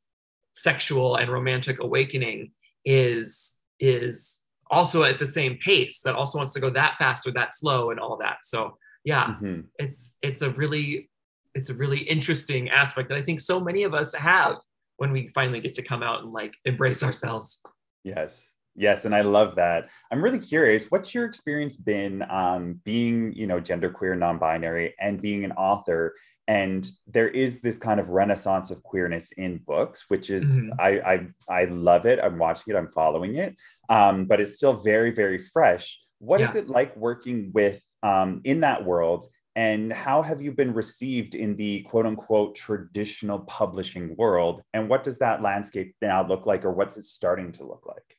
sexual 0.55 1.17
and 1.17 1.31
romantic 1.31 1.81
awakening 1.81 2.53
is 2.85 3.61
is 3.79 4.43
also 4.71 5.03
at 5.05 5.19
the 5.19 5.27
same 5.27 5.59
pace 5.59 6.01
that 6.01 6.15
also 6.15 6.39
wants 6.39 6.53
to 6.53 6.61
go 6.61 6.71
that 6.71 6.97
fast 6.99 7.27
or 7.27 7.33
that 7.33 7.55
slow 7.55 7.91
and 7.91 8.01
all 8.01 8.17
that 8.17 8.39
so 8.43 8.77
yeah 9.05 9.27
mm-hmm. 9.27 9.61
it's 9.79 10.17
it's 10.23 10.43
a 10.43 10.51
really 10.51 11.10
it's 11.55 11.71
a 11.71 11.75
really 11.75 11.99
interesting 11.99 12.69
aspect 12.69 13.09
that 13.09 13.19
i 13.19 13.23
think 13.23 13.41
so 13.41 13.61
many 13.61 13.83
of 13.83 13.95
us 13.95 14.15
have 14.15 14.59
when 15.01 15.13
we 15.13 15.31
finally 15.35 15.61
get 15.61 15.73
to 15.73 15.83
come 15.83 16.03
out 16.03 16.23
and 16.23 16.31
like 16.31 16.55
embrace 16.67 17.03
ourselves. 17.03 17.63
Yes. 18.05 18.51
Yes 18.77 19.07
and 19.07 19.15
i 19.15 19.23
love 19.23 19.57
that. 19.57 19.89
I'm 20.13 20.23
really 20.23 20.39
curious 20.39 20.87
what's 20.91 21.15
your 21.15 21.25
experience 21.25 21.77
been 21.77 22.23
um, 22.31 22.81
being 22.85 23.33
you 23.33 23.47
know 23.47 23.61
genderqueer 23.61 24.17
non-binary 24.17 24.95
and 25.01 25.21
being 25.21 25.45
an 25.45 25.53
author? 25.53 26.15
And 26.47 26.89
there 27.07 27.29
is 27.29 27.61
this 27.61 27.79
kind 27.79 27.99
of 27.99 28.11
renaissance 28.11 28.71
of 28.71 28.83
queerness 28.83 29.33
in 29.33 29.59
books 29.67 30.05
which 30.09 30.29
is 30.29 30.45
mm-hmm. 30.45 30.79
I, 30.79 31.01
I 31.01 31.27
i 31.49 31.65
love 31.65 32.05
it. 32.05 32.21
I'm 32.23 32.39
watching 32.39 32.75
it. 32.75 32.77
I'm 32.77 32.93
following 32.93 33.37
it. 33.37 33.57
Um, 33.89 34.27
but 34.27 34.39
it's 34.39 34.55
still 34.55 34.75
very 34.75 35.13
very 35.13 35.39
fresh. 35.39 35.99
What 36.19 36.41
yeah. 36.41 36.51
is 36.51 36.57
it 36.57 36.69
like 36.69 36.95
working 36.95 37.51
with 37.55 37.83
um, 38.03 38.43
in 38.45 38.61
that 38.61 38.85
world 38.85 39.27
and 39.57 39.93
how 39.93 40.23
have 40.23 40.41
you 40.41 40.53
been 40.53 40.73
received 40.73 41.35
in 41.35 41.57
the 41.57 41.83
quote 41.83 42.07
unquote 42.07 42.55
traditional 42.55 43.41
publishing 43.41 44.15
world? 44.17 44.63
And 44.75 44.89
what 44.89 45.03
does 45.03 45.19
that 45.19 45.43
landscape 45.43 45.95
now 46.01 46.27
look 46.27 46.47
like 46.47 46.65
or 46.65 46.73
what's 46.73 46.97
it 46.97 47.05
starting 47.05 47.53
to 47.53 47.65
look 47.65 47.85
like? 47.87 48.17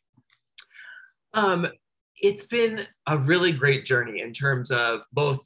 Um, 1.33 1.67
it's 2.19 2.45
been 2.45 2.85
a 3.07 3.17
really 3.17 3.51
great 3.51 3.85
journey 3.85 4.21
in 4.21 4.33
terms 4.33 4.71
of 4.71 5.01
both 5.13 5.39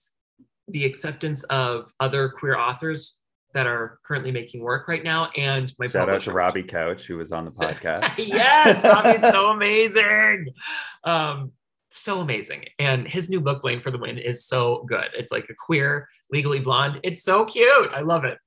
the 0.67 0.83
acceptance 0.83 1.43
of 1.45 1.91
other 1.99 2.29
queer 2.29 2.57
authors 2.57 3.17
that 3.53 3.67
are 3.67 3.99
currently 4.03 4.31
making 4.31 4.61
work 4.61 4.88
right 4.88 5.03
now 5.03 5.29
and 5.38 5.73
my 5.79 5.88
shout 5.88 6.09
out 6.09 6.21
to 6.21 6.33
robbie 6.33 6.63
couch 6.63 7.03
who 7.03 7.15
was 7.17 7.31
on 7.31 7.45
the 7.45 7.51
podcast. 7.59 8.17
Yes 8.17 8.83
robbie's 8.83 9.21
so 9.21 9.47
amazing. 9.51 10.47
Um 11.03 11.51
so 11.97 12.19
amazing 12.21 12.65
and 12.79 13.07
his 13.07 13.29
new 13.29 13.41
book 13.41 13.61
Blaine 13.61 13.81
for 13.81 13.91
the 13.91 13.97
Win 13.97 14.17
is 14.17 14.45
so 14.45 14.85
good 14.87 15.07
it's 15.13 15.31
like 15.31 15.47
a 15.49 15.55
queer 15.55 16.07
legally 16.31 16.59
blonde 16.59 16.99
it's 17.03 17.23
so 17.23 17.45
cute 17.45 17.91
i 17.93 18.01
love 18.01 18.25
it 18.25 18.37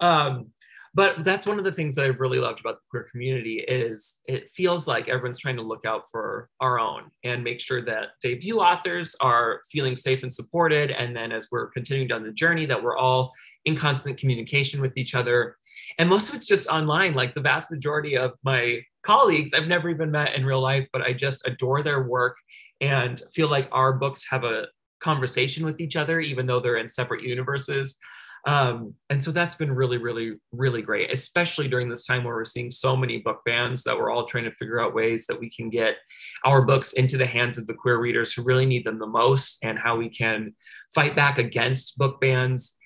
um 0.00 0.46
but 0.94 1.24
that's 1.24 1.44
one 1.44 1.58
of 1.58 1.64
the 1.64 1.72
things 1.72 1.96
that 1.96 2.04
I've 2.04 2.20
really 2.20 2.38
loved 2.38 2.60
about 2.60 2.76
the 2.76 2.86
queer 2.88 3.08
community 3.10 3.64
is 3.66 4.20
it 4.26 4.50
feels 4.54 4.86
like 4.86 5.08
everyone's 5.08 5.40
trying 5.40 5.56
to 5.56 5.62
look 5.62 5.84
out 5.84 6.04
for 6.10 6.48
our 6.60 6.78
own 6.78 7.10
and 7.24 7.42
make 7.42 7.60
sure 7.60 7.84
that 7.84 8.10
debut 8.22 8.60
authors 8.60 9.16
are 9.20 9.62
feeling 9.72 9.96
safe 9.96 10.22
and 10.22 10.32
supported. 10.32 10.92
And 10.92 11.14
then 11.14 11.32
as 11.32 11.48
we're 11.50 11.66
continuing 11.70 12.06
down 12.06 12.22
the 12.22 12.30
journey, 12.30 12.64
that 12.66 12.80
we're 12.80 12.96
all 12.96 13.32
in 13.64 13.76
constant 13.76 14.18
communication 14.18 14.80
with 14.80 14.96
each 14.96 15.16
other. 15.16 15.56
And 15.98 16.08
most 16.08 16.28
of 16.28 16.36
it's 16.36 16.46
just 16.46 16.68
online. 16.68 17.14
Like 17.14 17.34
the 17.34 17.40
vast 17.40 17.72
majority 17.72 18.16
of 18.16 18.34
my 18.44 18.80
colleagues, 19.02 19.52
I've 19.52 19.66
never 19.66 19.90
even 19.90 20.12
met 20.12 20.36
in 20.36 20.46
real 20.46 20.60
life, 20.60 20.86
but 20.92 21.02
I 21.02 21.12
just 21.12 21.44
adore 21.44 21.82
their 21.82 22.04
work 22.04 22.36
and 22.80 23.20
feel 23.32 23.48
like 23.48 23.68
our 23.72 23.92
books 23.92 24.24
have 24.30 24.44
a 24.44 24.66
conversation 25.00 25.64
with 25.64 25.80
each 25.80 25.96
other, 25.96 26.20
even 26.20 26.46
though 26.46 26.60
they're 26.60 26.76
in 26.76 26.88
separate 26.88 27.22
universes. 27.22 27.98
Um, 28.46 28.94
and 29.08 29.22
so 29.22 29.30
that's 29.30 29.54
been 29.54 29.72
really, 29.72 29.96
really, 29.96 30.34
really 30.52 30.82
great, 30.82 31.10
especially 31.10 31.66
during 31.66 31.88
this 31.88 32.04
time 32.04 32.24
where 32.24 32.34
we're 32.34 32.44
seeing 32.44 32.70
so 32.70 32.94
many 32.94 33.18
book 33.18 33.40
bans 33.46 33.84
that 33.84 33.96
we're 33.96 34.10
all 34.10 34.26
trying 34.26 34.44
to 34.44 34.54
figure 34.54 34.80
out 34.80 34.94
ways 34.94 35.26
that 35.28 35.40
we 35.40 35.48
can 35.50 35.70
get 35.70 35.96
our 36.44 36.60
books 36.62 36.92
into 36.92 37.16
the 37.16 37.26
hands 37.26 37.56
of 37.56 37.66
the 37.66 37.74
queer 37.74 37.98
readers 37.98 38.32
who 38.32 38.42
really 38.42 38.66
need 38.66 38.84
them 38.84 38.98
the 38.98 39.06
most 39.06 39.58
and 39.62 39.78
how 39.78 39.96
we 39.96 40.10
can 40.10 40.52
fight 40.94 41.16
back 41.16 41.38
against 41.38 41.96
book 41.96 42.20
bans. 42.20 42.76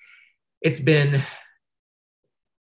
It's 0.61 0.79
been, 0.79 1.23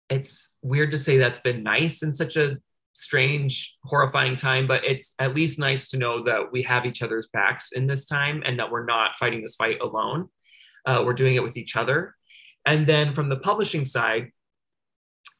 it's 0.08 0.56
weird 0.62 0.92
to 0.92 0.98
say 0.98 1.18
that's 1.18 1.40
been 1.40 1.62
nice 1.62 2.02
in 2.02 2.14
such 2.14 2.36
a 2.36 2.56
strange, 2.96 3.76
horrifying 3.84 4.36
time, 4.36 4.66
but 4.66 4.82
it's 4.84 5.14
at 5.18 5.34
least 5.34 5.58
nice 5.58 5.90
to 5.90 5.98
know 5.98 6.24
that 6.24 6.50
we 6.50 6.62
have 6.62 6.86
each 6.86 7.02
other's 7.02 7.28
backs 7.30 7.72
in 7.72 7.86
this 7.86 8.06
time 8.06 8.42
and 8.44 8.58
that 8.58 8.70
we're 8.70 8.86
not 8.86 9.16
fighting 9.18 9.42
this 9.42 9.54
fight 9.54 9.80
alone. 9.80 10.28
Uh, 10.86 11.02
we're 11.04 11.12
doing 11.12 11.36
it 11.36 11.42
with 11.42 11.58
each 11.58 11.76
other. 11.76 12.14
And 12.64 12.86
then 12.86 13.12
from 13.12 13.28
the 13.28 13.36
publishing 13.36 13.84
side, 13.84 14.32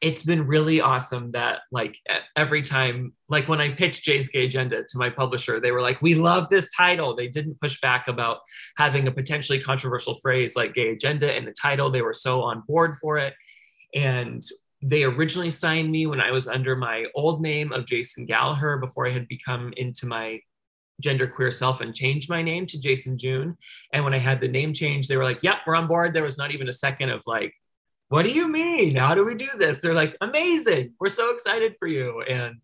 it's 0.01 0.21
been 0.21 0.45
really 0.45 0.79
awesome 0.79 1.31
that 1.31 1.61
like 1.71 1.97
every 2.35 2.61
time, 2.61 3.13
like 3.27 3.47
when 3.47 3.59
I 3.59 3.71
pitched 3.71 4.05
Jay's 4.05 4.29
Gay 4.29 4.45
Agenda 4.45 4.83
to 4.83 4.97
my 4.99 5.09
publisher, 5.09 5.59
they 5.59 5.71
were 5.71 5.81
like, 5.81 5.99
"We 6.03 6.13
love 6.13 6.49
this 6.51 6.71
title." 6.71 7.15
They 7.15 7.27
didn't 7.27 7.59
push 7.59 7.81
back 7.81 8.07
about 8.07 8.41
having 8.77 9.07
a 9.07 9.11
potentially 9.11 9.59
controversial 9.59 10.13
phrase 10.21 10.55
like 10.55 10.75
"gay 10.75 10.91
agenda" 10.91 11.35
in 11.35 11.45
the 11.45 11.53
title. 11.59 11.89
They 11.89 12.03
were 12.03 12.13
so 12.13 12.43
on 12.43 12.61
board 12.67 12.97
for 13.01 13.17
it, 13.17 13.33
and 13.95 14.43
they 14.81 15.03
originally 15.03 15.51
signed 15.51 15.91
me 15.91 16.05
when 16.05 16.21
I 16.21 16.31
was 16.31 16.47
under 16.47 16.75
my 16.75 17.05
old 17.15 17.41
name 17.41 17.71
of 17.71 17.85
Jason 17.85 18.25
Gallagher 18.25 18.77
before 18.77 19.07
I 19.07 19.11
had 19.11 19.27
become 19.27 19.73
into 19.75 20.05
my 20.05 20.39
gender 20.99 21.27
queer 21.27 21.51
self 21.51 21.81
and 21.81 21.95
changed 21.95 22.29
my 22.29 22.41
name 22.41 22.65
to 22.67 22.79
Jason 22.79 23.17
June. 23.17 23.57
And 23.93 24.03
when 24.03 24.13
I 24.13 24.19
had 24.19 24.39
the 24.39 24.47
name 24.47 24.73
change, 24.73 25.07
they 25.07 25.17
were 25.17 25.23
like, 25.23 25.43
yep, 25.43 25.57
we're 25.65 25.75
on 25.75 25.87
board. 25.87 26.13
There 26.13 26.23
was 26.23 26.37
not 26.37 26.51
even 26.51 26.69
a 26.69 26.73
second 26.73 27.09
of 27.09 27.23
like, 27.25 27.53
what 28.09 28.23
do 28.23 28.31
you 28.31 28.47
mean? 28.47 28.95
How 28.95 29.15
do 29.15 29.25
we 29.25 29.35
do 29.35 29.49
this? 29.57 29.81
They're 29.81 29.93
like, 29.93 30.15
amazing. 30.21 30.93
We're 30.99 31.09
so 31.09 31.33
excited 31.33 31.75
for 31.77 31.87
you. 31.87 32.21
And 32.21 32.55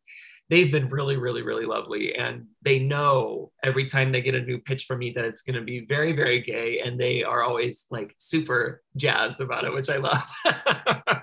they've 0.50 0.72
been 0.72 0.89
really, 0.89 1.18
really, 1.18 1.41
really 1.41 1.66
lovely. 1.66 2.16
And 2.16 2.48
they 2.62 2.80
know 2.80 3.52
every 3.64 3.88
time 3.88 4.12
they 4.12 4.22
get 4.22 4.36
a 4.36 4.41
new 4.41 4.60
pitch 4.60 4.86
from 4.86 5.00
me 5.00 5.12
that 5.16 5.26
it's 5.26 5.41
going 5.41 5.56
to 5.56 5.62
be 5.62 5.86
very, 5.86 6.14
very 6.14 6.41
gay. 6.41 6.82
And 6.84 7.00
they 7.00 7.24
are 7.24 7.44
always 7.44 7.86
like 7.91 8.14
super 8.18 8.84
jazzed 8.98 9.41
about 9.41 9.64
it, 9.64 9.74
which 9.74 9.89
I 9.89 9.98
love. 9.98 10.24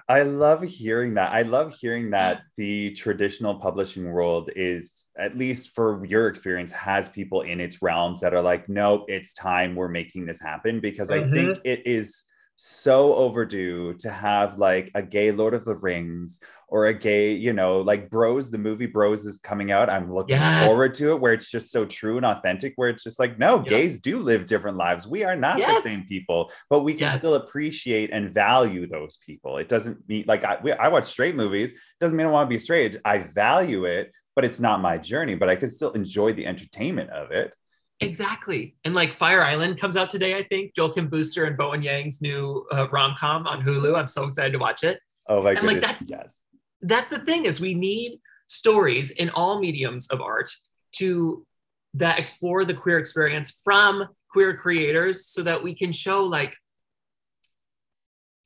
I 0.08 0.22
love 0.22 0.62
hearing 0.62 1.14
that. 1.14 1.32
I 1.32 1.42
love 1.42 1.76
hearing 1.78 2.10
that 2.10 2.42
the 2.56 2.92
traditional 2.94 3.54
publishing 3.54 4.10
world 4.10 4.50
is, 4.56 5.06
at 5.16 5.36
least 5.36 5.74
for 5.74 6.04
your 6.04 6.26
experience, 6.26 6.72
has 6.72 7.08
people 7.08 7.42
in 7.42 7.60
its 7.60 7.80
realms 7.82 8.20
that 8.20 8.34
are 8.34 8.42
like, 8.42 8.68
nope, 8.68 9.04
it's 9.08 9.34
time 9.34 9.76
we're 9.76 9.88
making 9.88 10.26
this 10.26 10.40
happen. 10.40 10.80
Because 10.80 11.10
mm-hmm. 11.10 11.30
I 11.30 11.34
think 11.34 11.58
it 11.64 11.86
is 11.86 12.24
so 12.62 13.14
overdue 13.14 13.94
to 13.94 14.10
have 14.10 14.58
like 14.58 14.90
a 14.94 15.02
gay 15.02 15.32
Lord 15.32 15.54
of 15.54 15.64
the 15.64 15.74
Rings 15.74 16.38
or 16.68 16.88
a 16.88 16.94
gay, 16.94 17.32
you 17.32 17.54
know, 17.54 17.80
like 17.80 18.10
Bros, 18.10 18.50
the 18.50 18.58
movie 18.58 18.84
Bros 18.84 19.24
is 19.24 19.38
coming 19.38 19.72
out. 19.72 19.88
I'm 19.88 20.12
looking 20.12 20.36
yes. 20.36 20.66
forward 20.66 20.94
to 20.96 21.12
it 21.12 21.20
where 21.22 21.32
it's 21.32 21.50
just 21.50 21.72
so 21.72 21.86
true 21.86 22.18
and 22.18 22.26
authentic, 22.26 22.74
where 22.76 22.90
it's 22.90 23.02
just 23.02 23.18
like, 23.18 23.38
no, 23.38 23.58
gays 23.58 23.98
do 23.98 24.18
live 24.18 24.44
different 24.44 24.76
lives. 24.76 25.06
We 25.06 25.24
are 25.24 25.36
not 25.36 25.58
yes. 25.58 25.82
the 25.82 25.88
same 25.88 26.04
people, 26.04 26.52
but 26.68 26.80
we 26.80 26.92
can 26.92 27.04
yes. 27.04 27.16
still 27.16 27.36
appreciate 27.36 28.10
and 28.12 28.30
value 28.34 28.86
those 28.86 29.16
people. 29.24 29.56
It 29.56 29.70
doesn't 29.70 30.06
mean 30.06 30.26
like 30.28 30.44
I, 30.44 30.58
we, 30.62 30.72
I 30.72 30.88
watch 30.88 31.04
straight 31.04 31.36
movies, 31.36 31.72
doesn't 31.98 32.14
mean 32.14 32.26
I 32.26 32.30
want 32.30 32.50
to 32.50 32.54
be 32.54 32.58
straight. 32.58 32.94
I 33.06 33.18
value 33.18 33.86
it, 33.86 34.12
but 34.36 34.44
it's 34.44 34.60
not 34.60 34.82
my 34.82 34.98
journey, 34.98 35.34
but 35.34 35.48
I 35.48 35.56
can 35.56 35.70
still 35.70 35.92
enjoy 35.92 36.34
the 36.34 36.46
entertainment 36.46 37.08
of 37.08 37.30
it. 37.30 37.56
Exactly. 38.00 38.76
And 38.84 38.94
like 38.94 39.14
Fire 39.14 39.42
Island 39.42 39.78
comes 39.78 39.96
out 39.96 40.08
today, 40.08 40.36
I 40.36 40.42
think. 40.44 40.74
Joel 40.74 40.92
Kim 40.92 41.08
Booster 41.08 41.44
and 41.44 41.56
Bowen 41.56 41.82
Yang's 41.82 42.22
new 42.22 42.66
uh, 42.72 42.88
rom 42.90 43.14
com 43.18 43.46
on 43.46 43.62
Hulu. 43.62 43.96
I'm 43.96 44.08
so 44.08 44.24
excited 44.24 44.52
to 44.52 44.58
watch 44.58 44.84
it. 44.84 45.00
Oh 45.28 45.42
my 45.42 45.54
god! 45.54 45.64
Like 45.64 45.80
that's 45.80 46.02
yes. 46.06 46.36
That's 46.80 47.10
the 47.10 47.18
thing 47.18 47.44
is 47.44 47.60
we 47.60 47.74
need 47.74 48.20
stories 48.46 49.10
in 49.10 49.30
all 49.30 49.60
mediums 49.60 50.08
of 50.08 50.20
art 50.20 50.50
to 50.92 51.46
that 51.94 52.18
explore 52.18 52.64
the 52.64 52.74
queer 52.74 52.98
experience 52.98 53.60
from 53.62 54.08
queer 54.32 54.56
creators 54.56 55.26
so 55.26 55.42
that 55.42 55.62
we 55.62 55.74
can 55.74 55.92
show 55.92 56.24
like 56.24 56.54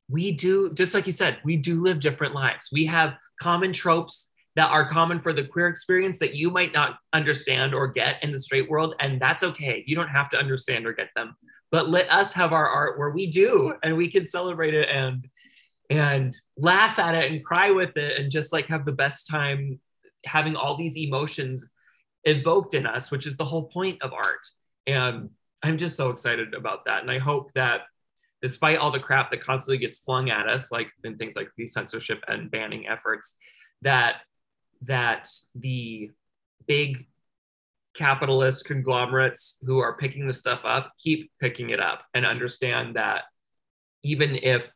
we 0.08 0.32
do 0.32 0.72
just 0.74 0.94
like 0.94 1.06
you 1.06 1.12
said 1.12 1.38
we 1.44 1.56
do 1.56 1.80
live 1.80 2.00
different 2.00 2.34
lives 2.34 2.68
we 2.72 2.86
have 2.86 3.14
common 3.40 3.72
tropes 3.72 4.32
that 4.56 4.70
are 4.70 4.88
common 4.88 5.18
for 5.18 5.32
the 5.32 5.44
queer 5.44 5.68
experience 5.68 6.18
that 6.20 6.34
you 6.34 6.50
might 6.50 6.72
not 6.72 6.98
understand 7.12 7.74
or 7.74 7.88
get 7.88 8.22
in 8.22 8.30
the 8.32 8.38
straight 8.38 8.70
world. 8.70 8.94
And 9.00 9.20
that's 9.20 9.42
okay. 9.42 9.82
You 9.86 9.96
don't 9.96 10.08
have 10.08 10.30
to 10.30 10.38
understand 10.38 10.86
or 10.86 10.92
get 10.92 11.08
them. 11.16 11.36
But 11.72 11.88
let 11.88 12.10
us 12.10 12.32
have 12.34 12.52
our 12.52 12.68
art 12.68 12.98
where 12.98 13.10
we 13.10 13.30
do 13.30 13.74
and 13.82 13.96
we 13.96 14.10
can 14.10 14.24
celebrate 14.24 14.74
it 14.74 14.88
and 14.88 15.26
and 15.90 16.34
laugh 16.56 16.98
at 16.98 17.14
it 17.14 17.30
and 17.30 17.44
cry 17.44 17.70
with 17.70 17.96
it 17.96 18.18
and 18.18 18.30
just 18.30 18.52
like 18.52 18.66
have 18.66 18.86
the 18.86 18.92
best 18.92 19.28
time 19.28 19.80
having 20.24 20.56
all 20.56 20.76
these 20.76 20.96
emotions 20.96 21.68
evoked 22.24 22.74
in 22.74 22.86
us, 22.86 23.10
which 23.10 23.26
is 23.26 23.36
the 23.36 23.44
whole 23.44 23.64
point 23.64 24.00
of 24.02 24.12
art. 24.12 24.46
And 24.86 25.30
I'm 25.62 25.76
just 25.76 25.96
so 25.96 26.10
excited 26.10 26.54
about 26.54 26.86
that. 26.86 27.02
And 27.02 27.10
I 27.10 27.18
hope 27.18 27.52
that 27.54 27.82
despite 28.40 28.78
all 28.78 28.90
the 28.90 29.00
crap 29.00 29.30
that 29.30 29.42
constantly 29.42 29.78
gets 29.78 29.98
flung 29.98 30.30
at 30.30 30.48
us, 30.48 30.70
like 30.72 30.90
in 31.02 31.16
things 31.16 31.36
like 31.36 31.48
these 31.56 31.72
censorship 31.72 32.22
and 32.28 32.50
banning 32.50 32.86
efforts, 32.86 33.36
that 33.82 34.16
that 34.86 35.28
the 35.54 36.10
big 36.66 37.06
capitalist 37.94 38.64
conglomerates 38.64 39.58
who 39.64 39.78
are 39.78 39.96
picking 39.96 40.26
the 40.26 40.32
stuff 40.32 40.60
up 40.64 40.92
keep 40.98 41.30
picking 41.40 41.70
it 41.70 41.80
up 41.80 42.02
and 42.12 42.26
understand 42.26 42.96
that 42.96 43.22
even 44.02 44.34
if 44.42 44.72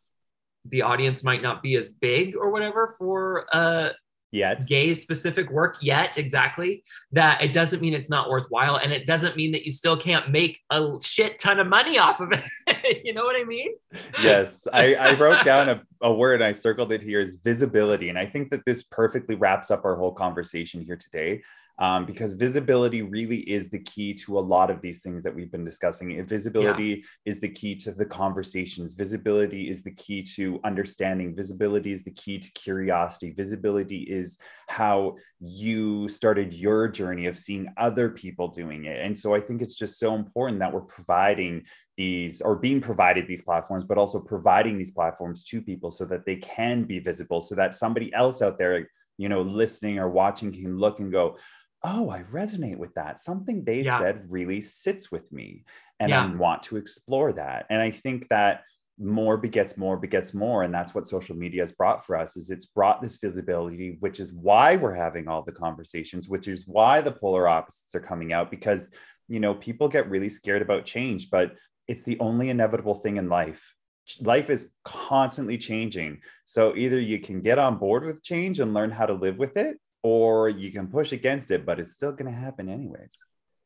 the 0.64 0.82
audience 0.82 1.24
might 1.24 1.42
not 1.42 1.62
be 1.62 1.74
as 1.74 1.88
big 1.88 2.36
or 2.36 2.50
whatever 2.50 2.94
for 2.98 3.46
uh 3.52 3.90
yet. 4.30 4.66
Gay 4.66 4.94
specific 4.94 5.50
work 5.50 5.76
yet 5.80 6.18
exactly 6.18 6.84
that 7.12 7.42
it 7.42 7.52
doesn't 7.52 7.80
mean 7.80 7.94
it's 7.94 8.10
not 8.10 8.28
worthwhile 8.28 8.76
and 8.76 8.92
it 8.92 9.06
doesn't 9.06 9.36
mean 9.36 9.52
that 9.52 9.64
you 9.64 9.72
still 9.72 9.96
can't 9.96 10.30
make 10.30 10.58
a 10.70 10.92
shit 11.02 11.38
ton 11.38 11.58
of 11.58 11.66
money 11.66 11.98
off 11.98 12.20
of 12.20 12.32
it. 12.32 12.44
You 13.04 13.12
know 13.12 13.24
what 13.24 13.36
i 13.36 13.44
mean? 13.44 13.74
Yes. 14.22 14.66
I, 14.72 14.94
I 14.94 15.12
wrote 15.18 15.42
down 15.42 15.68
a, 15.68 15.82
a 16.00 16.12
word 16.12 16.42
i 16.42 16.52
circled 16.52 16.92
it 16.92 17.02
here 17.02 17.20
is 17.20 17.36
visibility 17.36 18.08
and 18.08 18.18
i 18.18 18.24
think 18.24 18.50
that 18.50 18.64
this 18.64 18.82
perfectly 18.82 19.34
wraps 19.34 19.70
up 19.70 19.84
our 19.84 19.96
whole 19.96 20.12
conversation 20.12 20.80
here 20.80 20.96
today 20.96 21.42
um, 21.80 22.04
because 22.04 22.34
visibility 22.34 23.02
really 23.02 23.38
is 23.38 23.70
the 23.70 23.78
key 23.78 24.12
to 24.12 24.38
a 24.38 24.40
lot 24.40 24.68
of 24.68 24.82
these 24.82 25.00
things 25.00 25.22
that 25.22 25.34
we've 25.34 25.52
been 25.52 25.64
discussing. 25.64 26.24
Visibility 26.26 26.84
yeah. 26.84 27.04
is 27.24 27.38
the 27.38 27.48
key 27.48 27.76
to 27.76 27.92
the 27.92 28.04
conversations. 28.04 28.94
Visibility 28.94 29.68
is 29.68 29.84
the 29.84 29.92
key 29.92 30.22
to 30.22 30.58
understanding. 30.64 31.36
Visibility 31.36 31.92
is 31.92 32.02
the 32.02 32.10
key 32.10 32.38
to 32.38 32.50
curiosity. 32.52 33.30
Visibility 33.30 33.98
is 34.02 34.38
how 34.66 35.16
you 35.38 36.08
started 36.08 36.52
your 36.52 36.88
journey 36.88 37.26
of 37.26 37.36
seeing 37.36 37.72
other 37.76 38.10
people 38.10 38.48
doing 38.48 38.86
it. 38.86 39.00
And 39.00 39.16
so 39.16 39.32
I 39.32 39.40
think 39.40 39.62
it's 39.62 39.76
just 39.76 40.00
so 40.00 40.16
important 40.16 40.58
that 40.58 40.72
we're 40.72 40.80
providing 40.80 41.62
these 41.96 42.40
or 42.40 42.56
being 42.56 42.80
provided 42.80 43.28
these 43.28 43.42
platforms, 43.42 43.84
but 43.84 43.98
also 43.98 44.18
providing 44.18 44.78
these 44.78 44.90
platforms 44.90 45.44
to 45.44 45.62
people 45.62 45.92
so 45.92 46.04
that 46.06 46.26
they 46.26 46.36
can 46.36 46.84
be 46.84 46.98
visible, 46.98 47.40
so 47.40 47.54
that 47.54 47.74
somebody 47.74 48.12
else 48.14 48.42
out 48.42 48.58
there 48.58 48.88
you 49.18 49.28
know 49.28 49.42
listening 49.42 49.98
or 49.98 50.08
watching 50.08 50.52
can 50.52 50.78
look 50.78 51.00
and 51.00 51.12
go 51.12 51.36
oh, 51.82 52.10
I 52.10 52.24
resonate 52.32 52.78
with 52.78 52.94
that. 52.94 53.20
Something 53.20 53.64
they 53.64 53.82
yeah. 53.82 53.98
said 53.98 54.26
really 54.28 54.60
sits 54.60 55.12
with 55.12 55.30
me. 55.32 55.64
And 56.00 56.10
yeah. 56.10 56.24
I 56.24 56.34
want 56.34 56.62
to 56.64 56.76
explore 56.76 57.32
that. 57.34 57.66
And 57.70 57.80
I 57.80 57.90
think 57.90 58.28
that 58.28 58.62
more 59.00 59.36
begets 59.36 59.76
more 59.76 59.96
begets 59.96 60.34
more 60.34 60.64
and 60.64 60.74
that's 60.74 60.92
what 60.92 61.06
social 61.06 61.36
media 61.36 61.62
has 61.62 61.70
brought 61.70 62.04
for 62.04 62.16
us 62.16 62.36
is 62.36 62.50
it's 62.50 62.66
brought 62.66 63.00
this 63.00 63.16
visibility 63.16 63.96
which 64.00 64.18
is 64.18 64.32
why 64.32 64.74
we're 64.74 64.94
having 64.94 65.28
all 65.28 65.42
the 65.42 65.52
conversations 65.52 66.28
which 66.28 66.48
is 66.48 66.64
why 66.66 67.00
the 67.00 67.12
polar 67.12 67.46
opposites 67.46 67.94
are 67.94 68.00
coming 68.00 68.32
out 68.32 68.50
because 68.50 68.90
you 69.28 69.38
know 69.38 69.54
people 69.54 69.88
get 69.88 70.10
really 70.10 70.28
scared 70.28 70.62
about 70.62 70.84
change 70.84 71.30
but 71.30 71.54
it's 71.86 72.02
the 72.02 72.18
only 72.18 72.50
inevitable 72.50 72.96
thing 72.96 73.18
in 73.18 73.28
life 73.28 73.72
life 74.20 74.50
is 74.50 74.68
constantly 74.84 75.58
changing 75.58 76.18
so 76.44 76.74
either 76.74 76.98
you 76.98 77.20
can 77.20 77.40
get 77.40 77.58
on 77.58 77.78
board 77.78 78.04
with 78.04 78.24
change 78.24 78.58
and 78.58 78.74
learn 78.74 78.90
how 78.90 79.06
to 79.06 79.14
live 79.14 79.38
with 79.38 79.56
it 79.56 79.78
or 80.02 80.48
you 80.48 80.70
can 80.70 80.86
push 80.86 81.12
against 81.12 81.50
it, 81.50 81.66
but 81.66 81.80
it's 81.80 81.92
still 81.92 82.12
going 82.12 82.30
to 82.30 82.36
happen 82.36 82.68
anyways. 82.68 83.16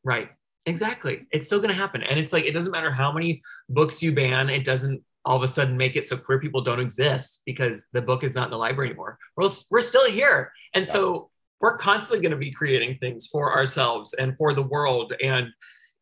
Right. 0.03 0.29
Exactly. 0.65 1.27
It's 1.31 1.45
still 1.45 1.59
going 1.59 1.69
to 1.69 1.75
happen. 1.75 2.03
And 2.03 2.19
it's 2.19 2.33
like, 2.33 2.45
it 2.45 2.51
doesn't 2.51 2.71
matter 2.71 2.91
how 2.91 3.11
many 3.11 3.41
books 3.69 4.01
you 4.01 4.13
ban, 4.13 4.49
it 4.49 4.65
doesn't 4.65 5.03
all 5.25 5.37
of 5.37 5.43
a 5.43 5.47
sudden 5.47 5.77
make 5.77 5.95
it 5.95 6.05
so 6.05 6.17
queer 6.17 6.39
people 6.39 6.61
don't 6.61 6.81
exist 6.81 7.43
because 7.45 7.85
the 7.93 8.01
book 8.01 8.23
is 8.23 8.35
not 8.35 8.45
in 8.45 8.51
the 8.51 8.57
library 8.57 8.89
anymore. 8.89 9.17
We're, 9.37 9.47
we're 9.71 9.81
still 9.81 10.09
here. 10.09 10.51
And 10.73 10.85
yeah. 10.85 10.91
so 10.91 11.29
we're 11.61 11.77
constantly 11.77 12.21
going 12.21 12.37
to 12.37 12.45
be 12.45 12.51
creating 12.51 12.97
things 12.97 13.27
for 13.27 13.53
ourselves 13.53 14.13
and 14.13 14.37
for 14.37 14.53
the 14.53 14.61
world. 14.61 15.13
And 15.23 15.47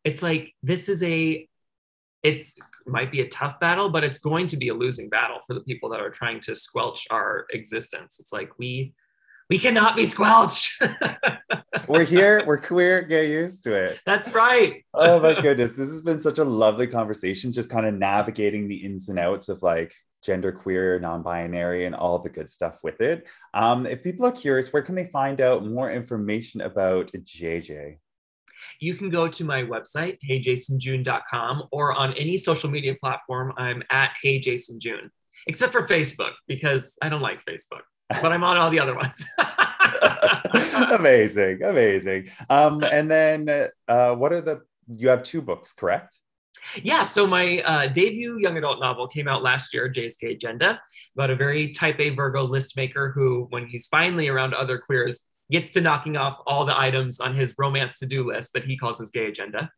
it's 0.02 0.24
like, 0.24 0.52
this 0.64 0.88
is 0.88 1.04
a, 1.04 1.48
it's 2.24 2.56
might 2.84 3.12
be 3.12 3.20
a 3.20 3.28
tough 3.28 3.60
battle, 3.60 3.88
but 3.88 4.02
it's 4.02 4.18
going 4.18 4.48
to 4.48 4.56
be 4.56 4.68
a 4.68 4.74
losing 4.74 5.08
battle 5.08 5.38
for 5.46 5.54
the 5.54 5.60
people 5.60 5.88
that 5.90 6.00
are 6.00 6.10
trying 6.10 6.40
to 6.40 6.54
squelch 6.54 7.06
our 7.10 7.46
existence. 7.50 8.18
It's 8.18 8.32
like 8.32 8.58
we 8.58 8.92
we 9.48 9.58
cannot 9.58 9.96
be 9.96 10.06
squelched. 10.06 10.82
we're 11.88 12.04
here. 12.04 12.44
We're 12.46 12.60
queer. 12.60 13.02
Get 13.02 13.28
used 13.28 13.64
to 13.64 13.74
it. 13.74 14.00
That's 14.06 14.32
right. 14.32 14.84
oh 14.94 15.20
my 15.20 15.40
goodness. 15.40 15.76
This 15.76 15.90
has 15.90 16.00
been 16.00 16.20
such 16.20 16.38
a 16.38 16.44
lovely 16.44 16.86
conversation, 16.86 17.52
just 17.52 17.70
kind 17.70 17.86
of 17.86 17.94
navigating 17.94 18.68
the 18.68 18.76
ins 18.76 19.08
and 19.08 19.18
outs 19.18 19.48
of 19.48 19.62
like 19.62 19.94
gender 20.22 20.52
queer, 20.52 20.98
non-binary, 21.00 21.84
and 21.84 21.94
all 21.94 22.18
the 22.18 22.30
good 22.30 22.48
stuff 22.48 22.78
with 22.82 23.00
it. 23.00 23.28
Um, 23.54 23.86
if 23.86 24.02
people 24.02 24.26
are 24.26 24.32
curious, 24.32 24.72
where 24.72 24.82
can 24.82 24.94
they 24.94 25.06
find 25.06 25.40
out 25.40 25.66
more 25.66 25.90
information 25.90 26.60
about 26.60 27.10
JJ? 27.12 27.98
You 28.78 28.94
can 28.94 29.10
go 29.10 29.28
to 29.28 29.44
my 29.44 29.64
website, 29.64 30.18
heyjasonjune.com, 30.28 31.64
or 31.72 31.92
on 31.92 32.12
any 32.14 32.36
social 32.36 32.70
media 32.70 32.94
platform, 32.94 33.52
I'm 33.56 33.82
at 33.90 34.12
heyjasonjune, 34.24 35.10
except 35.48 35.72
for 35.72 35.86
Facebook, 35.86 36.32
because 36.46 36.96
I 37.02 37.08
don't 37.08 37.22
like 37.22 37.44
Facebook 37.44 37.82
but 38.20 38.32
I'm 38.32 38.44
on 38.44 38.56
all 38.56 38.70
the 38.70 38.80
other 38.80 38.94
ones. 38.94 39.26
amazing, 40.92 41.62
amazing. 41.62 42.28
Um, 42.50 42.82
and 42.82 43.10
then 43.10 43.68
uh, 43.88 44.14
what 44.14 44.32
are 44.32 44.40
the? 44.40 44.62
You 44.94 45.08
have 45.08 45.22
two 45.22 45.40
books, 45.40 45.72
correct? 45.72 46.18
Yeah, 46.82 47.04
so 47.04 47.26
my 47.26 47.60
uh, 47.62 47.86
debut 47.88 48.38
young 48.38 48.56
adult 48.56 48.80
novel 48.80 49.08
came 49.08 49.26
out 49.26 49.42
last 49.42 49.74
year, 49.74 49.88
Jay's 49.88 50.16
Gay 50.16 50.32
Agenda, 50.32 50.80
about 51.16 51.30
a 51.30 51.36
very 51.36 51.72
type 51.72 51.98
A 51.98 52.10
Virgo 52.10 52.44
list 52.44 52.76
maker 52.76 53.10
who, 53.10 53.46
when 53.50 53.66
he's 53.66 53.86
finally 53.88 54.28
around 54.28 54.54
other 54.54 54.78
queers, 54.78 55.26
gets 55.50 55.70
to 55.70 55.80
knocking 55.80 56.16
off 56.16 56.40
all 56.46 56.64
the 56.64 56.78
items 56.78 57.20
on 57.20 57.34
his 57.34 57.54
romance 57.58 57.98
to 57.98 58.06
do 58.06 58.26
list 58.26 58.52
that 58.54 58.64
he 58.64 58.76
calls 58.76 58.98
his 58.98 59.10
gay 59.10 59.26
agenda 59.26 59.70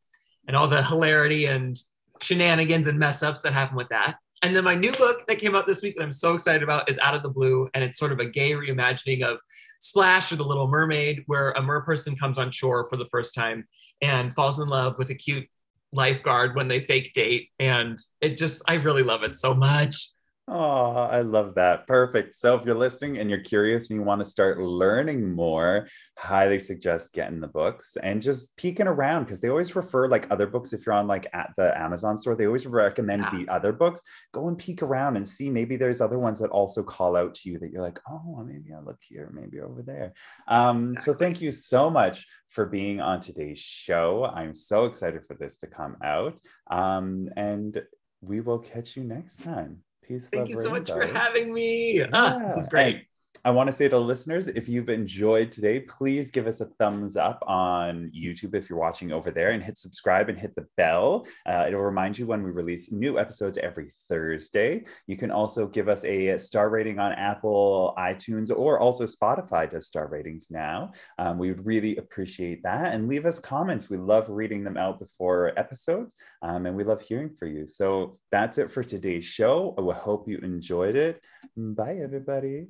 and 0.47 0.57
all 0.57 0.69
the 0.69 0.83
hilarity 0.85 1.47
and 1.47 1.77
shenanigans 2.21 2.87
and 2.87 2.99
mess 2.99 3.23
ups 3.23 3.43
that 3.43 3.53
happen 3.53 3.77
with 3.77 3.89
that. 3.89 4.17
And 4.45 4.55
then 4.55 4.63
my 4.63 4.75
new 4.75 4.93
book 4.93 5.27
that 5.27 5.39
came 5.39 5.55
out 5.55 5.67
this 5.67 5.81
week 5.81 5.97
that 5.97 6.03
I'm 6.03 6.13
so 6.13 6.35
excited 6.35 6.63
about 6.63 6.91
is 6.91 6.99
Out 6.99 7.15
of 7.15 7.23
the 7.23 7.31
Blue. 7.31 7.71
And 7.73 7.83
it's 7.83 7.99
sort 7.99 8.13
of 8.13 8.19
a 8.19 8.27
gay 8.27 8.53
reimagining 8.53 9.23
of 9.23 9.39
Splash 9.81 10.31
or 10.33 10.37
The 10.37 10.45
Little 10.45 10.69
Mermaid, 10.69 11.23
where 11.27 11.53
a 11.53 11.63
mer 11.63 11.81
person 11.81 12.15
comes 12.15 12.37
on 12.37 12.53
shore 12.53 12.87
for 12.91 12.99
the 12.99 13.07
first 13.07 13.35
time 13.35 13.67
and 14.03 14.35
falls 14.35 14.61
in 14.61 14.69
love 14.69 14.99
with 14.99 15.09
a 15.09 15.15
cute 15.15 15.49
lifeguard 15.93 16.55
when 16.55 16.69
they 16.69 16.85
fake 16.85 17.15
date. 17.15 17.49
And 17.59 17.99
it 18.21 18.37
just, 18.37 18.63
I 18.69 18.75
really 18.75 19.03
love 19.03 19.23
it 19.23 19.35
so 19.35 19.55
much. 19.55 20.11
Oh, 20.47 21.09
I 21.11 21.23
love 21.23 21.55
that. 21.55 21.87
Perfect. 21.87 22.35
So 22.35 22.55
if 22.55 22.67
you're 22.67 22.75
listening 22.75 23.17
and 23.17 23.31
you're 23.31 23.41
curious 23.41 23.89
and 23.89 23.99
you 23.99 24.05
want 24.05 24.21
to 24.21 24.27
start 24.27 24.59
learning 24.59 25.33
more, 25.33 25.89
highly 26.19 26.59
suggest 26.59 27.15
getting 27.15 27.41
the 27.41 27.49
books 27.49 27.97
and 28.03 28.21
just 28.21 28.55
peeking 28.59 28.87
around 28.87 29.25
because 29.25 29.41
they 29.41 29.49
always 29.49 29.75
refer 29.75 30.07
like 30.07 30.31
other 30.31 30.47
books. 30.47 30.75
If 30.75 30.85
you're 30.85 30.95
on 30.95 31.07
like 31.07 31.27
at 31.33 31.55
the 31.57 31.77
Amazon 31.81 32.19
store, 32.19 32.37
they 32.37 32.47
always 32.47 32.67
recommend 32.67 33.23
yeah. 33.23 33.39
the 33.39 33.49
other 33.51 33.73
books. 33.73 34.03
Go 34.33 34.49
and 34.49 34.59
peek 34.59 34.83
around 34.83 35.17
and 35.17 35.27
see 35.27 35.49
maybe 35.49 35.77
there's 35.77 36.03
other 36.03 36.19
ones 36.19 36.39
that 36.41 36.51
also 36.51 36.83
call 36.83 37.17
out 37.17 37.35
to 37.37 37.49
you 37.49 37.59
that 37.61 37.71
you're 37.71 37.81
like, 37.81 38.01
oh, 38.07 38.45
maybe 38.47 38.75
I'll 38.75 38.85
look 38.85 39.01
here, 39.01 39.31
maybe 39.33 39.61
over 39.61 39.81
there. 39.81 40.13
Um, 40.47 40.91
exactly. 40.91 41.05
So 41.05 41.19
thank 41.19 41.41
you 41.41 41.53
so 41.53 41.89
much 41.89 42.27
for 42.51 42.67
being 42.67 43.01
on 43.01 43.21
today's 43.21 43.61
show. 43.61 44.27
I'm 44.27 44.55
so 44.55 44.85
excited 44.85 45.23
for 45.27 45.37
this 45.37 45.57
to 45.59 45.69
come 45.69 45.97
out. 46.05 46.39
Um, 46.71 47.31
and 47.35 47.83
we 48.21 48.43
will 48.43 48.59
catch 48.59 48.95
you 48.95 49.05
next 49.05 49.43
time. 49.43 49.83
Peace. 50.07 50.29
Thank 50.33 50.49
you 50.49 50.61
so 50.61 50.71
much 50.71 50.91
for 50.91 51.07
having 51.07 51.53
me. 51.53 51.99
Yeah. 51.99 52.07
Ah, 52.13 52.39
this 52.41 52.57
is 52.57 52.67
great. 52.69 52.97
And 52.97 53.05
I 53.45 53.51
want 53.51 53.67
to 53.67 53.73
say 53.73 53.89
to 53.89 53.99
listeners, 53.99 54.49
if 54.49 54.69
you've 54.69 54.89
enjoyed 54.89 55.53
today, 55.53 55.81
please 55.81 56.31
give 56.31 56.47
us 56.47 56.61
a 56.61 56.67
thumbs 56.79 57.17
up 57.17 57.43
on 57.47 58.11
YouTube 58.17 58.55
if 58.55 58.71
you're 58.71 58.79
watching 58.79 59.13
over 59.13 59.31
there 59.31 59.51
and 59.51 59.63
hit 59.63 59.77
subscribe 59.77 60.29
and 60.29 60.39
hit 60.39 60.55
the 60.55 60.67
bell. 60.77 61.27
Uh, 61.45 61.65
it'll 61.69 61.83
remind 61.83 62.17
you 62.17 62.27
when 62.27 62.43
we 62.43 62.51
release 62.51 62.91
new 62.91 63.19
episodes 63.19 63.59
every 63.59 63.91
Thursday. 64.09 64.85
You 65.07 65.17
can 65.17 65.31
also 65.31 65.67
give 65.67 65.89
us 65.89 66.05
a 66.05 66.39
star 66.39 66.71
rating 66.71 66.99
on 66.99 67.13
Apple, 67.13 67.95
iTunes, 67.99 68.51
or 68.55 68.81
also 68.81 69.05
Spotify 69.05 69.69
does 69.69 69.87
star 69.87 70.07
ratings 70.07 70.47
now. 70.51 70.93
Um, 71.19 71.39
we 71.39 71.49
would 71.51 71.67
really 71.67 71.97
appreciate 71.97 72.63
that. 72.63 72.95
And 72.95 73.09
leave 73.09 73.27
us 73.27 73.39
comments. 73.39 73.91
We 73.91 73.99
love 73.99 74.29
reading 74.29 74.65
them 74.65 74.77
out 74.77 74.99
before 74.99 75.53
episodes 75.59 76.17
um, 76.43 76.67
and 76.67 76.77
we 76.77 76.85
love 76.85 77.01
hearing 77.01 77.31
from 77.31 77.55
you. 77.55 77.67
So 77.67 78.19
that's 78.31 78.59
it 78.59 78.71
for 78.71 78.83
today's 78.83 79.25
show. 79.25 79.75
I 79.79 79.95
hope 79.95 80.29
you 80.29 80.39
enjoyed 80.39 80.97
it. 80.97 81.21
Bye, 81.57 81.99
everybody. 82.03 82.69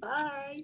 Bye. 0.00 0.62